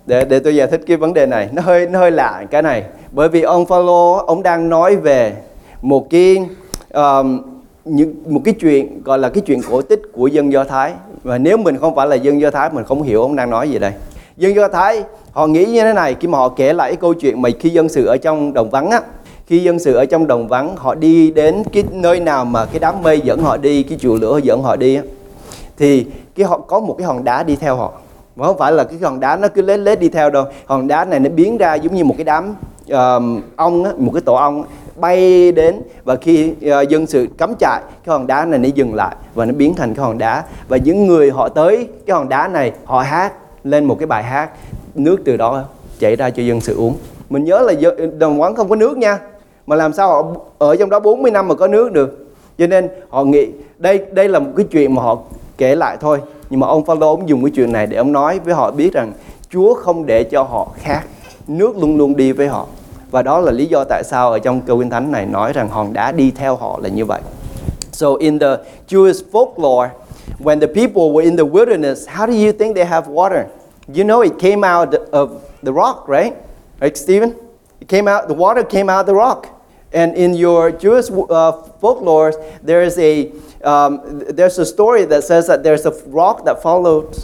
Để 0.06 0.24
để 0.24 0.38
tôi 0.38 0.56
giải 0.56 0.66
thích 0.66 0.80
cái 0.86 0.96
vấn 0.96 1.14
đề 1.14 1.26
này, 1.26 1.48
nó 1.52 1.62
hơi 1.62 1.86
nó 1.86 1.98
hơi 1.98 2.10
lạ 2.10 2.44
cái 2.50 2.62
này. 2.62 2.84
Bởi 3.12 3.28
vì 3.28 3.42
ông 3.42 3.66
Phaolô 3.66 4.12
ông 4.12 4.42
đang 4.42 4.68
nói 4.68 4.96
về 4.96 5.32
một 5.82 6.10
cái 6.10 6.36
um, 6.94 7.40
những 7.84 8.14
một 8.26 8.40
cái 8.44 8.54
chuyện 8.60 9.02
gọi 9.02 9.18
là 9.18 9.28
cái 9.28 9.42
chuyện 9.46 9.60
cổ 9.70 9.82
tích 9.82 10.02
của 10.12 10.26
dân 10.26 10.52
Do 10.52 10.64
Thái 10.64 10.92
và 11.22 11.38
nếu 11.38 11.56
mình 11.56 11.76
không 11.76 11.94
phải 11.94 12.06
là 12.06 12.16
dân 12.16 12.40
Do 12.40 12.50
Thái 12.50 12.70
mình 12.72 12.84
không 12.84 13.02
hiểu 13.02 13.22
ông 13.22 13.36
đang 13.36 13.50
nói 13.50 13.70
gì 13.70 13.78
đây. 13.78 13.92
Dân 14.36 14.54
Do 14.54 14.68
Thái 14.68 15.04
họ 15.32 15.46
nghĩ 15.46 15.64
như 15.64 15.82
thế 15.82 15.92
này 15.92 16.16
khi 16.20 16.28
mà 16.28 16.38
họ 16.38 16.48
kể 16.48 16.72
lại 16.72 16.90
cái 16.90 16.96
câu 16.96 17.14
chuyện 17.14 17.42
mà 17.42 17.48
khi 17.60 17.70
dân 17.70 17.88
sự 17.88 18.06
ở 18.06 18.16
trong 18.16 18.52
đồng 18.52 18.70
vắng 18.70 18.90
á 18.90 19.00
khi 19.46 19.58
dân 19.58 19.78
sự 19.78 19.94
ở 19.94 20.06
trong 20.06 20.26
đồng 20.26 20.48
vắng 20.48 20.76
họ 20.76 20.94
đi 20.94 21.30
đến 21.30 21.62
cái 21.72 21.84
nơi 21.90 22.20
nào 22.20 22.44
mà 22.44 22.64
cái 22.64 22.78
đám 22.78 23.02
mây 23.02 23.20
dẫn 23.20 23.40
họ 23.40 23.56
đi 23.56 23.82
cái 23.82 23.98
chùa 24.00 24.16
lửa 24.16 24.40
dẫn 24.42 24.62
họ 24.62 24.76
đi 24.76 24.94
á, 24.94 25.02
thì 25.76 26.06
cái 26.36 26.46
họ 26.46 26.58
có 26.58 26.80
một 26.80 26.94
cái 26.98 27.06
hòn 27.06 27.24
đá 27.24 27.42
đi 27.42 27.56
theo 27.56 27.76
họ. 27.76 27.92
Mà 28.36 28.46
không 28.46 28.58
phải 28.58 28.72
là 28.72 28.84
cái 28.84 28.98
hòn 29.02 29.20
đá 29.20 29.36
nó 29.36 29.48
cứ 29.48 29.62
lết 29.62 29.80
lết 29.80 30.00
đi 30.00 30.08
theo 30.08 30.30
đâu. 30.30 30.44
Hòn 30.66 30.88
đá 30.88 31.04
này 31.04 31.20
nó 31.20 31.30
biến 31.30 31.58
ra 31.58 31.74
giống 31.74 31.94
như 31.94 32.04
một 32.04 32.14
cái 32.18 32.24
đám 32.24 32.50
uh, 32.50 33.42
ong 33.56 33.84
á, 33.84 33.92
một 33.96 34.10
cái 34.14 34.22
tổ 34.22 34.34
ong 34.34 34.64
bay 34.96 35.52
đến 35.52 35.82
và 36.04 36.16
khi 36.16 36.50
uh, 36.50 36.88
dân 36.88 37.06
sự 37.06 37.26
cắm 37.38 37.54
trại 37.60 37.80
cái 38.04 38.12
hòn 38.12 38.26
đá 38.26 38.44
này 38.44 38.58
nó 38.58 38.68
dừng 38.74 38.94
lại 38.94 39.16
và 39.34 39.44
nó 39.44 39.52
biến 39.52 39.74
thành 39.74 39.94
cái 39.94 40.04
hòn 40.04 40.18
đá. 40.18 40.44
Và 40.68 40.76
những 40.76 41.06
người 41.06 41.30
họ 41.30 41.48
tới 41.48 41.88
cái 42.06 42.16
hòn 42.16 42.28
đá 42.28 42.48
này 42.48 42.72
họ 42.84 43.00
hát 43.00 43.32
lên 43.66 43.84
một 43.84 43.96
cái 43.98 44.06
bài 44.06 44.22
hát, 44.22 44.50
nước 44.94 45.16
từ 45.24 45.36
đó 45.36 45.64
chảy 45.98 46.16
ra 46.16 46.30
cho 46.30 46.42
dân 46.42 46.60
sự 46.60 46.76
uống. 46.76 46.94
Mình 47.30 47.44
nhớ 47.44 47.58
là 47.58 47.90
đồng 48.18 48.40
quán 48.40 48.54
không 48.54 48.68
có 48.68 48.76
nước 48.76 48.98
nha, 48.98 49.18
mà 49.66 49.76
làm 49.76 49.92
sao 49.92 50.08
họ 50.08 50.32
ở 50.58 50.76
trong 50.76 50.90
đó 50.90 51.00
40 51.00 51.30
năm 51.30 51.48
mà 51.48 51.54
có 51.54 51.66
nước 51.68 51.92
được. 51.92 52.26
Cho 52.58 52.66
nên 52.66 52.88
họ 53.08 53.24
nghĩ, 53.24 53.46
đây 53.78 54.00
đây 54.12 54.28
là 54.28 54.38
một 54.38 54.50
cái 54.56 54.66
chuyện 54.70 54.94
mà 54.94 55.02
họ 55.02 55.18
kể 55.58 55.74
lại 55.74 55.96
thôi. 56.00 56.20
Nhưng 56.50 56.60
mà 56.60 56.66
ông 56.66 56.84
Phaolô 56.84 57.10
ông 57.10 57.28
dùng 57.28 57.44
cái 57.44 57.50
chuyện 57.56 57.72
này 57.72 57.86
để 57.86 57.96
ông 57.96 58.12
nói 58.12 58.40
với 58.44 58.54
họ 58.54 58.70
biết 58.70 58.92
rằng 58.92 59.12
Chúa 59.50 59.74
không 59.74 60.06
để 60.06 60.24
cho 60.24 60.42
họ 60.42 60.68
khác, 60.76 61.02
nước 61.48 61.76
luôn 61.76 61.96
luôn 61.96 62.16
đi 62.16 62.32
với 62.32 62.48
họ. 62.48 62.66
Và 63.10 63.22
đó 63.22 63.40
là 63.40 63.52
lý 63.52 63.66
do 63.66 63.84
tại 63.84 64.02
sao 64.04 64.30
ở 64.30 64.38
trong 64.38 64.60
câu 64.60 64.78
kinh 64.78 64.90
thánh 64.90 65.12
này 65.12 65.26
nói 65.26 65.52
rằng 65.52 65.68
hòn 65.68 65.92
đá 65.92 66.12
đi 66.12 66.30
theo 66.30 66.56
họ 66.56 66.78
là 66.82 66.88
như 66.88 67.04
vậy. 67.04 67.20
So 67.92 68.08
in 68.18 68.38
the 68.38 68.56
Jewish 68.88 69.22
folklore 69.32 69.88
when 70.38 70.58
the 70.58 70.68
people 70.68 71.12
were 71.12 71.22
in 71.22 71.36
the 71.36 71.44
wilderness 71.44 72.06
how 72.06 72.26
do 72.26 72.34
you 72.34 72.52
think 72.52 72.74
they 72.74 72.84
have 72.84 73.06
water 73.06 73.50
you 73.92 74.04
know 74.04 74.22
it 74.22 74.38
came 74.38 74.64
out 74.64 74.94
of 74.94 75.50
the 75.62 75.72
rock 75.72 76.08
right 76.08 76.36
right 76.80 76.96
Stephen 76.96 77.36
it 77.80 77.88
came 77.88 78.08
out 78.08 78.28
the 78.28 78.34
water 78.34 78.64
came 78.64 78.88
out 78.88 79.00
of 79.00 79.06
the 79.06 79.14
rock 79.14 79.52
and 79.92 80.14
in 80.16 80.34
your 80.34 80.72
Jewish 80.72 81.06
uh, 81.10 81.52
folklore 81.80 82.32
there 82.62 82.82
is 82.82 82.98
a 82.98 83.32
um, 83.64 84.22
there's 84.28 84.58
a 84.58 84.66
story 84.66 85.04
that 85.06 85.24
says 85.24 85.46
that 85.48 85.62
there's 85.62 85.86
a 85.86 85.92
rock 86.06 86.44
that 86.44 86.62
followed 86.62 87.16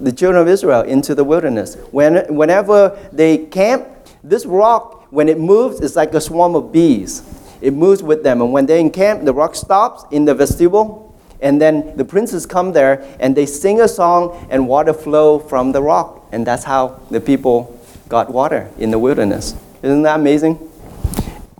the 0.00 0.12
children 0.12 0.40
of 0.40 0.48
Israel 0.48 0.82
into 0.82 1.14
the 1.14 1.24
wilderness. 1.24 1.76
When, 1.90 2.34
whenever 2.34 2.98
they 3.12 3.38
camp, 3.46 3.86
this 4.22 4.46
rock, 4.46 5.06
when 5.10 5.28
it 5.28 5.38
moves, 5.38 5.80
it's 5.80 5.96
like 5.96 6.14
a 6.14 6.20
swarm 6.20 6.54
of 6.54 6.72
bees. 6.72 7.22
It 7.60 7.74
moves 7.74 8.02
with 8.02 8.22
them. 8.22 8.40
And 8.40 8.52
when 8.52 8.66
they 8.66 8.80
encamp, 8.80 9.24
the 9.24 9.34
rock 9.34 9.54
stops 9.54 10.04
in 10.10 10.24
the 10.24 10.34
vestibule. 10.34 11.09
And 11.42 11.60
then 11.60 11.96
the 11.96 12.04
princes 12.04 12.46
come 12.46 12.72
there 12.72 13.04
and 13.18 13.36
they 13.36 13.46
sing 13.46 13.80
a 13.80 13.88
song 13.88 14.46
and 14.50 14.68
water 14.68 14.92
flow 14.92 15.38
from 15.38 15.72
the 15.72 15.82
rock. 15.82 16.26
And 16.32 16.46
that's 16.46 16.64
how 16.64 17.00
the 17.10 17.20
people 17.20 17.80
got 18.08 18.30
water 18.30 18.70
in 18.78 18.90
the 18.90 18.98
wilderness. 18.98 19.54
Isn't 19.82 20.02
that 20.02 20.20
amazing? 20.20 20.58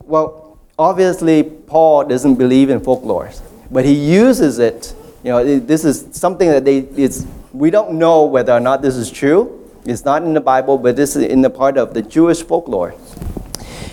Well, 0.05 0.59
obviously, 0.79 1.43
Paul 1.43 2.05
doesn't 2.05 2.35
believe 2.35 2.71
in 2.71 2.81
folklore 2.81 3.31
but 3.71 3.85
he 3.85 3.95
uses 3.95 4.59
it. 4.59 4.95
You 5.23 5.31
know, 5.31 5.59
this 5.61 5.85
is 5.85 6.09
something 6.13 6.49
that 6.49 6.65
they, 6.65 6.79
it's, 6.79 7.27
we 7.53 7.71
don't 7.71 7.93
know 7.93 8.25
whether 8.25 8.53
or 8.53 8.61
not 8.61 8.83
this 8.83 8.97
is 8.97 9.11
true. 9.11 9.57
It's 9.85 10.05
not 10.05 10.23
in 10.23 10.35
the 10.35 10.41
Bible, 10.41 10.79
but 10.79 10.97
this 10.97 11.17
is 11.17 11.25
in 11.25 11.41
the 11.41 11.51
part 11.51 11.77
of 11.77 11.95
the 11.95 12.03
Jewish 12.03 12.43
folklore. 12.43 12.95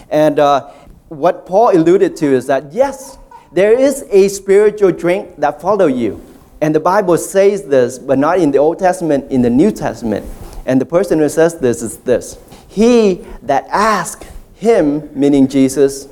And 0.10 0.40
uh, 0.40 0.72
what 1.10 1.46
Paul 1.46 1.76
alluded 1.78 2.16
to 2.18 2.26
is 2.26 2.48
that 2.48 2.74
yes, 2.74 3.18
there 3.52 3.78
is 3.78 4.06
a 4.10 4.28
spiritual 4.28 4.92
drink 4.92 5.38
that 5.38 5.62
follow 5.62 5.88
you. 5.88 6.24
And 6.62 6.74
the 6.74 6.80
Bible 6.80 7.18
says 7.18 7.66
this, 7.66 8.00
but 8.00 8.18
not 8.18 8.40
in 8.40 8.52
the 8.52 8.58
Old 8.58 8.80
Testament, 8.80 9.32
in 9.32 9.42
the 9.42 9.50
New 9.50 9.72
Testament. 9.72 10.26
And 10.66 10.82
the 10.82 10.86
person 10.86 11.20
who 11.20 11.30
says 11.30 11.60
this 11.60 11.82
is 11.82 11.98
this 12.00 12.38
He 12.68 13.26
that 13.44 13.68
asks 13.70 14.28
him, 14.56 15.10
meaning 15.18 15.48
Jesus, 15.48 16.08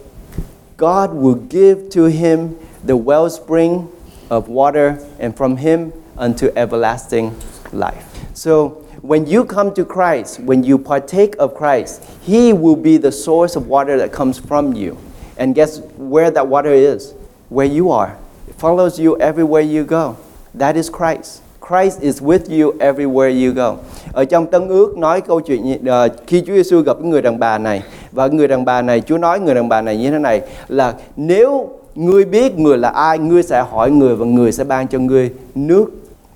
God 0.78 1.14
will 1.14 1.36
give 1.36 1.90
to 1.92 2.06
him 2.06 2.60
the 2.84 2.96
wellspring 2.96 3.92
of 4.30 4.48
water, 4.48 5.04
and 5.20 5.36
from 5.36 5.58
him 5.58 5.94
unto 6.18 6.52
everlasting 6.56 7.40
life. 7.72 8.06
So 8.36 8.86
when 9.02 9.28
you 9.28 9.46
come 9.46 9.74
to 9.76 9.86
Christ, 9.86 10.40
when 10.40 10.64
you 10.64 10.78
partake 10.78 11.36
of 11.38 11.54
Christ, 11.54 12.04
He 12.22 12.54
will 12.54 12.76
be 12.76 12.98
the 12.98 13.12
source 13.12 13.56
of 13.56 13.68
water 13.68 13.98
that 13.98 14.12
comes 14.12 14.40
from 14.40 14.74
you. 14.74 14.98
And 15.38 15.54
guess 15.54 15.80
where 15.98 16.32
that 16.32 16.48
water 16.48 16.74
is? 16.74 17.14
Where 17.56 17.80
you 17.80 17.90
are. 17.92 18.12
It 18.48 18.56
follows 18.60 19.00
you 19.00 19.16
everywhere 19.20 19.62
you 19.62 19.86
go. 19.86 20.18
That 20.60 20.76
is 20.76 20.90
Christ. 20.90 21.42
Christ 21.62 22.02
is 22.02 22.22
with 22.22 22.50
you 22.50 22.74
everywhere 22.80 23.30
you 23.30 23.54
go. 23.54 23.76
Ở 24.14 24.26
trong 24.26 24.46
Tân 24.46 24.68
Ước 24.68 24.98
nói 24.98 25.22
câu 25.22 25.40
chuyện 25.40 25.72
uh, 25.72 26.12
khi 26.28 26.44
Chúa 26.48 26.54
Giêsu 26.54 26.82
gặp 26.82 27.02
người 27.02 27.22
đàn 27.22 27.40
bà 27.40 27.58
này 27.58 27.84
và 28.12 28.28
người 28.28 28.48
đàn 28.48 28.66
bà 28.66 28.82
này 28.82 29.02
Chúa 29.02 29.18
nói 29.18 29.40
người 29.40 29.56
đàn 29.56 29.70
bà 29.70 29.82
này 29.82 29.98
như 29.98 30.12
thế 30.12 30.20
này 30.20 30.42
là 30.68 30.94
nếu 31.16 31.70
ngươi 31.96 32.26
biết 32.26 32.60
người 32.60 32.78
là 32.78 32.90
ai 32.90 33.20
ngươi 33.20 33.44
sẽ 33.44 33.64
hỏi 33.70 33.92
người 33.92 34.16
và 34.16 34.26
người 34.26 34.52
sẽ 34.52 34.64
ban 34.64 34.88
cho 34.88 35.00
ngươi 35.00 35.32
nước 35.56 35.86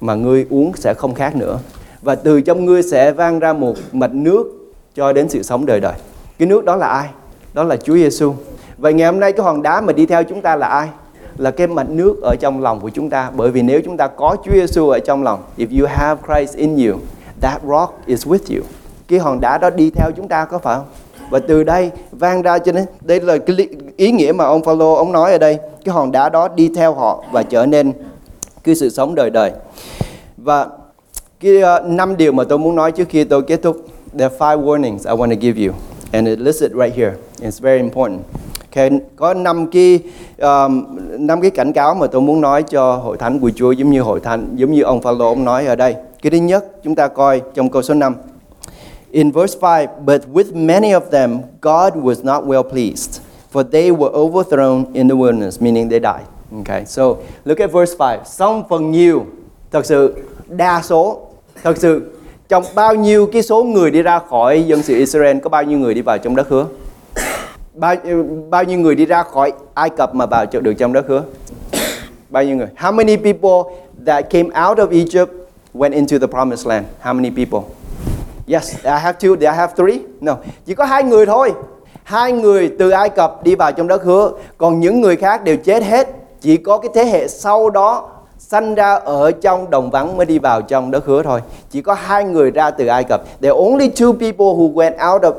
mà 0.02 0.16
ngươi 0.16 0.46
uống 0.50 0.72
sẽ 0.76 0.94
không 0.94 1.14
khác 1.14 1.36
nữa 1.36 1.60
và 2.02 2.16
từ 2.16 2.42
trong 2.42 2.66
ngươi 2.66 2.84
sẽ 2.84 3.12
vang 3.12 3.40
ra 3.40 3.54
một 3.54 3.76
mạch 3.92 4.14
nước 4.14 4.48
cho 4.96 5.14
đến 5.14 5.30
sự 5.30 5.44
sống 5.44 5.66
đời 5.66 5.80
đời 5.80 5.96
cái 6.38 6.48
nước 6.48 6.66
đó 6.66 6.76
là 6.76 6.88
ai 6.88 7.10
đó 7.54 7.64
là 7.64 7.76
Chúa 7.76 7.96
Giêsu 7.96 8.34
vậy 8.78 8.94
ngày 8.94 9.06
hôm 9.12 9.20
nay 9.20 9.32
cái 9.32 9.44
hòn 9.44 9.62
đá 9.62 9.82
mà 9.82 9.94
đi 9.94 10.06
theo 10.06 10.24
chúng 10.24 10.42
ta 10.42 10.56
là 10.56 10.68
ai 10.68 10.88
là 11.40 11.52
cái 11.52 11.68
mạch 11.68 11.90
nước 11.90 12.22
ở 12.22 12.36
trong 12.36 12.62
lòng 12.62 12.80
của 12.80 12.90
chúng 12.90 13.10
ta. 13.10 13.32
Bởi 13.36 13.52
vì 13.52 13.62
nếu 13.62 13.82
chúng 13.86 13.98
ta 13.98 14.08
có 14.08 14.38
Chúa 14.46 14.52
Giêsu 14.52 14.90
ở 14.90 15.00
trong 15.00 15.24
lòng 15.24 15.44
if 15.58 15.80
you 15.80 15.88
have 15.88 16.22
Christ 16.28 16.58
in 16.58 16.88
you 16.88 17.00
that 17.42 17.62
rock 17.68 18.06
is 18.06 18.28
with 18.28 18.56
you. 18.56 18.64
Cái 19.08 19.20
hòn 19.20 19.42
đá 19.42 19.58
đó 19.58 19.70
đi 19.70 19.90
theo 19.90 20.12
chúng 20.12 20.28
ta 20.28 20.46
có 20.46 20.60
phải 20.60 20.76
không? 20.76 20.86
Và 21.30 21.40
từ 21.40 21.64
đây 21.64 21.92
vang 22.12 22.42
ra 22.42 22.60
cho 22.60 22.72
nên 22.72 22.86
đây 23.02 23.22
là 23.22 23.38
cái 23.38 23.68
ý 23.98 24.12
nghĩa 24.12 24.32
mà 24.32 24.46
ông 24.46 24.64
Phaolô 24.64 24.94
ông 24.94 25.12
nói 25.12 25.32
ở 25.32 25.38
đây. 25.38 25.58
Cái 25.86 25.94
hòn 25.94 26.12
đá 26.12 26.30
đó 26.30 26.48
đi 26.48 26.70
theo 26.76 26.94
họ 26.94 27.24
và 27.32 27.44
trở 27.44 27.66
nên 27.66 27.94
cái 28.64 28.76
sự 28.76 28.90
sống 28.90 29.16
đời 29.16 29.30
đời. 29.30 29.52
Và 30.38 30.68
cái 31.40 31.54
uh, 31.58 31.86
năm 31.86 32.18
điều 32.18 32.32
mà 32.32 32.44
tôi 32.44 32.58
muốn 32.60 32.76
nói 32.76 32.92
trước 32.92 33.10
khi 33.10 33.24
tôi 33.24 33.42
kết 33.42 33.62
thúc 33.64 33.86
there 34.18 34.30
are 34.30 34.38
five 34.38 34.64
warnings 34.64 35.16
I 35.16 35.22
want 35.22 35.30
to 35.30 35.42
give 35.42 35.68
you. 35.68 35.74
And 36.12 36.28
it 36.28 36.40
listed 36.40 36.72
right 36.72 36.96
here. 36.96 37.14
It's 37.42 37.62
very 37.62 37.80
important. 37.80 38.22
Okay, 38.72 38.90
có 39.16 39.34
năm 39.34 39.68
cái 39.68 40.00
um, 40.38 40.86
năm 41.20 41.42
cái 41.42 41.52
cảnh 41.52 41.74
cáo 41.74 41.96
mà 41.96 42.08
tôi 42.08 42.22
muốn 42.22 42.42
nói 42.42 42.64
cho 42.64 42.96
hội 42.96 43.18
thánh 43.18 43.40
của 43.40 43.52
Chúa 43.56 43.72
giống 43.72 43.90
như 43.90 44.02
hội 44.02 44.20
thánh 44.20 44.48
giống 44.56 44.72
như 44.72 44.82
ông 44.82 45.02
Phaolô 45.02 45.28
ông 45.28 45.46
nói 45.46 45.66
ở 45.66 45.76
đây. 45.76 45.96
Cái 46.22 46.32
thứ 46.32 46.38
nhất 46.38 46.66
chúng 46.84 46.96
ta 46.96 47.08
coi 47.08 47.42
trong 47.54 47.70
câu 47.70 47.82
số 47.82 47.94
5. 47.94 48.16
In 49.12 49.32
verse 49.32 49.60
5, 49.62 49.88
but 50.06 50.22
with 50.34 50.66
many 50.66 50.92
of 50.92 51.02
them, 51.12 51.38
God 51.62 51.94
was 51.94 52.24
not 52.24 52.44
well 52.44 52.64
pleased, 52.64 53.22
for 53.54 53.64
they 53.72 53.92
were 53.92 54.12
overthrown 54.12 54.84
in 54.94 55.10
the 55.10 55.16
wilderness, 55.16 55.64
meaning 55.64 55.90
they 55.90 56.00
died. 56.00 56.28
Okay, 56.58 56.86
so 56.86 57.04
look 57.46 57.60
at 57.60 57.72
verse 57.72 57.96
5. 58.00 58.20
Song 58.26 58.64
phần 58.70 58.92
nhiều, 58.92 59.26
thật 59.72 59.86
sự 59.86 60.14
đa 60.48 60.82
số, 60.82 61.20
thật 61.64 61.78
sự 61.78 62.02
trong 62.50 62.64
bao 62.76 62.96
nhiêu 62.96 63.26
cái 63.26 63.42
số 63.42 63.64
người 63.64 63.92
đi 63.92 64.02
ra 64.02 64.20
khỏi 64.30 64.64
dân 64.68 64.84
sự 64.84 64.96
Israel 64.96 65.38
có 65.40 65.50
bao 65.50 65.64
nhiêu 65.64 65.80
người 65.80 65.94
đi 65.94 66.02
vào 66.02 66.18
trong 66.18 66.36
đất 66.36 66.50
hứa? 66.50 66.66
Bao, 67.80 67.96
bao 68.50 68.64
nhiêu 68.64 68.80
người 68.80 68.96
đi 68.96 69.06
ra 69.06 69.24
khỏi 69.24 69.54
Ai 69.74 69.90
Cập 69.90 70.16
mà 70.16 70.26
vào 70.26 70.46
được 70.52 70.74
trong 70.74 70.94
đất 70.94 71.06
hứa? 71.08 71.24
bao 72.30 72.44
nhiêu 72.44 72.56
người? 72.56 72.68
How 72.78 72.94
many 72.94 73.18
people 73.18 73.74
that 74.06 74.30
came 74.30 74.50
out 74.68 74.78
of 74.78 74.90
Egypt 74.92 75.32
went 75.74 75.92
into 75.92 76.18
the 76.20 76.28
promised 76.28 76.68
land? 76.68 76.86
How 77.02 77.14
many 77.14 77.30
people? 77.30 77.70
Yes, 78.48 78.76
I 78.84 78.90
have 78.90 79.14
two. 79.20 79.36
Do 79.36 79.52
I 79.52 79.58
have 79.58 79.74
three? 79.76 80.00
No. 80.22 80.36
Chỉ 80.66 80.76
có 80.76 80.86
hai 80.86 81.04
người 81.04 81.26
thôi. 81.26 81.54
Hai 82.04 82.32
người 82.32 82.72
từ 82.80 82.90
Ai 82.90 83.10
Cập 83.10 83.44
đi 83.44 83.56
vào 83.56 83.72
trong 83.72 83.88
đất 83.88 84.04
hứa, 84.04 84.32
còn 84.58 84.80
những 84.80 85.02
người 85.02 85.16
khác 85.16 85.44
đều 85.44 85.58
chết 85.58 85.84
hết. 85.84 86.08
Chỉ 86.42 86.58
có 86.58 86.78
cái 86.78 86.90
thế 86.94 87.06
hệ 87.06 87.28
sau 87.28 87.70
đó 87.70 88.10
sanh 88.38 88.76
ra 88.76 88.94
ở 88.96 89.32
trong 89.32 89.70
đồng 89.70 89.92
vắng 89.92 90.18
mới 90.18 90.26
đi 90.26 90.40
vào 90.40 90.62
trong 90.62 90.92
đất 90.92 91.06
hứa 91.06 91.24
thôi. 91.24 91.42
Chỉ 91.70 91.82
có 91.82 91.94
hai 91.94 92.24
người 92.24 92.52
ra 92.52 92.72
từ 92.72 92.88
Ai 92.88 93.04
Cập. 93.04 93.22
There 93.42 93.54
are 93.54 93.70
only 93.70 93.90
two 93.90 94.12
people 94.12 94.46
who 94.46 94.74
went 94.74 95.14
out 95.14 95.22
of 95.22 95.34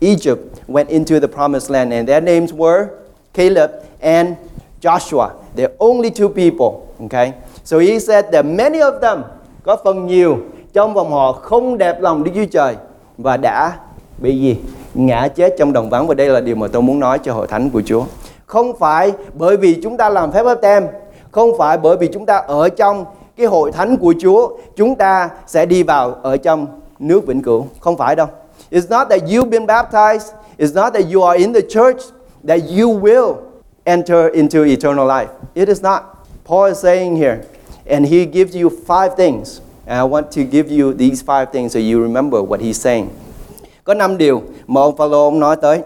Egypt 0.00 0.38
went 0.68 0.88
into 0.88 1.20
the 1.20 1.26
promised 1.26 1.70
land 1.70 1.92
and 1.92 2.08
their 2.08 2.24
names 2.24 2.52
were 2.52 2.86
Caleb 3.34 3.70
and 4.00 4.36
Joshua. 4.80 5.28
They're 5.56 5.76
only 5.78 6.10
two 6.10 6.28
people, 6.28 6.94
okay? 7.04 7.32
So 7.64 7.78
he 7.78 7.98
said 7.98 8.24
that 8.32 8.44
many 8.44 8.78
of 8.78 9.00
them 9.00 9.22
có 9.62 9.76
phần 9.84 10.06
nhiều 10.06 10.38
trong 10.72 10.94
vòng 10.94 11.10
họ 11.10 11.32
không 11.32 11.78
đẹp 11.78 12.00
lòng 12.00 12.24
Đức 12.24 12.30
Chúa 12.34 12.44
Trời 12.50 12.76
và 13.18 13.36
đã 13.36 13.72
bị 14.18 14.40
gì? 14.40 14.56
Ngã 14.94 15.28
chết 15.28 15.54
trong 15.58 15.72
đồng 15.72 15.90
vắng 15.90 16.06
và 16.06 16.14
đây 16.14 16.28
là 16.28 16.40
điều 16.40 16.56
mà 16.56 16.66
tôi 16.68 16.82
muốn 16.82 17.00
nói 17.00 17.18
cho 17.18 17.32
hội 17.32 17.46
thánh 17.46 17.70
của 17.70 17.82
Chúa. 17.86 18.04
Không 18.46 18.78
phải 18.78 19.12
bởi 19.34 19.56
vì 19.56 19.80
chúng 19.82 19.96
ta 19.96 20.08
làm 20.08 20.32
phép 20.32 20.42
báp 20.42 20.60
tem, 20.62 20.86
không 21.30 21.58
phải 21.58 21.78
bởi 21.78 21.96
vì 21.96 22.08
chúng 22.12 22.26
ta 22.26 22.36
ở 22.36 22.68
trong 22.68 23.04
cái 23.36 23.46
hội 23.46 23.72
thánh 23.72 23.96
của 23.96 24.14
Chúa, 24.20 24.56
chúng 24.76 24.94
ta 24.94 25.30
sẽ 25.46 25.66
đi 25.66 25.82
vào 25.82 26.14
ở 26.22 26.36
trong 26.36 26.66
nước 26.98 27.26
vĩnh 27.26 27.42
cửu. 27.42 27.66
Không 27.80 27.96
phải 27.96 28.16
đâu. 28.16 28.26
It's 28.70 28.88
not 28.88 29.08
that 29.08 29.26
you've 29.28 29.50
been 29.50 29.66
baptized, 29.66 30.34
it's 30.58 30.74
not 30.74 30.92
that 30.92 31.08
you 31.08 31.22
are 31.22 31.36
in 31.36 31.52
the 31.52 31.62
church 31.62 32.02
that 32.44 32.68
you 32.68 32.88
will 32.88 33.62
enter 33.86 34.28
into 34.28 34.62
eternal 34.62 35.06
life. 35.06 35.30
It 35.54 35.68
is 35.68 35.82
not. 35.82 36.26
Paul 36.44 36.66
is 36.66 36.80
saying 36.80 37.16
here, 37.16 37.44
and 37.86 38.06
he 38.06 38.26
gives 38.26 38.54
you 38.54 38.70
five 38.70 39.16
things. 39.16 39.60
And 39.86 39.98
I 39.98 40.04
want 40.04 40.30
to 40.32 40.44
give 40.44 40.70
you 40.70 40.92
these 40.92 41.22
five 41.22 41.50
things 41.50 41.72
so 41.72 41.78
you 41.78 42.02
remember 42.02 42.42
what 42.42 42.60
he's 42.60 42.80
saying. 42.80 43.10
Có 43.84 43.94
năm 43.94 44.18
điều 44.18 44.42
mà 44.66 44.80
ông 44.80 44.96
Phaolô 44.96 45.24
ông 45.24 45.40
nói 45.40 45.56
tới. 45.56 45.82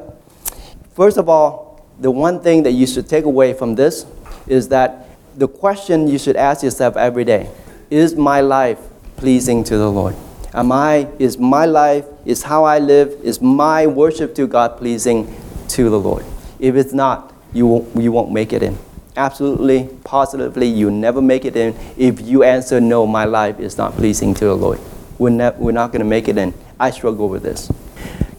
First 0.97 1.16
of 1.16 1.26
all, 1.28 1.78
the 2.01 2.11
one 2.11 2.39
thing 2.41 2.62
that 2.64 2.72
you 2.72 2.87
should 2.87 3.09
take 3.09 3.24
away 3.24 3.53
from 3.53 3.76
this 3.76 4.05
is 4.47 4.68
that 4.68 4.91
the 5.39 5.47
question 5.47 6.09
you 6.09 6.18
should 6.18 6.37
ask 6.37 6.62
yourself 6.62 6.97
every 6.97 7.24
day 7.24 7.47
is 7.91 8.16
my 8.16 8.41
life 8.41 8.78
pleasing 9.16 9.64
to 9.64 9.76
the 9.78 9.91
Lord? 9.91 10.14
Am 10.55 10.71
I, 10.71 11.07
is 11.19 11.39
my 11.39 11.65
life, 11.65 12.05
is 12.27 12.43
how 12.43 12.65
I 12.65 12.79
live, 12.79 13.09
is 13.23 13.41
my 13.41 13.87
worship 13.87 14.35
to 14.35 14.47
God 14.47 14.77
pleasing 14.77 15.27
to 15.69 15.89
the 15.89 15.99
Lord? 15.99 16.25
If 16.59 16.75
it's 16.77 16.93
not, 16.93 17.33
you 17.55 17.67
won't, 17.67 17.97
you 17.97 18.13
won't 18.13 18.33
make 18.33 18.53
it 18.53 18.63
in. 18.63 18.77
Absolutely, 19.17 19.89
positively, 20.05 20.67
you 20.67 20.91
never 20.91 21.23
make 21.23 21.47
it 21.47 21.57
in 21.57 21.73
if 21.97 22.21
you 22.21 22.43
answer 22.43 22.83
no, 22.83 23.07
my 23.07 23.25
life 23.25 23.59
is 23.61 23.79
not 23.79 23.97
pleasing 23.97 24.35
to 24.35 24.45
the 24.45 24.55
Lord. 24.55 24.79
We're 25.19 25.31
not, 25.31 25.59
we're 25.59 25.73
not 25.73 25.91
going 25.91 26.03
to 26.03 26.09
make 26.09 26.29
it 26.29 26.37
in. 26.37 26.53
I 26.79 26.91
struggle 26.91 27.31
with 27.31 27.43
this. 27.43 27.71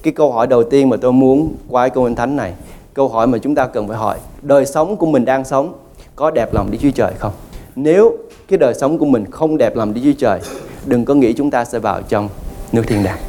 Cái 0.04 0.14
câu 0.14 0.32
hỏi 0.32 0.48
đầu 0.48 0.64
tiên 0.64 0.90
mà 0.90 0.98
tôi 0.98 1.12
muốn 1.12 1.56
qua 1.70 1.90
câu 1.90 2.04
Kinh 2.04 2.16
Thánh 2.16 2.36
này, 2.36 2.54
câu 2.94 3.08
hỏi 3.08 3.28
mà 3.28 3.38
chúng 3.38 3.56
ta 3.56 3.68
cần 3.68 3.88
phải 3.88 3.98
hỏi, 3.98 4.18
đời 4.42 4.66
sống 4.66 4.98
của 4.98 5.06
mình 5.06 5.26
đang 5.26 5.46
sống 5.46 5.74
có 6.16 6.32
đẹp 6.32 6.54
lòng 6.54 6.72
Đức 6.72 6.78
Chúa 6.82 6.92
Trời 6.96 7.14
không? 7.20 7.34
Nếu 7.76 8.18
cái 8.48 8.58
đời 8.58 8.74
sống 8.74 8.98
của 8.98 9.06
mình 9.06 9.32
không 9.32 9.58
đẹp 9.58 9.76
lòng 9.76 9.94
Đức 9.94 10.02
Chúa 10.04 10.20
Trời, 10.20 10.40
đừng 10.86 11.06
có 11.06 11.14
nghĩ 11.14 11.34
chúng 11.34 11.52
ta 11.52 11.66
sẽ 11.66 11.80
vào 11.80 12.02
trong 12.02 12.30
nước 12.72 12.84
thiên 12.88 13.04
đàng. 13.04 13.20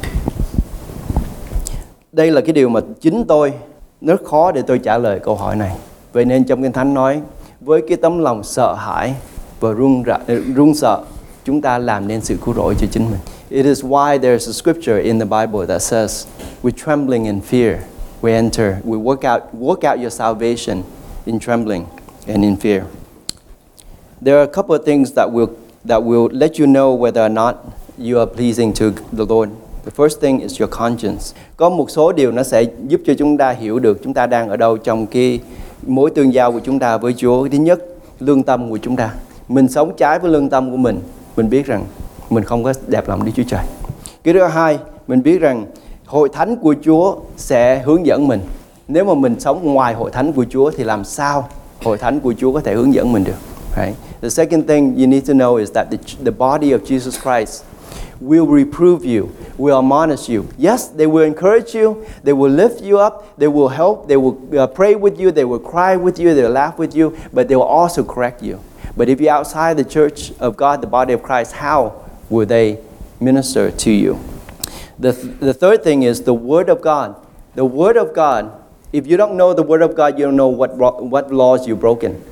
Đây 2.11 2.31
là 2.31 2.41
cái 2.41 2.53
điều 2.53 2.69
mà 2.69 2.79
chính 3.01 3.25
tôi 3.27 3.53
rất 4.01 4.23
khó 4.25 4.51
để 4.51 4.61
tôi 4.61 4.79
trả 4.79 4.97
lời 4.97 5.19
câu 5.19 5.35
hỏi 5.35 5.55
này. 5.55 5.75
Vậy 6.13 6.25
nên 6.25 6.43
trong 6.43 6.63
Kinh 6.63 6.71
Thánh 6.71 6.93
nói 6.93 7.21
với 7.61 7.81
cái 7.87 7.97
tấm 7.97 8.19
lòng 8.19 8.43
sợ 8.43 8.73
hãi 8.73 9.13
và 9.59 9.71
run 9.71 10.03
run 10.55 10.73
sợ 10.73 11.03
chúng 11.45 11.61
ta 11.61 11.77
làm 11.77 12.07
nên 12.07 12.21
sự 12.21 12.37
cứu 12.45 12.53
rỗi 12.53 12.75
cho 12.79 12.87
chính 12.91 13.05
mình. 13.11 13.19
It 13.49 13.65
is 13.65 13.83
why 13.83 14.19
there 14.19 14.33
is 14.33 14.49
a 14.49 14.53
scripture 14.53 15.01
in 15.01 15.19
the 15.19 15.25
Bible 15.25 15.65
that 15.67 15.81
says, 15.81 16.25
with 16.63 16.71
trembling 16.85 17.27
and 17.27 17.43
fear, 17.43 17.77
we 18.21 18.31
enter, 18.31 18.75
we 18.83 18.97
work 18.97 19.33
out, 19.33 19.41
work 19.53 19.91
out 19.91 19.99
your 19.99 20.13
salvation 20.13 20.83
in 21.25 21.39
trembling 21.39 21.85
and 22.27 22.43
in 22.43 22.55
fear. 22.55 22.81
There 24.25 24.37
are 24.37 24.43
a 24.43 24.53
couple 24.53 24.75
of 24.75 24.85
things 24.85 25.11
that 25.11 25.31
will 25.31 25.49
that 25.87 26.03
will 26.03 26.29
let 26.31 26.51
you 26.59 26.65
know 26.65 26.99
whether 26.99 27.25
or 27.25 27.31
not 27.31 27.55
you 27.99 28.19
are 28.19 28.31
pleasing 28.35 28.73
to 28.73 28.85
the 29.11 29.25
Lord. 29.29 29.51
The 29.85 29.91
first 30.03 30.21
thing 30.21 30.39
is 30.39 30.61
your 30.61 30.73
conscience. 30.79 31.21
Có 31.57 31.69
một 31.69 31.89
số 31.89 32.11
điều 32.11 32.31
nó 32.31 32.43
sẽ 32.43 32.63
giúp 32.87 33.01
cho 33.05 33.13
chúng 33.17 33.37
ta 33.37 33.51
hiểu 33.51 33.79
được 33.79 34.03
chúng 34.03 34.13
ta 34.13 34.27
đang 34.27 34.49
ở 34.49 34.57
đâu 34.57 34.77
trong 34.77 35.07
cái 35.07 35.39
mối 35.87 36.09
tương 36.09 36.33
giao 36.33 36.51
của 36.51 36.59
chúng 36.63 36.79
ta 36.79 36.97
với 36.97 37.13
Chúa. 37.17 37.47
Thứ 37.47 37.57
nhất, 37.57 37.79
lương 38.19 38.43
tâm 38.43 38.69
của 38.69 38.77
chúng 38.81 38.95
ta. 38.95 39.13
Mình 39.47 39.67
sống 39.67 39.91
trái 39.97 40.19
với 40.19 40.31
lương 40.31 40.49
tâm 40.49 40.71
của 40.71 40.77
mình, 40.77 40.99
mình 41.37 41.49
biết 41.49 41.65
rằng 41.65 41.85
mình 42.29 42.43
không 42.43 42.63
có 42.63 42.73
đẹp 42.87 43.09
lòng 43.09 43.25
Đức 43.25 43.31
Chúa 43.35 43.43
Trời. 43.47 43.65
Cái 44.23 44.33
thứ 44.33 44.43
hai, 44.43 44.79
mình 45.07 45.23
biết 45.23 45.39
rằng 45.39 45.65
hội 46.05 46.29
thánh 46.33 46.55
của 46.55 46.75
Chúa 46.85 47.15
sẽ 47.37 47.79
hướng 47.79 48.05
dẫn 48.05 48.27
mình. 48.27 48.39
Nếu 48.87 49.05
mà 49.05 49.13
mình 49.13 49.39
sống 49.39 49.73
ngoài 49.73 49.93
hội 49.93 50.11
thánh 50.11 50.33
của 50.33 50.45
Chúa 50.49 50.71
thì 50.71 50.83
làm 50.83 51.03
sao 51.03 51.47
hội 51.83 51.97
thánh 51.97 52.19
của 52.19 52.33
Chúa 52.37 52.53
có 52.53 52.59
thể 52.59 52.73
hướng 52.73 52.93
dẫn 52.93 53.13
mình 53.13 53.23
được? 53.23 53.35
Right? 53.77 53.95
The 54.25 54.31
second 54.31 54.65
thing 54.65 54.97
you 54.97 55.05
need 55.05 55.25
to 55.25 55.35
know 55.35 55.57
is 55.57 55.69
that 55.77 55.91
the, 55.91 55.97
the 56.23 56.31
body 56.31 56.71
of 56.71 56.83
Jesus 56.83 57.15
Christ 57.15 57.63
will 58.19 58.47
reprove 58.47 59.05
you, 59.05 59.31
will 59.55 59.77
admonish 59.77 60.27
you. 60.27 60.49
Yes, 60.57 60.87
they 60.87 61.05
will 61.05 61.23
encourage 61.23 61.75
you, 61.75 62.03
they 62.23 62.33
will 62.33 62.49
lift 62.49 62.81
you 62.81 62.97
up, 62.97 63.37
they 63.37 63.47
will 63.47 63.69
help, 63.69 64.07
they 64.07 64.17
will 64.17 64.59
uh, 64.59 64.65
pray 64.65 64.95
with 64.95 65.19
you, 65.19 65.29
they 65.29 65.45
will 65.45 65.59
cry 65.59 65.95
with 65.95 66.17
you, 66.17 66.33
they 66.33 66.41
will 66.41 66.49
laugh 66.49 66.79
with 66.79 66.95
you, 66.95 67.15
but 67.33 67.47
they 67.47 67.55
will 67.55 67.69
also 67.69 68.03
correct 68.03 68.41
you. 68.41 68.63
But 68.97 69.09
if 69.09 69.21
you're 69.21 69.31
outside 69.31 69.77
the 69.77 69.85
church 69.85 70.31
of 70.39 70.57
God, 70.57 70.81
the 70.81 70.87
body 70.87 71.13
of 71.13 71.21
Christ, 71.21 71.51
how 71.53 72.09
will 72.27 72.47
they 72.47 72.79
minister 73.19 73.69
to 73.69 73.91
you? 73.91 74.19
The, 74.97 75.13
th- 75.13 75.39
the 75.39 75.53
third 75.53 75.83
thing 75.83 76.01
is 76.01 76.23
the 76.23 76.33
Word 76.33 76.69
of 76.69 76.81
God. 76.81 77.15
The 77.53 77.63
Word 77.65 77.95
of 77.95 78.15
God, 78.15 78.59
if 78.91 79.05
you 79.05 79.17
don't 79.17 79.37
know 79.37 79.53
the 79.53 79.61
Word 79.61 79.83
of 79.83 79.95
God, 79.95 80.17
you 80.17 80.25
don't 80.25 80.35
know 80.35 80.47
what, 80.47 80.75
what 80.75 81.31
laws 81.31 81.67
you've 81.67 81.79
broken. 81.79 82.25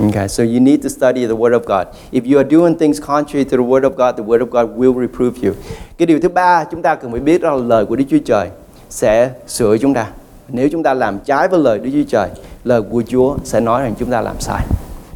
Okay, 0.00 0.28
so 0.28 0.42
you 0.42 0.60
need 0.60 0.82
to 0.82 0.88
study 0.88 1.26
the 1.26 1.34
Word 1.34 1.52
of 1.52 1.64
God. 1.66 1.86
If 2.12 2.32
you 2.32 2.38
are 2.38 2.48
doing 2.50 2.74
things 2.78 3.00
contrary 3.00 3.44
to 3.44 3.56
the 3.56 3.62
Word 3.62 3.82
of 3.82 3.90
God, 3.96 4.16
the 4.16 4.24
Word 4.24 4.40
of 4.40 4.50
God 4.50 4.78
will 4.78 5.00
reprove 5.00 5.48
you. 5.48 5.54
Cái 5.98 6.06
điều 6.06 6.20
thứ 6.20 6.28
ba 6.28 6.64
chúng 6.64 6.82
ta 6.82 6.94
cần 6.94 7.10
phải 7.10 7.20
biết 7.20 7.42
đó 7.42 7.50
là 7.50 7.64
lời 7.64 7.86
của 7.86 7.96
Đức 7.96 8.04
Chúa 8.10 8.18
Trời 8.24 8.48
sẽ 8.90 9.30
sửa 9.46 9.76
chúng 9.78 9.94
ta. 9.94 10.06
Nếu 10.48 10.68
chúng 10.72 10.82
ta 10.82 10.94
làm 10.94 11.18
trái 11.18 11.48
với 11.48 11.60
lời 11.60 11.78
Đức 11.78 11.90
Chúa 11.92 12.08
Trời, 12.08 12.28
lời 12.64 12.82
của 12.82 13.02
Chúa 13.06 13.36
sẽ 13.44 13.60
nói 13.60 13.82
rằng 13.82 13.94
chúng 13.98 14.10
ta 14.10 14.20
làm 14.20 14.40
sai. 14.40 14.62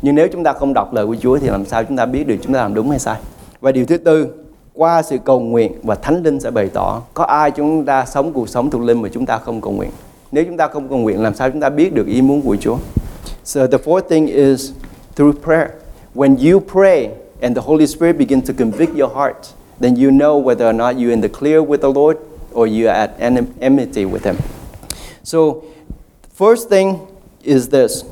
Nhưng 0.02 0.14
nếu 0.14 0.28
chúng 0.32 0.44
ta 0.44 0.52
không 0.52 0.74
đọc 0.74 0.94
lời 0.94 1.06
của 1.06 1.16
Chúa 1.20 1.38
thì 1.38 1.48
làm 1.48 1.66
sao 1.66 1.84
chúng 1.84 1.96
ta 1.96 2.06
biết 2.06 2.26
được 2.26 2.36
chúng 2.42 2.52
ta 2.52 2.62
làm 2.62 2.74
đúng 2.74 2.90
hay 2.90 2.98
sai? 2.98 3.16
Và 3.60 3.72
điều 3.72 3.86
thứ 3.86 3.96
tư, 3.96 4.28
qua 4.74 5.02
sự 5.02 5.18
cầu 5.24 5.40
nguyện 5.40 5.72
và 5.82 5.94
Thánh 5.94 6.22
Linh 6.22 6.40
sẽ 6.40 6.50
bày 6.50 6.68
tỏ 6.68 7.02
có 7.14 7.24
ai 7.24 7.50
chúng 7.50 7.84
ta 7.84 8.04
sống 8.04 8.32
cuộc 8.32 8.48
sống 8.48 8.70
thuộc 8.70 8.82
linh 8.82 9.02
mà 9.02 9.08
chúng 9.12 9.26
ta 9.26 9.38
không 9.38 9.60
cầu 9.60 9.72
nguyện. 9.72 9.90
Nếu 10.32 10.44
chúng 10.44 10.56
ta 10.56 10.68
không 10.68 10.88
cầu 10.88 10.98
nguyện 10.98 11.22
làm 11.22 11.34
sao 11.34 11.50
chúng 11.50 11.60
ta 11.60 11.68
biết 11.68 11.94
được 11.94 12.06
ý 12.06 12.22
muốn 12.22 12.42
của 12.42 12.56
Chúa? 12.60 12.76
So 13.42 13.66
the 13.66 13.78
fourth 13.78 14.08
thing 14.08 14.28
is 14.28 14.74
through 15.14 15.34
prayer. 15.34 15.80
When 16.12 16.38
you 16.38 16.60
pray 16.60 17.18
and 17.40 17.56
the 17.56 17.62
Holy 17.62 17.86
Spirit 17.86 18.18
begins 18.18 18.46
to 18.46 18.54
convict 18.54 18.94
your 18.94 19.10
heart, 19.10 19.52
then 19.78 19.96
you 19.96 20.10
know 20.10 20.36
whether 20.38 20.66
or 20.66 20.72
not 20.72 20.98
you're 20.98 21.12
in 21.12 21.20
the 21.20 21.28
clear 21.28 21.62
with 21.62 21.80
the 21.80 21.90
Lord 21.90 22.18
or 22.52 22.66
you're 22.66 22.90
at 22.90 23.14
enmity 23.18 24.04
with 24.04 24.24
Him. 24.24 24.38
So, 25.22 25.64
first 26.32 26.68
thing 26.68 27.06
is 27.42 27.68
this. 27.68 28.04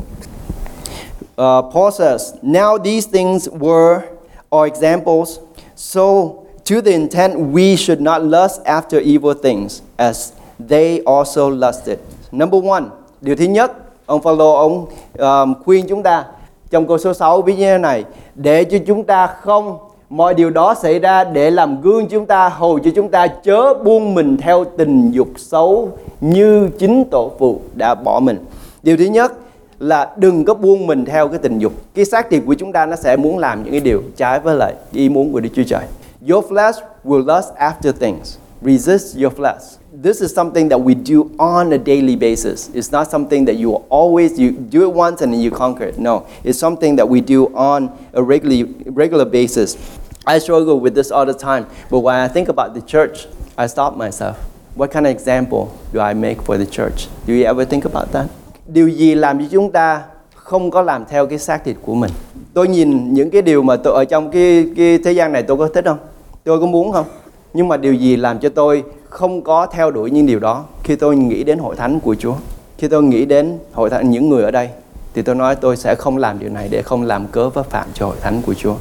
Uh, 1.37 1.63
Paul 1.63 1.93
says, 1.93 2.39
Now 2.43 2.79
these 2.79 3.07
things 3.07 3.49
were 3.49 4.09
are 4.51 4.67
examples, 4.67 5.41
so 5.75 6.47
to 6.65 6.81
the 6.81 6.93
intent 6.93 7.39
we 7.39 7.77
should 7.77 8.01
not 8.01 8.25
lust 8.25 8.63
after 8.67 8.99
evil 9.01 9.35
things, 9.35 9.83
as 9.99 10.33
they 10.59 11.03
also 11.03 11.49
lusted. 11.49 12.01
Number 12.33 12.59
one, 12.59 12.91
điều 13.23 13.35
thứ 13.37 13.47
nhất, 13.47 13.88
ông 14.09 14.23
Phaolô 14.23 14.53
ông 14.53 14.87
um, 15.19 15.55
khuyên 15.65 15.87
chúng 15.89 16.03
ta 16.03 16.25
trong 16.71 16.87
câu 16.87 16.99
số 16.99 17.15
6 17.15 17.43
ví 17.43 17.57
như 17.57 17.65
thế 17.65 17.79
này 17.79 18.05
để 18.35 18.65
cho 18.65 18.79
chúng 18.87 19.05
ta 19.05 19.27
không 19.27 19.79
mọi 20.11 20.35
điều 20.35 20.51
đó 20.51 20.75
xảy 20.75 20.99
ra 20.99 21.25
để 21.25 21.51
làm 21.51 21.81
gương 21.81 22.07
chúng 22.07 22.27
ta 22.27 22.49
hầu 22.49 22.79
cho 22.79 22.91
chúng 22.95 23.09
ta 23.09 23.27
chớ 23.27 23.75
buông 23.75 24.15
mình 24.15 24.37
theo 24.37 24.65
tình 24.65 25.11
dục 25.11 25.29
xấu 25.37 25.89
như 26.21 26.69
chính 26.79 27.05
tổ 27.11 27.33
phụ 27.39 27.61
đã 27.75 27.95
bỏ 27.95 28.21
mình. 28.21 28.45
Điều 28.83 28.97
thứ 28.97 29.05
nhất 29.05 29.33
là 29.79 30.15
đừng 30.17 30.45
có 30.45 30.55
buông 30.55 30.87
mình 30.87 31.05
theo 31.05 31.29
cái 31.29 31.39
tình 31.39 31.59
dục. 31.59 31.73
Cái 31.95 32.05
xác 32.05 32.31
thịt 32.31 32.43
của 32.47 32.55
chúng 32.55 32.73
ta 32.73 32.87
nó 32.87 32.97
sẽ 32.97 33.17
muốn 33.17 33.39
làm 33.39 33.63
những 33.63 33.73
cái 33.73 33.81
điều 33.81 34.03
trái 34.17 34.41
với 34.41 34.57
lại 34.57 34.75
ý 34.93 35.09
muốn 35.09 35.33
của 35.33 35.41
Đức 35.41 35.51
Chúa 35.55 35.63
Trời. 35.67 35.85
Your 36.29 36.45
flesh 36.45 36.81
will 37.05 37.37
lust 37.37 37.49
after 37.59 37.93
things. 38.01 38.37
Resist 38.63 39.19
your 39.23 39.33
flesh. 39.33 39.78
This 40.01 40.21
is 40.21 40.33
something 40.33 40.69
that 40.69 40.79
we 40.79 40.95
do 40.95 41.35
on 41.39 41.73
a 41.73 41.79
daily 41.79 42.15
basis. 42.15 42.71
It's 42.73 42.93
not 42.93 43.11
something 43.11 43.45
that 43.47 43.57
you 43.57 43.75
always 43.91 44.39
you 44.39 44.53
do 44.53 44.83
it 44.85 44.93
once 44.93 45.23
and 45.23 45.33
then 45.33 45.41
you 45.41 45.51
conquer 45.51 45.85
it. 45.85 45.99
No, 45.99 46.27
it's 46.45 46.59
something 46.59 46.97
that 46.97 47.09
we 47.09 47.21
do 47.21 47.47
on 47.55 47.91
a 48.13 48.23
regular 48.23 48.69
regular 48.87 49.25
basis. 49.25 49.77
I 50.25 50.39
struggle 50.39 50.79
with 50.79 50.95
this 50.95 51.11
all 51.11 51.27
the 51.27 51.35
time, 51.35 51.67
but 51.91 52.01
when 52.01 52.15
I 52.15 52.29
think 52.29 52.49
about 52.49 52.75
the 52.75 52.83
church, 52.83 53.27
I 53.57 53.67
stop 53.67 53.97
myself. 53.97 54.37
What 54.77 54.93
kind 54.93 55.07
of 55.07 55.11
example 55.11 55.77
do 55.93 55.99
I 55.99 56.15
make 56.15 56.43
for 56.43 56.57
the 56.57 56.67
church? 56.67 57.09
Do 57.27 57.33
you 57.33 57.45
ever 57.45 57.65
think 57.65 57.85
about 57.85 58.13
that? 58.13 58.27
Điều 58.67 58.89
gì 58.89 59.15
làm 59.15 59.39
cho 59.39 59.45
chúng 59.51 59.73
ta 59.73 60.03
không 60.35 60.71
có 60.71 60.83
làm 60.83 61.05
theo 61.09 61.27
cái 61.27 61.39
xác 61.39 61.65
thịt 61.65 61.77
của 61.83 61.95
mình? 61.95 62.11
Tôi 62.55 62.69
nhìn 62.69 63.15
những 63.15 63.31
cái 63.31 63.43
điều 63.43 63.63
mà 63.63 63.77
tôi 63.77 63.95
ở 63.95 64.05
trong 64.05 64.31
cái 64.31 64.67
cái 64.77 64.99
thế 64.99 65.13
gian 65.13 65.33
này 65.33 65.43
tôi 65.43 65.57
có 65.57 65.69
thích 65.69 65.85
không? 65.85 65.99
Tôi 66.45 66.61
có 66.61 66.67
muốn 66.67 66.93
không? 66.93 67.07
Nhưng 67.55 67.69
mà 67.69 67.77
điều 67.77 67.95
gì 67.95 68.17
làm 68.17 68.39
cho 68.39 68.49
tôi 68.49 68.85
không 69.09 69.43
có 69.43 69.67
theo 69.67 69.91
đuổi 69.91 70.11
những 70.11 70.27
điều 70.27 70.39
đó 70.39 70.65
khi 70.85 70.97
tôi 70.97 71.17
nghĩ 71.17 71.45
đến 71.45 71.59
hội 71.59 71.77
thánh 71.77 72.01
của 72.01 72.15
Chúa 72.15 72.35
khi 72.79 72.89
tôi 72.89 73.03
nghĩ 73.03 73.25
đến 73.25 73.59
hội 73.73 73.91
thánh 73.91 74.11
những 74.11 74.29
người 74.29 74.43
ở 74.43 74.51
đây 74.51 74.69
thì 75.15 75.23
tôi 75.23 75.35
nói 75.35 75.57
tôi 75.57 75.77
sẽ 75.77 75.95
không 75.95 76.17
làm 76.17 76.39
điều 76.39 76.51
này 76.51 76.69
để 76.71 76.83
không 76.83 77.03
làm 77.03 77.27
cớ 77.27 77.49
vấp 77.49 77.71
phạm 77.71 77.89
cho 77.95 78.07
hội 78.07 78.17
thánh 78.21 78.43
của 78.47 78.55
Chúa. 78.55 78.75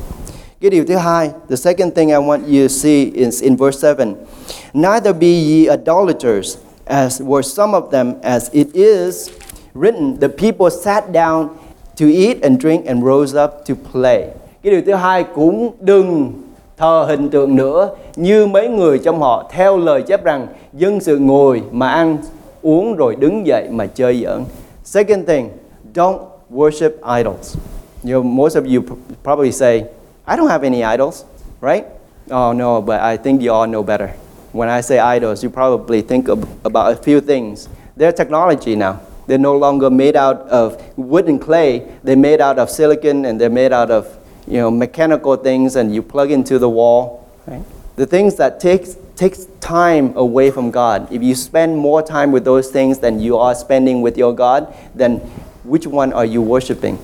Cái 0.62 0.70
điều 0.70 0.86
thứ 0.86 0.96
hai, 0.96 1.32
the 1.50 1.56
second 1.56 1.94
thing 1.96 2.10
I 2.10 2.16
want 2.16 2.40
you 2.40 2.68
to 2.68 2.68
see 2.68 3.06
is 3.14 3.42
in 3.42 3.56
verse 3.56 3.94
7. 3.94 4.08
Neither 4.74 5.16
be 5.16 5.28
ye 5.28 5.78
idolaters, 5.78 6.58
as 6.86 7.22
were 7.22 7.42
some 7.42 7.74
of 7.74 7.90
them, 7.92 8.14
as 8.22 8.52
it 8.52 8.68
is 8.74 9.30
written, 9.76 10.18
the 10.18 10.28
people 10.28 10.70
sat 10.84 11.12
down 11.12 11.48
to 12.00 12.06
eat 12.06 12.42
and 12.42 12.64
drink 12.64 12.86
and 12.86 13.04
rose 13.04 13.44
up 13.44 13.52
to 13.70 13.76
play. 13.94 14.28
Cái 14.64 14.72
điều 14.72 14.82
thứ 14.86 14.94
hai 14.94 15.24
cũng 15.24 15.72
đừng 15.80 16.34
thờ 16.78 17.06
hình 17.08 17.30
tượng 17.30 17.56
nữa 17.56 17.90
như 18.16 18.46
mấy 18.46 18.68
người 18.68 19.00
trong 19.00 19.20
họ 19.20 19.50
theo 19.52 19.78
lời 19.78 20.02
chép 20.02 20.24
rằng 20.24 20.48
dân 20.74 21.00
sự 21.00 21.18
ngồi 21.18 21.62
mà 21.72 21.90
ăn 21.90 22.18
uống 22.62 22.96
rồi 22.96 23.16
đứng 23.16 23.48
dậy 23.48 23.68
mà 23.72 23.86
chơi 23.86 24.22
giỡn. 24.24 24.44
Second 24.84 25.28
thing, 25.28 25.50
don't 25.94 26.20
worship 26.52 26.92
idols. 27.20 27.58
You 28.04 28.12
know, 28.12 28.24
most 28.24 28.56
of 28.58 28.66
you 28.76 28.82
probably 29.24 29.52
say, 29.52 29.84
I 30.26 30.38
don't 30.38 30.48
have 30.48 30.64
any 30.64 30.82
idols, 30.96 31.24
right? 31.62 31.84
Oh 32.32 32.54
no, 32.54 32.82
but 32.82 33.00
I 33.02 33.18
think 33.18 33.42
you 33.42 33.54
all 33.54 33.68
know 33.68 33.84
better. 33.84 34.10
When 34.54 34.70
I 34.70 34.82
say 34.82 35.00
idols, 35.18 35.44
you 35.44 35.50
probably 35.50 36.02
think 36.02 36.30
of, 36.30 36.40
about 36.64 36.92
a 36.92 36.96
few 36.96 37.22
things. 37.22 37.68
They're 37.98 38.12
technology 38.12 38.76
now. 38.76 39.00
They're 39.28 39.38
no 39.38 39.58
longer 39.58 39.90
made 39.90 40.16
out 40.16 40.48
of 40.50 40.78
wood 40.98 41.28
and 41.28 41.42
clay. 41.42 41.82
They're 42.04 42.16
made 42.16 42.42
out 42.42 42.60
of 42.60 42.70
silicon 42.70 43.26
and 43.26 43.42
they're 43.42 43.50
made 43.50 43.74
out 43.74 43.92
of 43.92 44.08
you 44.48 44.58
know 44.58 44.72
mechanical 44.72 45.36
things 45.36 45.76
and 45.76 45.94
you 45.94 46.02
plug 46.02 46.32
into 46.32 46.60
the 46.60 46.70
wall. 46.70 47.28
Right? 47.46 47.62
The 47.96 48.06
things 48.06 48.36
that 48.36 48.60
takes 48.60 48.96
takes 49.16 49.48
time 49.60 50.14
away 50.16 50.52
from 50.52 50.72
God. 50.72 51.12
If 51.12 51.22
you 51.22 51.36
spend 51.36 51.78
more 51.78 52.02
time 52.02 52.32
with 52.32 52.46
those 52.46 52.70
things 52.72 53.00
than 53.00 53.20
you 53.20 53.38
are 53.38 53.56
spending 53.56 54.02
with 54.02 54.18
your 54.18 54.34
God, 54.34 54.68
then 54.96 55.20
which 55.64 55.88
one 55.88 56.14
are 56.14 56.26
you 56.26 56.42
worshiping? 56.42 56.98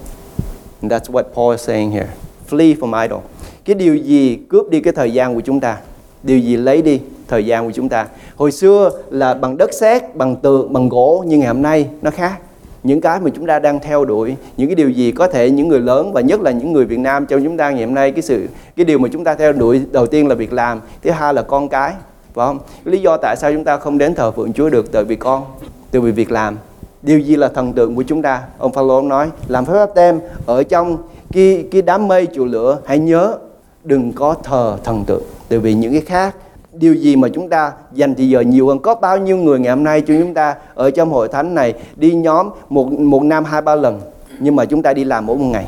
And 0.82 0.91
that's 0.91 1.10
what 1.10 1.34
Paul 1.34 1.52
is 1.54 1.62
saying 1.62 1.91
here. 1.91 2.14
Flee 2.48 2.76
from 2.76 2.94
idol. 2.94 3.20
Cái 3.66 3.76
điều 3.76 3.96
gì 3.96 4.39
cướp 4.50 4.70
đi 4.70 4.80
cái 4.82 4.94
thời 4.94 5.14
gian 5.14 5.36
của 5.36 5.41
chúng 5.41 5.60
ta? 5.60 5.78
Điều 6.24 6.39
gì 6.39 6.58
lấy 6.58 6.82
đi 6.82 7.00
thời 7.28 7.46
gian 7.46 7.66
của 7.66 7.72
chúng 7.72 7.89
ta? 7.89 8.08
Hồi 8.36 8.52
xưa 8.52 8.91
là 9.10 9.34
bằng 9.34 9.58
đất 9.58 9.74
sét, 9.74 10.16
bằng 10.16 10.36
tường, 10.36 10.74
bằng 10.74 10.89
gỗ, 10.89 11.24
nhưng 11.28 11.39
ngày 11.39 11.48
hôm 11.48 11.62
nay 11.62 11.88
nó 12.02 12.12
khác. 12.12 12.39
Những 12.84 13.02
cái 13.02 13.20
mà 13.20 13.30
chúng 13.36 13.46
ta 13.46 13.60
đang 13.60 13.80
theo 13.80 14.06
đuổi, 14.06 14.36
những 14.58 14.68
cái 14.68 14.76
điều 14.76 14.90
gì 14.90 15.12
có 15.12 15.28
thể 15.28 15.50
những 15.50 15.68
người 15.68 15.80
lớn 15.80 16.14
và 16.14 16.22
nhất 16.22 16.42
là 16.42 16.52
những 16.52 16.74
người 16.74 16.86
Việt 16.86 17.00
Nam 17.00 17.26
trong 17.26 17.44
chúng 17.44 17.58
ta 17.58 17.70
ngày 17.70 17.86
hôm 17.86 17.94
nay 17.94 18.12
cái 18.12 18.22
sự 18.22 18.48
cái 18.76 18.86
điều 18.86 19.00
mà 19.00 19.10
chúng 19.12 19.24
ta 19.24 19.36
theo 19.36 19.54
đuổi 19.54 19.82
đầu 19.92 20.08
tiên 20.08 20.28
là 20.28 20.36
việc 20.36 20.54
làm, 20.54 20.82
thứ 21.04 21.12
hai 21.12 21.34
là 21.34 21.42
con 21.42 21.70
cái, 21.70 21.94
phải 22.34 22.48
không? 22.48 22.60
Lý 22.86 23.02
do 23.02 23.18
tại 23.18 23.36
sao 23.36 23.52
chúng 23.54 23.64
ta 23.64 23.78
không 23.78 23.98
đến 23.98 24.16
thờ 24.16 24.32
phượng 24.32 24.54
Chúa 24.54 24.70
được 24.70 24.92
từ 24.92 25.06
vì 25.06 25.16
con, 25.16 25.44
từ 25.92 26.02
vì 26.02 26.12
việc 26.12 26.32
làm. 26.32 26.58
Điều 27.02 27.20
gì 27.20 27.36
là 27.36 27.48
thần 27.48 27.74
tượng 27.74 27.96
của 27.96 28.04
chúng 28.04 28.22
ta? 28.22 28.42
Ông 28.58 28.74
Phaolô 28.74 29.02
nói 29.02 29.30
làm 29.48 29.66
phép 29.66 29.74
báp 29.74 29.96
tem 29.96 30.20
ở 30.46 30.64
trong 30.64 30.98
cái 31.34 31.66
cái 31.72 31.82
đám 31.82 32.08
mây 32.08 32.26
trụ 32.26 32.46
lửa 32.46 32.80
hãy 32.86 33.00
nhớ 33.00 33.38
đừng 33.84 34.14
có 34.14 34.36
thờ 34.44 34.78
thần 34.84 35.04
tượng 35.06 35.24
từ 35.48 35.60
vì 35.60 35.74
những 35.74 35.92
cái 35.92 36.02
khác 36.02 36.36
điều 36.74 36.94
gì 36.94 37.16
mà 37.16 37.28
chúng 37.28 37.50
ta 37.50 37.72
dành 37.94 38.16
thì 38.16 38.30
giờ 38.30 38.42
nhiều 38.42 38.68
hơn? 38.68 38.80
Có 38.80 38.96
bao 38.96 39.18
nhiêu 39.18 39.38
người 39.38 39.60
ngày 39.60 39.76
hôm 39.76 39.84
nay 39.84 40.02
cho 40.02 40.14
chúng 40.20 40.34
ta 40.34 40.56
ở 40.76 40.92
trong 40.92 41.10
hội 41.10 41.28
thánh 41.28 41.56
này 41.56 41.74
đi 41.96 42.14
nhóm 42.14 42.50
một 42.70 42.92
một 42.92 43.24
năm 43.24 43.46
hai, 43.46 43.62
ba 43.62 43.76
lần? 43.76 44.02
Nhưng 44.40 44.56
mà 44.56 44.66
chúng 44.66 44.82
ta 44.82 44.94
đi 44.94 45.04
làm 45.04 45.26
mỗi 45.26 45.38
một 45.38 45.46
ngày. 45.46 45.66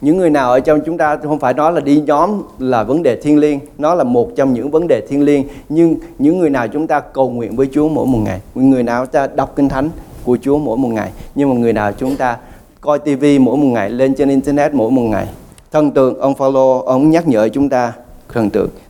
Những 0.00 0.18
người 0.18 0.30
nào 0.30 0.50
ở 0.50 0.60
trong 0.60 0.80
chúng 0.86 0.98
ta, 0.98 1.16
không 1.16 1.38
phải 1.38 1.54
nói 1.54 1.72
là 1.72 1.80
đi 1.80 2.02
nhóm 2.06 2.42
là 2.58 2.84
vấn 2.84 3.02
đề 3.02 3.16
thiên 3.16 3.38
liêng, 3.38 3.60
nó 3.78 3.94
là 3.94 4.04
một 4.04 4.30
trong 4.36 4.54
những 4.54 4.70
vấn 4.70 4.88
đề 4.88 5.00
thiên 5.08 5.22
liêng. 5.22 5.44
Nhưng 5.68 5.96
những 6.18 6.38
người 6.38 6.50
nào 6.50 6.68
chúng 6.68 6.86
ta 6.86 7.00
cầu 7.00 7.30
nguyện 7.30 7.56
với 7.56 7.68
Chúa 7.72 7.88
mỗi 7.88 8.06
một 8.06 8.18
ngày 8.24 8.40
người 8.54 8.82
nào 8.82 9.06
chúng 9.06 9.12
ta 9.12 9.26
đọc 9.34 9.52
kinh 9.56 9.68
thánh 9.68 9.90
của 10.24 10.38
Chúa 10.42 10.58
mỗi 10.58 10.76
một 10.76 10.88
ngày, 10.88 11.10
nhưng 11.34 11.50
mà 11.50 11.56
người 11.56 11.72
nào 11.72 11.92
chúng 11.92 12.16
ta 12.16 12.36
coi 12.80 12.98
tivi 12.98 13.38
mỗi 13.38 13.56
một 13.56 13.66
ngày, 13.66 13.90
lên 13.90 14.14
trên 14.14 14.28
internet 14.28 14.74
mỗi 14.74 14.90
một 14.90 15.02
ngày 15.02 15.26
thần 15.72 15.90
tượng 15.90 16.20
ông 16.20 16.34
Phaolô, 16.34 16.78
ông 16.78 17.10
nhắc 17.10 17.28
nhở 17.28 17.48
chúng 17.48 17.68
ta 17.68 17.92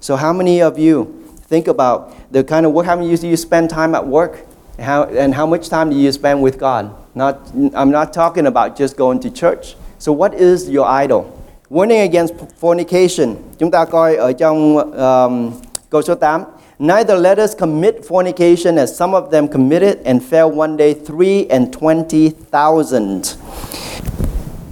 so 0.01 0.17
how 0.17 0.33
many 0.33 0.63
of 0.63 0.79
you 0.79 1.05
think 1.49 1.69
about 1.69 2.15
the 2.33 2.45
kind 2.45 2.67
of 2.67 2.73
work 2.73 2.87
how 2.87 2.97
many 2.97 3.11
you, 3.11 3.17
you 3.29 3.37
spend 3.37 3.71
time 3.71 3.95
at 3.95 4.07
work? 4.07 4.47
How, 4.79 5.05
and 5.05 5.35
how 5.35 5.47
much 5.47 5.69
time 5.69 5.91
do 5.91 5.97
you 5.97 6.11
spend 6.13 6.41
with 6.43 6.59
God? 6.59 6.91
Not 7.15 7.51
I'm 7.75 7.91
not 7.91 8.13
talking 8.13 8.47
about 8.47 8.77
just 8.77 8.97
going 8.97 9.21
to 9.21 9.31
church. 9.31 9.77
So 9.99 10.13
what 10.13 10.33
is 10.35 10.71
your 10.71 10.87
idol? 10.87 11.37
Warning 11.69 12.01
against 12.01 12.35
fornication. 12.57 13.37
Chúng 13.59 13.71
ta 13.71 13.85
coi 13.85 14.17
ở 14.17 14.33
trong 14.33 14.77
um, 14.77 15.53
câu 15.91 16.03
số 16.03 16.15
8 16.15 16.45
Neither 16.79 17.15
let 17.15 17.39
us 17.39 17.55
commit 17.55 18.05
fornication 18.09 18.79
as 18.79 18.97
some 18.97 19.15
of 19.15 19.31
them 19.31 19.49
committed 19.49 19.99
and 20.07 20.23
fell 20.23 20.51
one 20.51 20.79
day 20.79 20.95
three 20.95 21.47
and 21.51 21.71
twenty 21.73 22.31
thousand. 22.31 23.37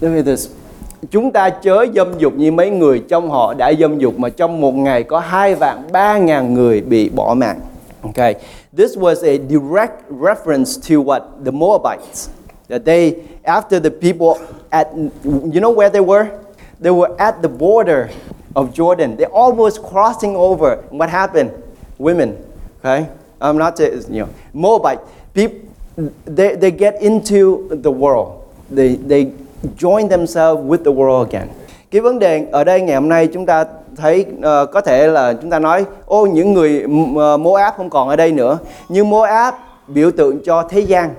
Look 0.00 0.18
at 0.18 0.24
this. 0.24 0.57
Chúng 1.10 1.30
ta 1.30 1.50
chớ 1.50 1.86
dâm 1.94 2.18
dục 2.18 2.32
như 2.36 2.52
mấy 2.52 2.70
người 2.70 3.02
trong 3.08 3.30
họ 3.30 3.54
đã 3.54 3.72
dâm 3.80 3.98
dục 3.98 4.18
mà 4.18 4.28
trong 4.28 4.60
một 4.60 4.74
ngày 4.74 5.02
có 5.02 5.18
hai 5.18 5.54
vạn 5.54 5.82
ba 5.92 6.18
ngàn 6.18 6.54
người 6.54 6.80
bị 6.80 7.08
bỏ 7.08 7.34
mạng. 7.34 7.60
Okay, 8.02 8.34
this 8.76 8.96
was 8.96 9.14
a 9.24 9.38
direct 9.48 9.92
reference 10.20 10.80
to 10.88 11.02
what 11.02 11.20
the 11.44 11.50
Moabites 11.50 12.28
that 12.68 12.82
they 12.84 13.14
after 13.44 13.80
the 13.80 13.90
people 13.90 14.46
at 14.70 14.86
you 15.24 15.60
know 15.60 15.74
where 15.74 15.90
they 15.90 16.04
were? 16.04 16.26
They 16.80 16.92
were 16.92 17.10
at 17.18 17.42
the 17.42 17.48
border 17.48 18.10
of 18.54 18.74
Jordan. 18.74 19.16
They 19.16 19.26
almost 19.26 19.82
crossing 19.82 20.36
over. 20.36 20.76
What 20.90 21.10
happened? 21.10 21.50
Women, 21.98 22.36
okay? 22.78 23.08
I'm 23.40 23.58
not 23.58 23.78
saying, 23.78 24.02
you 24.10 24.20
know, 24.20 24.28
Moabite 24.52 25.00
people. 25.34 25.58
They, 26.24 26.54
they 26.54 26.70
get 26.70 27.02
into 27.02 27.68
the 27.82 27.90
world. 27.90 28.44
They, 28.70 28.94
they 28.94 29.32
join 29.78 30.08
themselves 30.08 30.62
with 30.68 30.84
the 30.84 30.90
world 30.90 31.26
again. 31.26 31.48
Cái 31.90 32.00
vấn 32.00 32.18
đề 32.18 32.46
ở 32.52 32.64
đây 32.64 32.80
ngày 32.80 32.94
hôm 32.94 33.08
nay 33.08 33.26
chúng 33.26 33.46
ta 33.46 33.64
thấy 33.96 34.26
uh, 34.38 34.70
có 34.72 34.80
thể 34.80 35.06
là 35.06 35.34
chúng 35.42 35.50
ta 35.50 35.58
nói 35.58 35.84
ô 36.06 36.26
những 36.26 36.52
người 36.52 36.84
uh, 36.84 37.40
Moab 37.40 37.74
không 37.76 37.90
còn 37.90 38.08
ở 38.08 38.16
đây 38.16 38.32
nữa. 38.32 38.58
Nhưng 38.88 39.10
Moab 39.10 39.54
biểu 39.88 40.10
tượng 40.10 40.38
cho 40.44 40.62
thế 40.62 40.80
gian. 40.80 41.10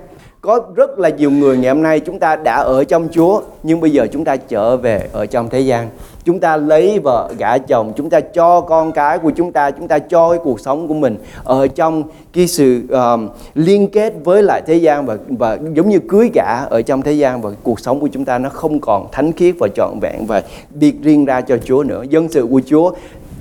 Có 0.42 0.60
rất 0.74 0.98
là 0.98 1.08
nhiều 1.08 1.30
người 1.30 1.56
ngày 1.56 1.74
hôm 1.74 1.82
nay 1.82 2.00
chúng 2.00 2.18
ta 2.18 2.36
đã 2.36 2.56
ở 2.56 2.84
trong 2.84 3.08
Chúa 3.12 3.40
nhưng 3.62 3.80
bây 3.80 3.90
giờ 3.90 4.06
chúng 4.12 4.24
ta 4.24 4.36
trở 4.36 4.76
về 4.76 5.08
ở 5.12 5.26
trong 5.26 5.48
thế 5.48 5.60
gian. 5.60 5.88
Chúng 6.24 6.40
ta 6.40 6.56
lấy 6.56 6.98
vợ 6.98 7.32
gả 7.38 7.58
chồng, 7.58 7.92
chúng 7.96 8.10
ta 8.10 8.20
cho 8.20 8.60
con 8.60 8.92
cái 8.92 9.18
của 9.18 9.30
chúng 9.36 9.52
ta, 9.52 9.70
chúng 9.70 9.88
ta 9.88 9.98
cho 9.98 10.30
cái 10.30 10.38
cuộc 10.44 10.60
sống 10.60 10.88
của 10.88 10.94
mình 10.94 11.16
ở 11.44 11.66
trong 11.66 12.02
cái 12.32 12.46
sự 12.46 12.82
um, 12.90 13.28
liên 13.54 13.88
kết 13.88 14.14
với 14.24 14.42
lại 14.42 14.62
thế 14.66 14.74
gian 14.74 15.06
và 15.06 15.16
và 15.28 15.58
giống 15.74 15.88
như 15.88 15.98
cưới 16.08 16.30
gả 16.34 16.64
ở 16.70 16.82
trong 16.82 17.02
thế 17.02 17.12
gian 17.12 17.42
và 17.42 17.50
cuộc 17.62 17.80
sống 17.80 18.00
của 18.00 18.08
chúng 18.12 18.24
ta 18.24 18.38
nó 18.38 18.48
không 18.48 18.80
còn 18.80 19.06
thánh 19.12 19.32
khiết 19.32 19.54
và 19.58 19.68
trọn 19.74 19.98
vẹn 20.00 20.26
và 20.26 20.42
biệt 20.70 20.94
riêng 21.02 21.24
ra 21.24 21.40
cho 21.40 21.56
Chúa 21.64 21.82
nữa. 21.82 22.02
Dân 22.10 22.28
sự 22.28 22.46
của 22.50 22.60
Chúa 22.66 22.92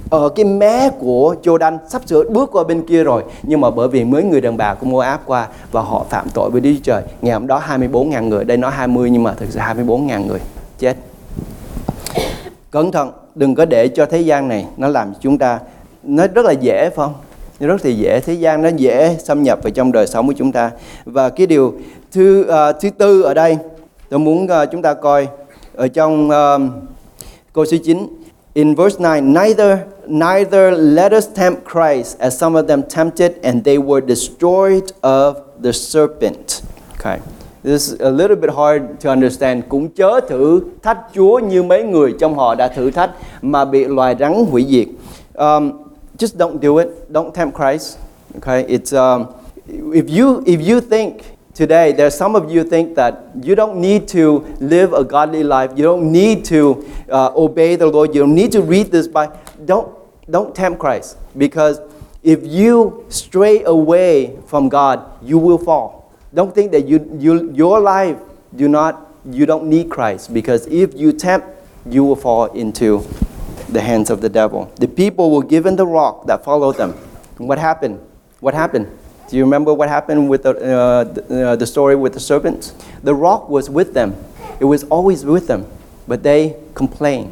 ở 0.10 0.30
cái 0.30 0.45
mé 0.45 0.89
của 0.99 1.36
Jordan 1.43 1.78
sắp 1.89 2.01
sửa 2.05 2.24
bước 2.30 2.49
qua 2.51 2.64
bên 2.64 2.86
kia 2.88 3.03
rồi. 3.03 3.24
Nhưng 3.43 3.62
mà 3.62 3.70
bởi 3.70 3.88
vì 3.88 4.03
mấy 4.03 4.24
người 4.24 4.41
đàn 4.41 4.57
bà 4.57 4.74
của 4.74 4.86
Moab 4.86 5.20
qua 5.26 5.47
và 5.72 5.82
họ 5.82 6.05
phạm 6.10 6.30
tội 6.34 6.49
với 6.49 6.62
Đức 6.62 6.72
Chúa 6.76 6.84
Trời 6.84 7.03
ngày 7.22 7.34
hôm 7.34 7.47
đó 7.47 7.62
24.000 7.68 8.28
người 8.28 8.45
đây 8.45 8.57
nói 8.57 8.72
20 8.72 9.10
nhưng 9.10 9.24
mà 9.24 9.34
thực 9.34 9.49
sự 9.49 9.60
24.000 9.60 10.28
người 10.28 10.39
chết. 10.80 10.97
Cẩn 12.72 12.91
thận 12.91 13.12
đừng 13.36 13.55
có 13.55 13.66
để 13.66 13.88
cho 13.88 14.05
thế 14.05 14.20
gian 14.22 14.47
này 14.47 14.66
nó 14.78 14.88
làm 14.88 15.14
chúng 15.22 15.38
ta 15.38 15.60
nó 16.03 16.28
rất 16.36 16.45
là 16.45 16.51
dễ 16.51 16.89
phải 16.89 17.07
không? 17.07 17.14
Nó 17.60 17.68
rất 17.68 17.86
là 17.86 17.91
dễ 17.91 18.20
thế 18.20 18.34
gian 18.34 18.62
nó 18.62 18.70
dễ 18.70 19.18
xâm 19.24 19.43
nhập 19.43 19.60
vào 19.64 19.72
trong 19.72 19.91
đời 19.91 20.07
sống 20.07 20.28
của 20.28 20.34
chúng 20.38 20.51
ta. 20.51 20.72
Và 21.05 21.30
cái 21.30 21.47
điều 21.47 21.74
thứ 22.12 22.41
uh, 22.41 22.82
thứ 22.82 22.89
tư 22.89 23.22
ở 23.22 23.34
đây 23.34 23.57
tôi 24.10 24.20
muốn 24.20 24.43
uh, 24.43 24.72
chúng 24.72 24.82
ta 24.82 24.93
coi 24.93 25.28
ở 25.76 25.88
trong 25.88 26.30
uh, 26.30 26.62
câu 27.53 27.66
số 27.66 27.78
9 27.84 28.07
in 28.62 28.76
verse 28.76 28.97
9 28.99 29.34
neither 29.34 29.72
neither 30.07 30.64
let 30.99 31.14
us 31.14 31.28
tempt 31.41 31.64
Christ 31.72 32.18
as 32.20 32.38
some 32.38 32.55
of 32.60 32.68
them 32.68 32.84
tempted 32.84 33.39
and 33.43 33.64
they 33.64 33.78
were 33.78 34.01
destroyed 34.01 34.91
of 35.03 35.43
the 35.62 35.74
serpent 35.74 36.62
okay 36.95 37.20
This 37.62 37.91
is 37.91 37.99
a 37.99 38.10
little 38.10 38.38
bit 38.38 38.49
hard 38.49 39.01
to 39.01 39.10
understand. 39.10 39.64
Cũng 39.70 39.89
chớ 39.89 40.20
thử 40.28 40.62
thách 40.84 40.97
Chúa 41.14 41.39
như 41.39 41.64
mấy 41.64 41.84
người 41.84 42.14
trong 42.20 42.36
họ 42.36 42.55
đã 42.55 42.68
thử 42.68 42.91
thách 42.91 43.12
mà 43.41 43.66
bị 43.66 43.86
loài 43.86 44.16
rắn 44.20 44.45
hủy 44.45 44.66
diệt. 44.70 44.88
Um, 45.34 45.72
just 46.18 46.38
don't 46.38 46.60
do 46.62 46.78
it. 46.78 46.88
Don't 47.12 47.32
tempt 47.32 47.55
Christ. 47.55 47.97
Okay, 48.36 48.66
it's 48.68 48.93
um, 48.93 49.26
if 49.93 50.07
you 50.20 50.43
if 50.45 50.72
you 50.72 50.80
think 50.80 51.14
today 51.60 51.91
there's 51.91 52.16
some 52.16 52.36
of 52.39 52.49
you 52.49 52.64
think 52.64 52.95
that 52.95 53.14
you 53.43 53.53
don't 53.53 53.76
need 53.82 54.07
to 54.07 54.39
live 54.62 54.93
a 54.93 55.03
godly 55.03 55.43
life. 55.43 55.72
You 55.76 55.84
don't 55.84 56.10
need 56.10 56.45
to 56.45 56.88
uh, 57.12 57.34
obey 57.36 57.76
the 57.76 57.88
Lord. 57.88 58.16
You 58.16 58.22
don't 58.22 58.34
need 58.34 58.53
to 58.53 58.62
read 58.62 58.91
this 58.91 59.07
Bible. 59.07 59.38
Don't 59.66 59.99
don't 60.32 60.55
tempt 60.55 60.80
Christ 60.80 61.18
because 61.38 61.82
if 62.24 62.45
you 62.45 63.05
stray 63.10 63.64
away 63.64 64.38
from 64.45 64.70
God, 64.70 65.03
you 65.22 65.38
will 65.38 65.57
fall. 65.57 66.14
Don't 66.34 66.53
think 66.53 66.72
that 66.72 66.88
you, 66.88 67.10
you, 67.18 67.51
your 67.53 67.80
life 67.80 68.18
do 68.55 68.68
not, 68.68 69.12
you 69.30 69.45
don't 69.45 69.66
need 69.68 69.89
Christ 69.89 70.34
because 70.34 70.68
if 70.68 70.93
you 70.93 71.12
tempt, 71.12 71.47
you 71.89 72.03
will 72.03 72.16
fall 72.16 72.45
into 72.53 73.05
the 73.70 73.82
hands 73.82 74.10
of 74.10 74.22
the 74.22 74.30
devil. 74.30 74.72
The 74.80 74.88
people 74.88 75.32
were 75.32 75.43
given 75.43 75.76
the 75.76 75.88
rock 75.88 76.28
that 76.28 76.43
followed 76.43 76.78
them. 76.78 76.93
what 77.38 77.57
happened? 77.57 77.99
What 78.41 78.53
happened? 78.53 78.88
Do 79.30 79.38
you 79.38 79.44
remember 79.44 79.76
what 79.76 79.90
happened 79.90 80.28
with 80.28 80.42
the, 80.42 80.52
uh, 80.58 81.04
the, 81.04 81.50
uh, 81.50 81.56
the 81.56 81.68
story 81.68 81.96
with 81.96 82.14
the 82.14 82.20
serpents? 82.20 82.74
The 83.04 83.14
rock 83.14 83.48
was 83.48 83.70
with 83.70 83.94
them. 83.94 84.16
It 84.60 84.66
was 84.66 84.86
always 84.86 85.24
with 85.24 85.46
them, 85.46 85.68
but 86.08 86.24
they 86.24 86.56
complained. 86.74 87.32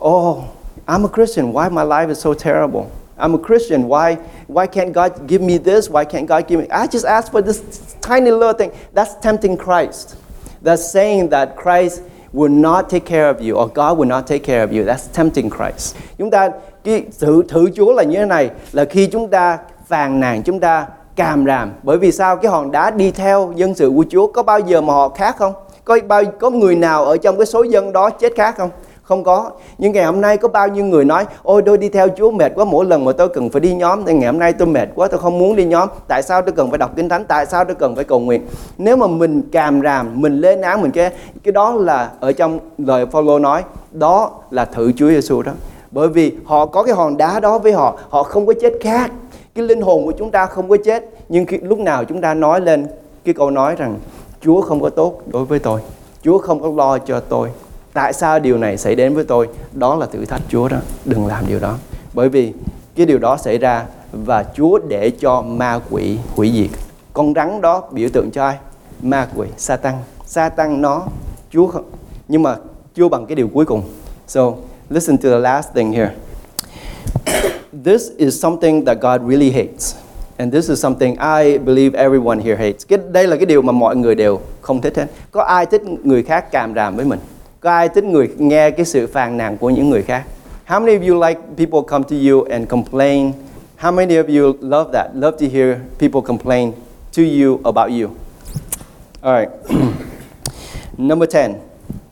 Oh, 0.00 0.56
I'm 0.86 1.04
a 1.04 1.08
Christian. 1.08 1.52
Why 1.52 1.68
my 1.68 1.82
life 1.82 2.08
is 2.08 2.20
so 2.20 2.34
terrible? 2.34 2.92
I'm 3.18 3.34
a 3.34 3.38
Christian. 3.38 3.88
Why, 3.88 4.14
why 4.46 4.68
can't 4.68 4.92
God 4.92 5.26
give 5.26 5.42
me 5.42 5.58
this? 5.58 5.90
Why 5.90 6.04
can't 6.04 6.28
God 6.28 6.46
give 6.46 6.60
me? 6.60 6.68
I 6.70 6.86
just 6.86 7.04
asked 7.04 7.32
for 7.32 7.42
this 7.42 7.96
tiny 8.00 8.30
little 8.30 8.52
thing. 8.52 8.70
That's 8.92 9.16
tempting 9.16 9.56
Christ. 9.56 10.16
That's 10.62 10.88
saying 10.88 11.30
that 11.30 11.56
Christ 11.56 12.02
will 12.32 12.50
not 12.50 12.88
take 12.88 13.06
care 13.06 13.28
of 13.28 13.40
you 13.40 13.56
or 13.56 13.68
God 13.68 13.98
will 13.98 14.06
not 14.06 14.28
take 14.28 14.44
care 14.44 14.62
of 14.62 14.72
you. 14.72 14.84
That's 14.84 15.08
tempting 15.08 15.50
Christ. 15.50 15.96
Chúng 16.16 16.30
ta 16.30 16.50
cái 16.84 17.06
sự 17.10 17.44
thử 17.48 17.70
Chúa 17.70 17.92
là 17.92 18.02
như 18.02 18.18
thế 18.18 18.26
này 18.26 18.50
là 18.72 18.84
khi 18.84 19.06
chúng 19.06 19.28
ta 19.28 19.58
phàn 19.86 20.20
nàn 20.20 20.42
chúng 20.42 20.60
ta 20.60 20.86
càm 21.16 21.46
ràm. 21.46 21.72
Bởi 21.82 21.98
vì 21.98 22.12
sao? 22.12 22.36
Cái 22.36 22.52
hòn 22.52 22.70
đá 22.70 22.90
đi 22.90 23.10
theo 23.10 23.52
dân 23.56 23.74
sự 23.74 23.92
của 23.96 24.04
Chúa 24.10 24.26
có 24.26 24.42
bao 24.42 24.60
giờ 24.60 24.80
mà 24.80 24.94
họ 24.94 25.08
khác 25.08 25.36
không? 25.38 25.52
Có 25.84 25.98
bao, 26.08 26.22
có 26.40 26.50
người 26.50 26.76
nào 26.76 27.04
ở 27.04 27.16
trong 27.16 27.36
cái 27.36 27.46
số 27.46 27.62
dân 27.62 27.92
đó 27.92 28.10
chết 28.10 28.32
khác 28.36 28.54
không? 28.58 28.70
Không 29.02 29.24
có. 29.24 29.50
Nhưng 29.78 29.92
ngày 29.92 30.04
hôm 30.04 30.20
nay 30.20 30.36
có 30.36 30.48
bao 30.48 30.68
nhiêu 30.68 30.84
người 30.84 31.04
nói, 31.04 31.24
ôi, 31.42 31.62
tôi 31.66 31.78
đi 31.78 31.88
theo 31.88 32.08
Chúa 32.16 32.30
mệt 32.30 32.52
quá, 32.54 32.64
mỗi 32.64 32.84
lần 32.84 33.04
mà 33.04 33.12
tôi 33.12 33.28
cần 33.28 33.50
phải 33.50 33.60
đi 33.60 33.74
nhóm, 33.74 34.04
thì 34.04 34.14
ngày 34.14 34.26
hôm 34.26 34.38
nay 34.38 34.52
tôi 34.52 34.68
mệt 34.68 34.88
quá, 34.94 35.08
tôi 35.08 35.20
không 35.20 35.38
muốn 35.38 35.56
đi 35.56 35.64
nhóm. 35.64 35.88
Tại 36.08 36.22
sao 36.22 36.42
tôi 36.42 36.52
cần 36.52 36.70
phải 36.70 36.78
đọc 36.78 36.90
kinh 36.96 37.08
thánh? 37.08 37.24
Tại 37.24 37.46
sao 37.46 37.64
tôi 37.64 37.74
cần 37.74 37.94
phải 37.94 38.04
cầu 38.04 38.20
nguyện? 38.20 38.46
Nếu 38.78 38.96
mà 38.96 39.06
mình 39.06 39.42
càm 39.52 39.82
ràm, 39.82 40.20
mình 40.20 40.40
lên 40.40 40.60
án, 40.60 40.82
mình 40.82 40.90
cái 40.90 41.10
cái 41.44 41.52
đó 41.52 41.72
là 41.72 42.10
ở 42.20 42.32
trong 42.32 42.58
lời 42.78 43.06
Phaolô 43.06 43.38
nói, 43.38 43.62
đó 43.92 44.30
là 44.50 44.64
thử 44.64 44.92
Chúa 44.92 45.08
Giêsu 45.08 45.42
đó. 45.42 45.52
Bởi 45.90 46.08
vì 46.08 46.32
họ 46.44 46.66
có 46.66 46.82
cái 46.82 46.94
hòn 46.94 47.16
đá 47.16 47.40
đó 47.40 47.58
với 47.58 47.72
họ 47.72 47.98
họ 48.08 48.22
không 48.22 48.46
có 48.46 48.54
chết 48.60 48.72
khác 48.80 49.10
cái 49.54 49.66
linh 49.66 49.80
hồn 49.80 50.04
của 50.04 50.12
chúng 50.18 50.30
ta 50.30 50.46
không 50.46 50.68
có 50.68 50.76
chết 50.84 51.04
nhưng 51.28 51.46
khi, 51.46 51.58
lúc 51.58 51.78
nào 51.78 52.04
chúng 52.04 52.20
ta 52.20 52.34
nói 52.34 52.60
lên 52.60 52.86
cái 53.24 53.34
câu 53.34 53.50
nói 53.50 53.76
rằng 53.76 53.98
Chúa 54.40 54.60
không 54.60 54.80
có 54.80 54.90
tốt 54.90 55.22
đối 55.26 55.44
với 55.44 55.58
tôi 55.58 55.80
Chúa 56.22 56.38
không 56.38 56.60
có 56.60 56.72
lo 56.76 56.98
cho 56.98 57.20
tôi 57.20 57.50
tại 57.94 58.12
sao 58.12 58.38
điều 58.38 58.58
này 58.58 58.76
xảy 58.76 58.94
đến 58.94 59.14
với 59.14 59.24
tôi? 59.24 59.48
Đó 59.72 59.94
là 59.94 60.06
thử 60.06 60.24
thách 60.24 60.40
Chúa 60.48 60.68
đó 60.68 60.76
đừng 61.04 61.26
làm 61.26 61.44
điều 61.48 61.60
đó. 61.60 61.76
Bởi 62.14 62.28
vì 62.28 62.52
cái 62.96 63.06
điều 63.06 63.18
đó 63.18 63.36
xảy 63.36 63.58
ra 63.58 63.84
và 64.12 64.44
Chúa 64.56 64.78
để 64.88 65.10
cho 65.10 65.42
ma 65.42 65.80
quỷ 65.90 66.18
hủy 66.36 66.52
diệt. 66.54 66.80
Con 67.12 67.34
rắn 67.34 67.60
đó 67.60 67.82
biểu 67.90 68.08
tượng 68.12 68.30
cho 68.30 68.44
ai? 68.44 68.56
Ma 69.02 69.28
quỷ 69.36 69.48
Satan. 69.56 69.94
Satan 70.26 70.82
nó 70.82 71.02
Chúa 71.50 71.66
không. 71.66 71.84
Nhưng 72.28 72.42
mà 72.42 72.56
Chúa 72.94 73.08
bằng 73.08 73.26
cái 73.26 73.36
điều 73.36 73.48
cuối 73.48 73.64
cùng. 73.64 73.82
So 74.26 74.52
listen 74.90 75.18
to 75.18 75.28
the 75.30 75.38
last 75.38 75.68
thing 75.74 75.92
here 75.92 76.10
this 77.82 78.10
is 78.18 78.38
something 78.38 78.84
that 78.84 79.00
God 79.00 79.26
really 79.26 79.50
hates. 79.50 79.96
And 80.38 80.52
this 80.52 80.68
is 80.68 80.80
something 80.80 81.18
I 81.18 81.58
believe 81.58 81.94
everyone 81.94 82.40
here 82.40 82.56
hates. 82.56 82.84
Cái, 82.88 82.98
đây 83.12 83.26
là 83.26 83.36
cái 83.36 83.46
điều 83.46 83.62
mà 83.62 83.72
mọi 83.72 83.96
người 83.96 84.14
đều 84.14 84.40
không 84.60 84.80
thích 84.80 84.96
hết. 84.96 85.06
Có 85.30 85.42
ai 85.42 85.66
thích 85.66 85.82
người 86.04 86.22
khác 86.22 86.50
càm 86.50 86.74
ràm 86.74 86.96
với 86.96 87.04
mình? 87.04 87.18
Có 87.60 87.70
ai 87.70 87.88
thích 87.88 88.04
người 88.04 88.28
nghe 88.38 88.70
cái 88.70 88.86
sự 88.86 89.06
phàn 89.06 89.36
nàn 89.36 89.56
của 89.56 89.70
những 89.70 89.90
người 89.90 90.02
khác? 90.02 90.24
How 90.66 90.80
many 90.80 90.98
of 90.98 91.08
you 91.08 91.22
like 91.22 91.40
people 91.56 91.80
come 91.88 92.04
to 92.10 92.16
you 92.30 92.42
and 92.50 92.68
complain? 92.68 93.32
How 93.78 93.94
many 93.94 94.14
of 94.14 94.42
you 94.42 94.52
love 94.60 94.92
that? 94.92 95.10
Love 95.14 95.36
to 95.38 95.46
hear 95.52 95.76
people 95.98 96.20
complain 96.20 96.72
to 97.16 97.22
you 97.22 97.60
about 97.64 97.90
you. 97.90 98.08
All 99.22 99.32
right. 99.32 99.50
number 100.98 101.26
10, 101.26 101.60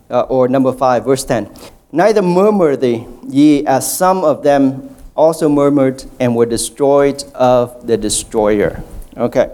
uh, 0.09 0.25
or 0.29 0.47
number 0.47 0.71
5, 0.71 1.05
verse 1.05 1.23
10. 1.23 1.45
Neither 1.91 2.21
murmur 2.21 2.75
thee, 2.75 3.03
ye 3.29 3.63
as 3.65 3.97
some 3.97 4.23
of 4.23 4.43
them 4.43 4.92
also 5.15 5.49
murmured 5.49 6.03
and 6.19 6.35
were 6.35 6.49
destroyed 6.49 7.23
of 7.33 7.67
the 7.87 7.97
destroyer. 7.97 8.71
Okay. 9.17 9.47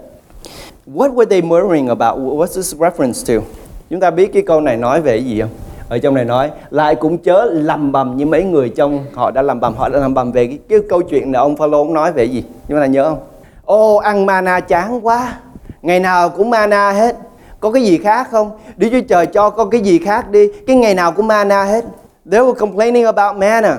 What 0.86 1.14
were 1.14 1.26
they 1.26 1.42
murmuring 1.42 1.88
about? 1.88 2.18
What's 2.18 2.54
this 2.54 2.74
reference 2.74 3.22
to? 3.26 3.44
Chúng 3.90 4.00
ta 4.00 4.10
biết 4.10 4.32
cái 4.32 4.42
câu 4.42 4.60
này 4.60 4.76
nói 4.76 5.00
về 5.00 5.12
cái 5.18 5.24
gì 5.24 5.40
không? 5.40 5.50
Ở 5.88 5.98
trong 5.98 6.14
này 6.14 6.24
nói 6.24 6.50
lại 6.70 6.94
cũng 6.94 7.18
chớ 7.18 7.44
lầm 7.52 7.92
bầm 7.92 8.16
như 8.16 8.26
mấy 8.26 8.44
người 8.44 8.68
trong 8.68 9.04
họ 9.14 9.30
đã 9.30 9.42
lầm 9.42 9.60
bầm 9.60 9.74
họ 9.76 9.88
đã 9.88 9.98
lầm 9.98 10.14
bầm 10.14 10.32
về 10.32 10.46
cái, 10.46 10.58
cái 10.68 10.78
câu 10.88 11.02
chuyện 11.02 11.32
là 11.32 11.40
ông 11.40 11.56
Phaolô 11.56 11.84
nói 11.84 12.12
về 12.12 12.24
gì? 12.24 12.44
Chúng 12.68 12.78
ta 12.78 12.86
nhớ 12.86 13.04
không? 13.08 13.18
Ô 13.64 13.96
ăn 13.96 14.26
mana 14.26 14.60
chán 14.60 15.06
quá. 15.06 15.38
Ngày 15.82 16.00
nào 16.00 16.28
cũng 16.28 16.50
mana 16.50 16.92
hết. 16.92 17.16
Có 17.60 17.70
cái 17.70 17.82
gì 17.82 17.98
khác 17.98 18.28
không? 18.30 18.50
Đức 18.76 18.88
Chúa 18.92 19.00
Trời 19.08 19.26
cho 19.26 19.50
có 19.50 19.64
cái 19.64 19.80
gì 19.80 19.98
khác 19.98 20.30
đi. 20.30 20.48
Cái 20.66 20.76
ngày 20.76 20.94
nào 20.94 21.12
cũng 21.12 21.26
mana 21.26 21.64
hết. 21.64 21.84
They 22.30 22.40
were 22.40 22.54
complaining 22.54 23.04
about 23.04 23.36
manna. 23.36 23.78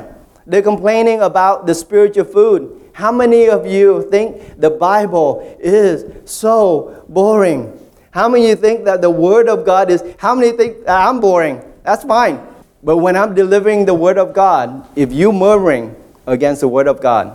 They're 0.52 0.62
complaining 0.62 1.22
about 1.22 1.66
the 1.66 1.74
spiritual 1.74 2.26
food. 2.26 2.76
How 2.92 3.10
many 3.10 3.48
of 3.48 3.66
you 3.66 4.04
think 4.12 4.60
the 4.60 4.70
Bible 4.70 5.40
is 5.58 6.04
so 6.30 7.06
boring? 7.08 7.72
How 8.12 8.28
many 8.28 8.50
you 8.50 8.58
think 8.58 8.84
that 8.84 9.02
the 9.02 9.10
Word 9.10 9.48
of 9.48 9.64
God 9.66 9.90
is, 9.90 10.04
how 10.18 10.36
many 10.36 10.52
think 10.52 10.76
ah, 10.90 11.08
I'm 11.08 11.22
boring? 11.22 11.64
That's 11.84 12.04
fine. 12.04 12.44
But 12.84 12.98
when 12.98 13.16
I'm 13.16 13.34
delivering 13.34 13.86
the 13.86 13.94
Word 13.94 14.18
of 14.18 14.34
God, 14.34 14.86
if 14.94 15.14
you 15.14 15.32
murmuring 15.32 15.96
against 16.28 16.60
the 16.60 16.68
Word 16.68 16.90
of 16.90 17.00
God, 17.00 17.32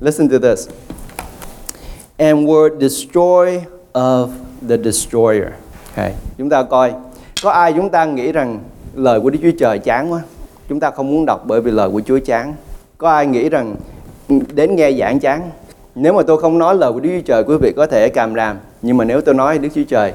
listen 0.00 0.26
to 0.30 0.38
this. 0.38 0.66
And 2.18 2.48
were 2.48 2.70
destroy 2.70 3.68
of 3.94 4.32
the 4.66 4.78
destroyer. 4.78 5.60
Okay. 5.92 6.16
Chúng 6.38 6.48
ta 6.48 6.62
coi, 6.62 6.94
có 7.42 7.50
ai 7.50 7.72
chúng 7.72 7.90
ta 7.90 8.04
nghĩ 8.04 8.32
rằng 8.32 8.60
lời 8.94 9.20
của 9.20 9.30
Đức 9.30 9.38
Chúa 9.42 9.58
Trời 9.58 9.78
chán 9.78 10.12
quá? 10.12 10.22
Chúng 10.68 10.80
ta 10.80 10.90
không 10.90 11.10
muốn 11.10 11.26
đọc 11.26 11.44
bởi 11.46 11.60
vì 11.60 11.70
lời 11.70 11.90
của 11.90 12.00
Chúa 12.06 12.18
chán. 12.18 12.54
Có 12.98 13.10
ai 13.10 13.26
nghĩ 13.26 13.48
rằng 13.48 13.76
đến 14.54 14.76
nghe 14.76 14.92
giảng 14.92 15.20
chán? 15.20 15.50
Nếu 15.94 16.12
mà 16.12 16.22
tôi 16.22 16.40
không 16.40 16.58
nói 16.58 16.74
lời 16.74 16.92
của 16.92 17.00
Đức 17.00 17.10
Chúa 17.16 17.26
Trời, 17.26 17.44
quý 17.44 17.56
vị 17.56 17.72
có 17.76 17.86
thể 17.86 18.08
càm 18.08 18.34
ràm. 18.34 18.56
Nhưng 18.82 18.96
mà 18.96 19.04
nếu 19.04 19.20
tôi 19.20 19.34
nói 19.34 19.58
Đức 19.58 19.68
Chúa 19.74 19.82
Trời 19.88 20.12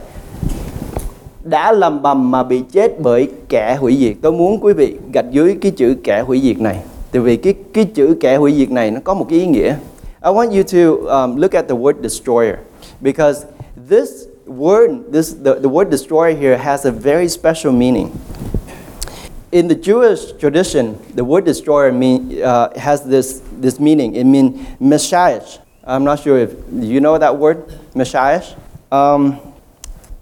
đã 1.43 1.71
lầm 1.71 2.01
bầm 2.01 2.31
mà 2.31 2.43
bị 2.43 2.61
chết 2.71 2.99
bởi 2.99 3.27
kẻ 3.49 3.77
hủy 3.79 3.97
diệt. 3.99 4.15
Tôi 4.21 4.31
muốn 4.31 4.57
quý 4.61 4.73
vị 4.73 4.97
gạch 5.13 5.25
dưới 5.31 5.57
cái 5.61 5.71
chữ 5.71 5.95
kẻ 6.03 6.21
hủy 6.21 6.41
diệt 6.41 6.61
này. 6.61 6.79
Tại 7.11 7.21
vì 7.21 7.37
cái 7.37 7.53
cái 7.73 7.85
chữ 7.85 8.15
kẻ 8.19 8.37
hủy 8.37 8.53
diệt 8.53 8.71
này 8.71 8.91
nó 8.91 8.99
có 9.03 9.13
một 9.13 9.25
cái 9.29 9.39
ý 9.39 9.45
nghĩa. 9.45 9.75
I 10.23 10.31
want 10.31 10.49
you 10.51 10.63
to 10.63 11.11
um, 11.21 11.35
look 11.35 11.51
at 11.51 11.67
the 11.67 11.75
word 11.75 11.93
destroyer 12.01 12.55
because 13.01 13.45
this 13.89 14.09
word, 14.47 15.11
this 15.13 15.35
the, 15.45 15.53
the 15.53 15.69
word 15.69 15.89
destroyer 15.91 16.39
here 16.39 16.57
has 16.57 16.87
a 16.87 16.91
very 16.91 17.27
special 17.27 17.73
meaning 17.73 18.07
in 19.51 19.67
the 19.67 19.75
Jewish 19.75 20.39
tradition, 20.39 20.95
the 21.15 21.23
word 21.23 21.45
destroyer 21.45 21.91
mean, 21.91 22.41
uh, 22.41 22.69
has 22.77 23.03
this, 23.03 23.41
this 23.59 23.79
meaning. 23.79 24.15
It 24.15 24.25
means 24.25 24.67
Messiah. 24.79 25.41
I'm 25.83 26.03
not 26.03 26.19
sure 26.19 26.37
if 26.37 26.51
you 26.71 26.99
know 26.99 27.17
that 27.17 27.35
word, 27.35 27.57
Messiah. 27.95 28.43
Um, 28.91 29.39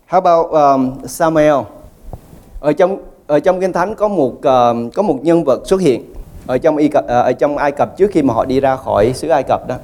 how 0.06 0.20
about 0.20 0.54
um, 0.54 1.08
Samuel? 1.08 1.66
Ở 2.60 2.74
trong 2.74 2.98
ở 3.28 3.40
trong 3.40 3.62
kinh 3.62 3.74
thánh 3.74 3.96
có 3.96 4.08
một 4.08 4.34
uh, 4.34 4.94
có 4.94 5.02
một 5.02 5.20
nhân 5.24 5.44
vật 5.44 5.68
xuất 5.68 5.82
hiện 5.82 6.04
ở 6.48 6.58
trong 6.58 6.78
Ai 6.78 6.88
Cập 6.88 7.04
uh, 7.04 7.10
ở 7.10 7.32
trong 7.32 7.58
Ai 7.58 7.72
Cập 7.72 7.98
trước 7.98 8.12
khi 8.12 8.22
mà 8.22 8.34
họ 8.34 8.46
đi 8.46 8.60
ra 8.60 8.76
khỏi 8.76 9.14
xứ 9.14 9.28
Ai 9.28 9.44
Cập 9.44 9.68
đó. 9.68 9.76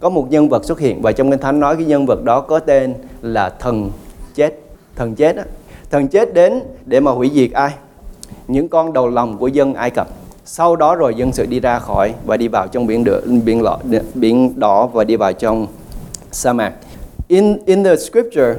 Có 0.00 0.08
một 0.08 0.26
nhân 0.30 0.48
vật 0.48 0.64
xuất 0.64 0.80
hiện 0.80 1.02
và 1.02 1.12
trong 1.12 1.30
kinh 1.30 1.40
thánh 1.40 1.60
nói 1.60 1.76
cái 1.76 1.84
nhân 1.84 2.06
vật 2.06 2.24
đó 2.24 2.40
có 2.40 2.58
tên 2.58 2.94
là 3.22 3.48
thần 3.48 3.90
chết, 4.34 4.58
thần 4.96 5.14
chết 5.14 5.36
đó. 5.36 5.42
Thần 5.90 6.08
chết 6.08 6.34
đến 6.34 6.60
để 6.86 7.00
mà 7.00 7.10
hủy 7.10 7.30
diệt 7.34 7.52
ai? 7.52 7.70
Những 8.48 8.68
con 8.68 8.92
đầu 8.92 9.08
lòng 9.08 9.38
của 9.38 9.46
dân 9.46 9.74
Ai 9.74 9.90
Cập. 9.90 10.08
Sau 10.44 10.76
đó 10.76 10.94
rồi 10.94 11.14
dân 11.14 11.32
sự 11.32 11.46
đi 11.46 11.60
ra 11.60 11.78
khỏi 11.78 12.14
và 12.26 12.36
đi 12.36 12.48
vào 12.48 12.68
trong 12.68 12.86
biển 13.44 13.62
đỏ, 13.62 13.78
biển, 13.84 14.02
biển 14.14 14.52
đỏ 14.60 14.86
và 14.86 15.04
đi 15.04 15.16
vào 15.16 15.32
trong 15.32 15.66
sa 16.32 16.52
mạc. 16.52 16.72
In 17.28 17.58
in 17.66 17.84
the 17.84 17.96
scripture, 17.96 18.58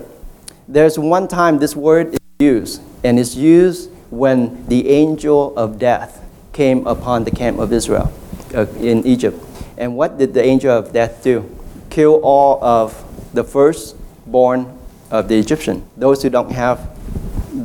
there's 0.74 1.12
one 1.12 1.28
time 1.28 1.60
this 1.60 1.76
word 1.76 2.06
is 2.12 2.20
used, 2.40 2.82
and 3.04 3.20
it's 3.20 3.36
used 3.36 3.90
when 4.12 4.48
the 4.70 4.88
angel 4.88 5.54
of 5.56 5.70
death 5.80 6.10
came 6.54 6.84
upon 6.86 7.24
the 7.24 7.32
camp 7.32 7.60
of 7.60 7.72
Israel 7.72 8.08
uh, 8.54 8.66
in 8.80 9.04
Egypt. 9.04 9.36
And 9.78 9.98
what 9.98 10.18
did 10.18 10.34
the 10.34 10.44
angel 10.44 10.72
of 10.72 10.94
death 10.94 11.24
do? 11.24 11.44
Kill 11.90 12.20
all 12.24 12.60
of 12.62 12.94
the 13.34 13.44
firstborn 13.44 14.66
of 15.12 15.28
the 15.28 15.36
Egyptian, 15.36 15.82
those 15.98 16.24
who 16.24 16.30
don't 16.30 16.52
have 16.52 16.80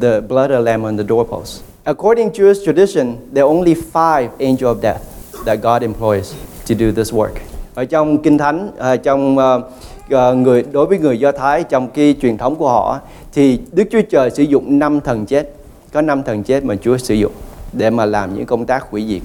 the 0.01 0.21
blood 0.29 0.51
of 0.51 0.65
lamb 0.65 0.85
on 0.85 0.97
the 0.97 1.05
doorpost. 1.05 1.63
According 1.89 2.31
to 2.31 2.43
Jewish 2.43 2.65
tradition, 2.65 3.17
there 3.33 3.45
are 3.45 3.49
only 3.49 3.75
five 3.75 4.29
angels 4.39 4.77
of 4.77 4.83
death 4.83 5.03
that 5.47 5.63
God 5.63 5.83
employs 5.83 6.35
to 6.67 6.75
do 6.75 6.93
this 6.93 7.13
work. 7.13 7.33
Ở 7.75 7.85
trong 7.85 8.23
Kinh 8.23 8.39
Thánh, 8.39 8.71
ờ, 8.77 8.97
trong 8.97 9.37
uh, 9.39 10.37
người 10.37 10.65
đối 10.73 10.87
với 10.87 10.99
người 10.99 11.19
Do 11.21 11.33
Thái 11.33 11.63
trong 11.63 11.89
cái 11.89 12.15
truyền 12.23 12.39
thống 12.39 12.57
của 12.57 12.69
họ 12.69 13.01
thì 13.33 13.61
Đức 13.73 13.85
Chúa 13.91 14.01
Trời 14.11 14.31
sử 14.31 14.43
dụng 14.43 14.79
năm 14.79 15.01
thần 15.01 15.27
chết. 15.27 15.53
Có 15.93 16.03
năm 16.03 16.23
thần 16.23 16.43
chết 16.43 16.65
mà 16.65 16.75
Chúa 16.77 16.97
sử 16.97 17.15
dụng 17.15 17.33
để 17.73 17.91
mà 17.91 18.07
làm 18.07 18.35
những 18.35 18.47
công 18.47 18.67
tác 18.67 18.91
hủy 18.91 19.07
diệt. 19.09 19.23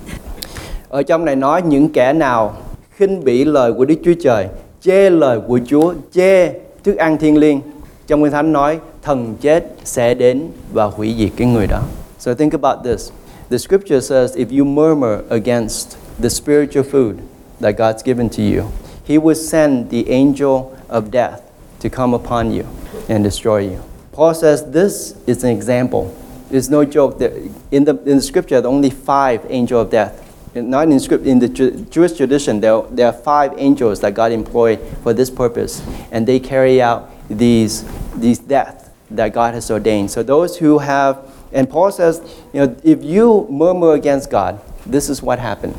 Ở 0.89 1.03
trong 1.03 1.26
này 1.26 1.36
nói 1.36 1.61
những 1.61 1.89
kẻ 1.89 2.14
nào 2.14 2.53
khinh 2.91 3.24
bỉ 3.24 3.45
lời 3.45 3.74
của 3.74 3.86
Đức 3.86 3.95
Chúa 4.05 4.14
Trời, 4.24 4.47
chê 4.82 5.09
lời 5.09 5.39
của 5.47 5.59
Chúa, 5.66 5.93
chê 6.14 6.53
thức 6.84 6.97
ăn 6.97 7.18
thiên 7.18 7.38
liêng. 7.38 7.61
Trong 8.07 8.24
Kinh 8.24 8.32
Thánh 8.32 8.53
nói 8.53 8.80
thần 9.01 9.36
chết 9.41 9.72
sẽ 9.84 10.14
đến 10.14 10.43
và 10.74 10.86
hủy 10.86 11.16
diệt 11.20 11.30
cái 11.38 11.47
người 11.47 11.68
đó. 11.68 11.80
So 12.24 12.34
think 12.34 12.53
about 12.53 12.84
this. 12.84 13.11
The 13.49 13.59
scripture 13.59 13.99
says 13.99 14.38
if 14.38 14.49
you 14.49 14.63
murmur 14.63 15.26
against 15.30 15.97
the 16.21 16.30
spiritual 16.30 16.84
food 16.84 17.21
that 17.59 17.76
God's 17.76 18.01
given 18.01 18.30
to 18.30 18.41
you, 18.41 18.71
He 19.03 19.17
will 19.17 19.36
send 19.36 19.89
the 19.89 20.09
angel 20.09 20.74
of 20.88 21.11
death 21.11 21.51
to 21.82 21.89
come 21.89 22.13
upon 22.13 22.53
you 22.53 22.65
and 23.09 23.26
destroy 23.26 23.67
you. 23.71 23.84
Paul 24.13 24.34
says 24.34 24.71
this 24.71 25.17
is 25.28 25.43
an 25.43 25.49
example. 25.49 26.15
It's 26.49 26.69
no 26.69 26.86
joke. 26.86 27.19
That 27.19 27.34
in, 27.71 27.84
the, 27.84 27.97
in 28.03 28.15
the 28.15 28.21
scripture, 28.21 28.61
there 28.61 28.71
are 28.71 28.74
only 28.74 28.89
five 28.89 29.45
angels 29.49 29.88
of 29.88 29.91
death. 29.91 30.24
Not 30.55 30.88
in, 30.88 31.01
script, 31.01 31.26
in 31.26 31.39
the 31.39 31.49
Jewish 31.49 32.13
tradition, 32.13 32.61
there, 32.61 32.84
there 32.84 33.07
are 33.07 33.11
five 33.11 33.51
angels 33.57 33.99
that 33.99 34.13
God 34.13 34.32
employed 34.32 34.80
for 35.03 35.11
this 35.11 35.30
purpose, 35.30 35.86
and 36.09 36.26
they 36.26 36.39
carry 36.39 36.82
out 36.82 37.11
these, 37.28 37.84
these 38.15 38.39
deaths 38.39 38.91
that 39.11 39.34
God 39.34 39.55
has 39.55 39.69
ordained. 39.69 40.09
So 40.09 40.24
those 40.24 40.57
who 40.57 40.78
have 40.78 41.32
And 41.54 41.70
Paul 41.70 41.91
says, 41.91 42.22
you 42.54 42.66
know, 42.66 42.76
if 42.84 43.04
you 43.04 43.47
murmur 43.49 43.93
against 43.93 44.30
God, 44.30 44.60
this 44.86 45.10
is 45.10 45.22
what 45.22 45.39
happened. 45.39 45.76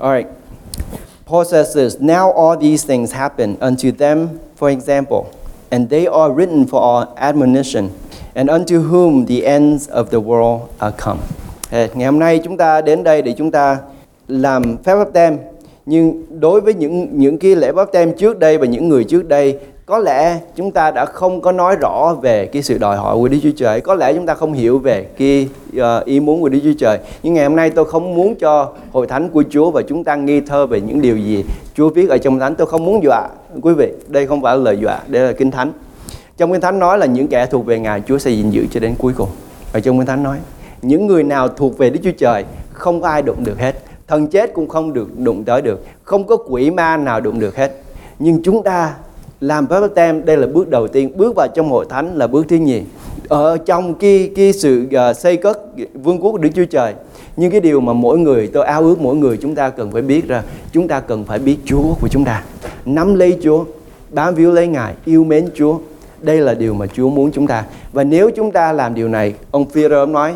All 0.00 0.10
right. 0.10 0.28
Paul 1.24 1.44
says 1.44 1.74
this 1.74 1.98
Now 2.00 2.30
all 2.30 2.56
these 2.56 2.84
things 2.84 3.12
happen 3.12 3.58
unto 3.60 3.90
them 3.92 4.40
for 4.56 4.70
example, 4.70 5.30
and 5.70 5.88
they 5.90 6.06
are 6.06 6.32
written 6.32 6.66
for 6.66 6.80
our 6.80 7.14
admonition, 7.16 7.92
and 8.34 8.48
unto 8.48 8.80
whom 8.80 9.26
the 9.26 9.46
ends 9.46 9.86
of 9.88 10.10
the 10.10 10.20
world 10.20 10.74
are 10.80 10.92
come. 10.92 11.20
Ngày 11.70 12.06
hôm 12.06 12.18
nay 12.18 12.40
chúng 12.44 12.56
ta 12.56 12.80
đến 12.80 13.04
đây 13.04 13.22
để 13.22 13.34
chúng 13.38 13.50
ta 13.50 13.78
làm 14.28 14.76
phép 14.84 14.96
báp 14.96 15.12
tem 15.12 15.38
nhưng 15.86 16.24
đối 16.40 16.60
với 16.60 16.74
những 16.74 17.08
những 17.18 17.38
cái 17.38 17.56
lễ 17.56 17.72
báp 17.72 17.92
tem 17.92 18.12
trước 18.12 18.38
đây 18.38 18.58
và 18.58 18.66
những 18.66 18.88
người 18.88 19.04
trước 19.04 19.28
đây 19.28 19.58
có 19.86 19.98
lẽ 19.98 20.38
chúng 20.56 20.70
ta 20.70 20.90
đã 20.90 21.04
không 21.04 21.40
có 21.40 21.52
nói 21.52 21.76
rõ 21.80 22.14
về 22.22 22.46
cái 22.46 22.62
sự 22.62 22.78
đòi 22.78 22.96
hỏi 22.96 23.16
của 23.16 23.28
Đức 23.28 23.38
Chúa 23.42 23.50
Trời. 23.56 23.80
Có 23.80 23.94
lẽ 23.94 24.12
chúng 24.14 24.26
ta 24.26 24.34
không 24.34 24.52
hiểu 24.52 24.78
về 24.78 25.06
cái 25.18 25.48
uh, 25.76 26.04
ý 26.04 26.20
muốn 26.20 26.40
của 26.40 26.48
Đức 26.48 26.58
Chúa 26.64 26.72
Trời. 26.78 26.98
Nhưng 27.22 27.34
ngày 27.34 27.44
hôm 27.44 27.56
nay 27.56 27.70
tôi 27.70 27.84
không 27.84 28.14
muốn 28.14 28.34
cho 28.34 28.72
hội 28.92 29.06
thánh 29.06 29.28
của 29.28 29.44
Chúa 29.50 29.70
và 29.70 29.82
chúng 29.88 30.04
ta 30.04 30.16
nghi 30.16 30.40
thơ 30.40 30.66
về 30.66 30.80
những 30.80 31.00
điều 31.00 31.16
gì 31.16 31.44
Chúa 31.74 31.88
viết 31.88 32.08
ở 32.10 32.18
trong 32.18 32.38
thánh. 32.38 32.54
Tôi 32.54 32.66
không 32.66 32.84
muốn 32.84 33.02
dọa 33.02 33.28
quý 33.62 33.74
vị. 33.74 33.92
Đây 34.08 34.26
không 34.26 34.42
phải 34.42 34.56
là 34.56 34.62
lời 34.62 34.78
dọa 34.82 35.00
đây 35.06 35.22
là 35.22 35.32
kinh 35.32 35.50
thánh. 35.50 35.72
Trong 36.36 36.52
kinh 36.52 36.60
thánh 36.60 36.78
nói 36.78 36.98
là 36.98 37.06
những 37.06 37.28
kẻ 37.28 37.46
thuộc 37.46 37.66
về 37.66 37.78
ngài 37.78 38.02
Chúa 38.06 38.18
sẽ 38.18 38.30
gìn 38.30 38.50
giữ 38.50 38.66
cho 38.70 38.80
đến 38.80 38.94
cuối 38.98 39.12
cùng. 39.16 39.28
Ở 39.72 39.80
trong 39.80 39.98
kinh 39.98 40.06
thánh 40.06 40.22
nói 40.22 40.38
những 40.82 41.06
người 41.06 41.22
nào 41.22 41.48
thuộc 41.48 41.78
về 41.78 41.90
Đức 41.90 42.00
Chúa 42.04 42.18
Trời 42.18 42.44
không 42.72 43.00
có 43.00 43.08
ai 43.08 43.22
đụng 43.22 43.44
được 43.44 43.58
hết. 43.58 43.74
Thần 44.06 44.26
chết 44.26 44.54
cũng 44.54 44.68
không 44.68 44.92
được 44.92 45.18
đụng 45.18 45.44
tới 45.44 45.62
được. 45.62 45.84
Không 46.02 46.26
có 46.26 46.36
quỷ 46.36 46.70
ma 46.70 46.96
nào 46.96 47.20
đụng 47.20 47.40
được 47.40 47.56
hết. 47.56 47.72
Nhưng 48.18 48.42
chúng 48.42 48.62
ta 48.62 48.94
làm 49.40 49.66
phép 49.66 49.80
tem 49.94 50.24
đây 50.24 50.36
là 50.36 50.46
bước 50.46 50.68
đầu 50.68 50.88
tiên. 50.88 51.10
Bước 51.16 51.36
vào 51.36 51.48
trong 51.54 51.70
hội 51.70 51.86
thánh 51.88 52.16
là 52.16 52.26
bước 52.26 52.46
thứ 52.48 52.56
nhì. 52.56 52.82
Ở 53.28 53.58
trong 53.58 53.94
cái 53.94 54.30
cái 54.36 54.52
sự 54.52 54.86
uh, 55.10 55.16
xây 55.16 55.36
cất 55.36 55.58
vương 55.94 56.20
quốc 56.20 56.32
của 56.32 56.38
Đức 56.38 56.50
Chúa 56.54 56.64
Trời 56.64 56.94
nhưng 57.36 57.50
cái 57.50 57.60
điều 57.60 57.80
mà 57.80 57.92
mỗi 57.92 58.18
người 58.18 58.46
tôi 58.52 58.64
ao 58.64 58.82
ước 58.82 59.00
mỗi 59.00 59.16
người 59.16 59.36
chúng 59.36 59.54
ta 59.54 59.70
cần 59.70 59.90
phải 59.90 60.02
biết 60.02 60.28
ra 60.28 60.42
chúng 60.72 60.88
ta 60.88 61.00
cần 61.00 61.24
phải 61.24 61.38
biết 61.38 61.56
Chúa 61.64 61.94
của 62.00 62.08
chúng 62.08 62.24
ta. 62.24 62.44
Nắm 62.84 63.14
lấy 63.14 63.38
Chúa 63.42 63.64
bám 64.10 64.34
víu 64.34 64.52
lấy 64.52 64.66
Ngài 64.66 64.94
yêu 65.04 65.24
mến 65.24 65.48
Chúa 65.54 65.78
đây 66.20 66.40
là 66.40 66.54
điều 66.54 66.74
mà 66.74 66.86
Chúa 66.86 67.08
muốn 67.08 67.30
chúng 67.32 67.46
ta. 67.46 67.64
Và 67.92 68.04
nếu 68.04 68.30
chúng 68.36 68.50
ta 68.50 68.72
làm 68.72 68.94
điều 68.94 69.08
này 69.08 69.34
ông 69.50 69.64
Phi-rơ 69.70 70.06
nói 70.06 70.34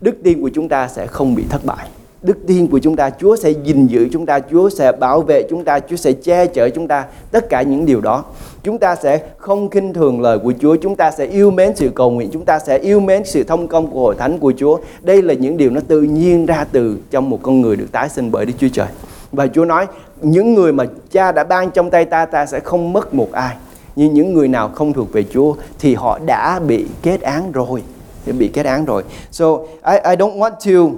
đức 0.00 0.14
tin 0.22 0.42
của 0.42 0.50
chúng 0.54 0.68
ta 0.68 0.88
sẽ 0.88 1.06
không 1.06 1.34
bị 1.34 1.44
thất 1.50 1.64
bại 1.64 1.88
đức 2.22 2.38
tin 2.46 2.66
của 2.66 2.78
chúng 2.78 2.96
ta 2.96 3.10
Chúa 3.10 3.36
sẽ 3.36 3.50
gìn 3.50 3.86
giữ 3.86 4.08
chúng 4.12 4.26
ta 4.26 4.40
Chúa 4.50 4.68
sẽ 4.68 4.92
bảo 4.92 5.20
vệ 5.20 5.42
chúng 5.50 5.64
ta 5.64 5.80
Chúa 5.80 5.96
sẽ 5.96 6.12
che 6.12 6.46
chở 6.46 6.68
chúng 6.68 6.88
ta 6.88 7.04
tất 7.30 7.48
cả 7.48 7.62
những 7.62 7.86
điều 7.86 8.00
đó. 8.00 8.24
Chúng 8.62 8.78
ta 8.78 8.96
sẽ 8.96 9.20
không 9.36 9.70
khinh 9.70 9.92
thường 9.92 10.20
lời 10.20 10.38
của 10.38 10.52
Chúa 10.60 10.76
chúng 10.76 10.96
ta 10.96 11.10
sẽ 11.10 11.26
yêu 11.26 11.50
mến 11.50 11.76
sự 11.76 11.90
cầu 11.94 12.10
nguyện 12.10 12.30
chúng 12.32 12.44
ta 12.44 12.58
sẽ 12.58 12.78
yêu 12.78 13.00
mến 13.00 13.24
sự 13.24 13.44
thông 13.44 13.68
công 13.68 13.90
của 13.90 14.00
hội 14.00 14.14
thánh 14.18 14.38
của 14.38 14.52
Chúa. 14.56 14.78
Đây 15.02 15.22
là 15.22 15.34
những 15.34 15.56
điều 15.56 15.70
nó 15.70 15.80
tự 15.88 16.02
nhiên 16.02 16.46
ra 16.46 16.64
từ 16.72 16.96
trong 17.10 17.30
một 17.30 17.38
con 17.42 17.60
người 17.60 17.76
được 17.76 17.92
tái 17.92 18.08
sinh 18.08 18.30
bởi 18.30 18.46
Đức 18.46 18.52
Chúa 18.58 18.68
Trời. 18.72 18.88
Và 19.32 19.46
Chúa 19.46 19.64
nói 19.64 19.86
những 20.22 20.54
người 20.54 20.72
mà 20.72 20.84
cha 21.10 21.32
đã 21.32 21.44
ban 21.44 21.70
trong 21.70 21.90
tay 21.90 22.04
ta 22.04 22.26
ta 22.26 22.46
sẽ 22.46 22.60
không 22.60 22.92
mất 22.92 23.14
một 23.14 23.32
ai. 23.32 23.56
Nhưng 23.96 24.14
những 24.14 24.34
người 24.34 24.48
nào 24.48 24.68
không 24.68 24.92
thuộc 24.92 25.12
về 25.12 25.24
Chúa 25.32 25.54
thì 25.78 25.94
họ 25.94 26.18
đã 26.26 26.60
bị 26.66 26.86
kết 27.02 27.20
án 27.20 27.52
rồi. 27.52 27.82
Bị 28.26 28.48
kết 28.48 28.66
án 28.66 28.84
rồi. 28.84 29.02
So 29.30 29.46
I, 29.86 29.94
I 30.04 30.16
don't 30.16 30.38
want 30.38 30.50
to 30.50 30.96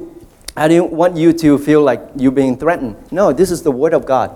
I 0.57 0.69
don't 0.69 0.93
want 0.93 1.17
you 1.17 1.33
to 1.33 1.59
feel 1.59 1.83
like 1.83 2.01
you're 2.17 2.31
being 2.31 2.57
threatened. 2.57 2.97
No, 3.11 3.33
this 3.33 3.51
is 3.51 3.63
the 3.63 3.73
Word 3.73 3.93
of 3.93 4.07
God. 4.07 4.31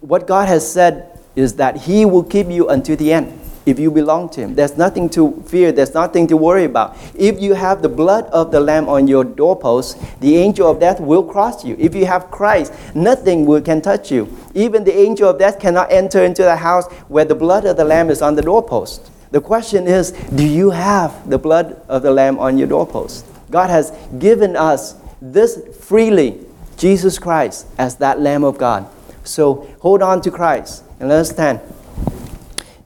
What 0.00 0.26
God 0.26 0.46
has 0.46 0.70
said 0.70 1.18
is 1.34 1.56
that 1.56 1.76
He 1.78 2.04
will 2.04 2.22
keep 2.22 2.48
you 2.48 2.68
until 2.68 2.96
the 2.96 3.12
end 3.12 3.40
if 3.66 3.78
you 3.78 3.90
belong 3.90 4.28
to 4.30 4.40
Him. 4.40 4.54
There's 4.54 4.76
nothing 4.76 5.08
to 5.10 5.42
fear, 5.48 5.72
there's 5.72 5.94
nothing 5.94 6.28
to 6.28 6.36
worry 6.36 6.64
about. 6.64 6.96
If 7.16 7.40
you 7.40 7.54
have 7.54 7.82
the 7.82 7.88
blood 7.88 8.26
of 8.26 8.52
the 8.52 8.60
Lamb 8.60 8.88
on 8.88 9.08
your 9.08 9.24
doorpost, 9.24 9.98
the 10.20 10.36
angel 10.36 10.70
of 10.70 10.78
death 10.78 11.00
will 11.00 11.24
cross 11.24 11.64
you. 11.64 11.74
If 11.78 11.92
you 11.92 12.06
have 12.06 12.30
Christ, 12.30 12.72
nothing 12.94 13.44
will, 13.44 13.60
can 13.60 13.82
touch 13.82 14.12
you. 14.12 14.32
Even 14.54 14.84
the 14.84 14.96
angel 14.96 15.28
of 15.28 15.40
death 15.40 15.58
cannot 15.58 15.90
enter 15.90 16.24
into 16.24 16.42
the 16.42 16.56
house 16.56 16.86
where 17.08 17.24
the 17.24 17.34
blood 17.34 17.64
of 17.64 17.76
the 17.76 17.84
Lamb 17.84 18.10
is 18.10 18.22
on 18.22 18.36
the 18.36 18.42
doorpost. 18.42 19.10
The 19.32 19.40
question 19.40 19.88
is, 19.88 20.12
do 20.12 20.46
you 20.46 20.70
have 20.70 21.28
the 21.28 21.38
blood 21.38 21.82
of 21.88 22.02
the 22.02 22.12
Lamb 22.12 22.38
on 22.38 22.58
your 22.58 22.68
doorpost? 22.68 23.26
God 23.50 23.70
has 23.70 23.90
given 24.18 24.56
us 24.56 24.94
this 25.20 25.58
freely 25.80 26.32
Jesus 26.76 27.18
Christ 27.18 27.66
as 27.78 27.96
that 27.96 28.20
Lamb 28.20 28.44
of 28.44 28.58
God. 28.58 28.84
So 29.24 29.66
hold 29.80 30.02
on 30.02 30.20
to 30.22 30.30
Christ 30.30 30.82
and 31.00 31.08
let's 31.08 31.30
stand. 31.30 31.58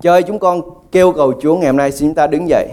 Chúng 0.03 0.39
con 0.39 0.63
kêu 0.93 1.13
cầu 1.13 1.33
Chúa 1.43 1.57
ngày 1.57 1.67
hôm 1.67 1.77
nay 1.77 1.93
xin 1.93 2.09
chúng 2.09 2.15
ta 2.15 2.27
đứng 2.27 2.49
dậy 2.49 2.69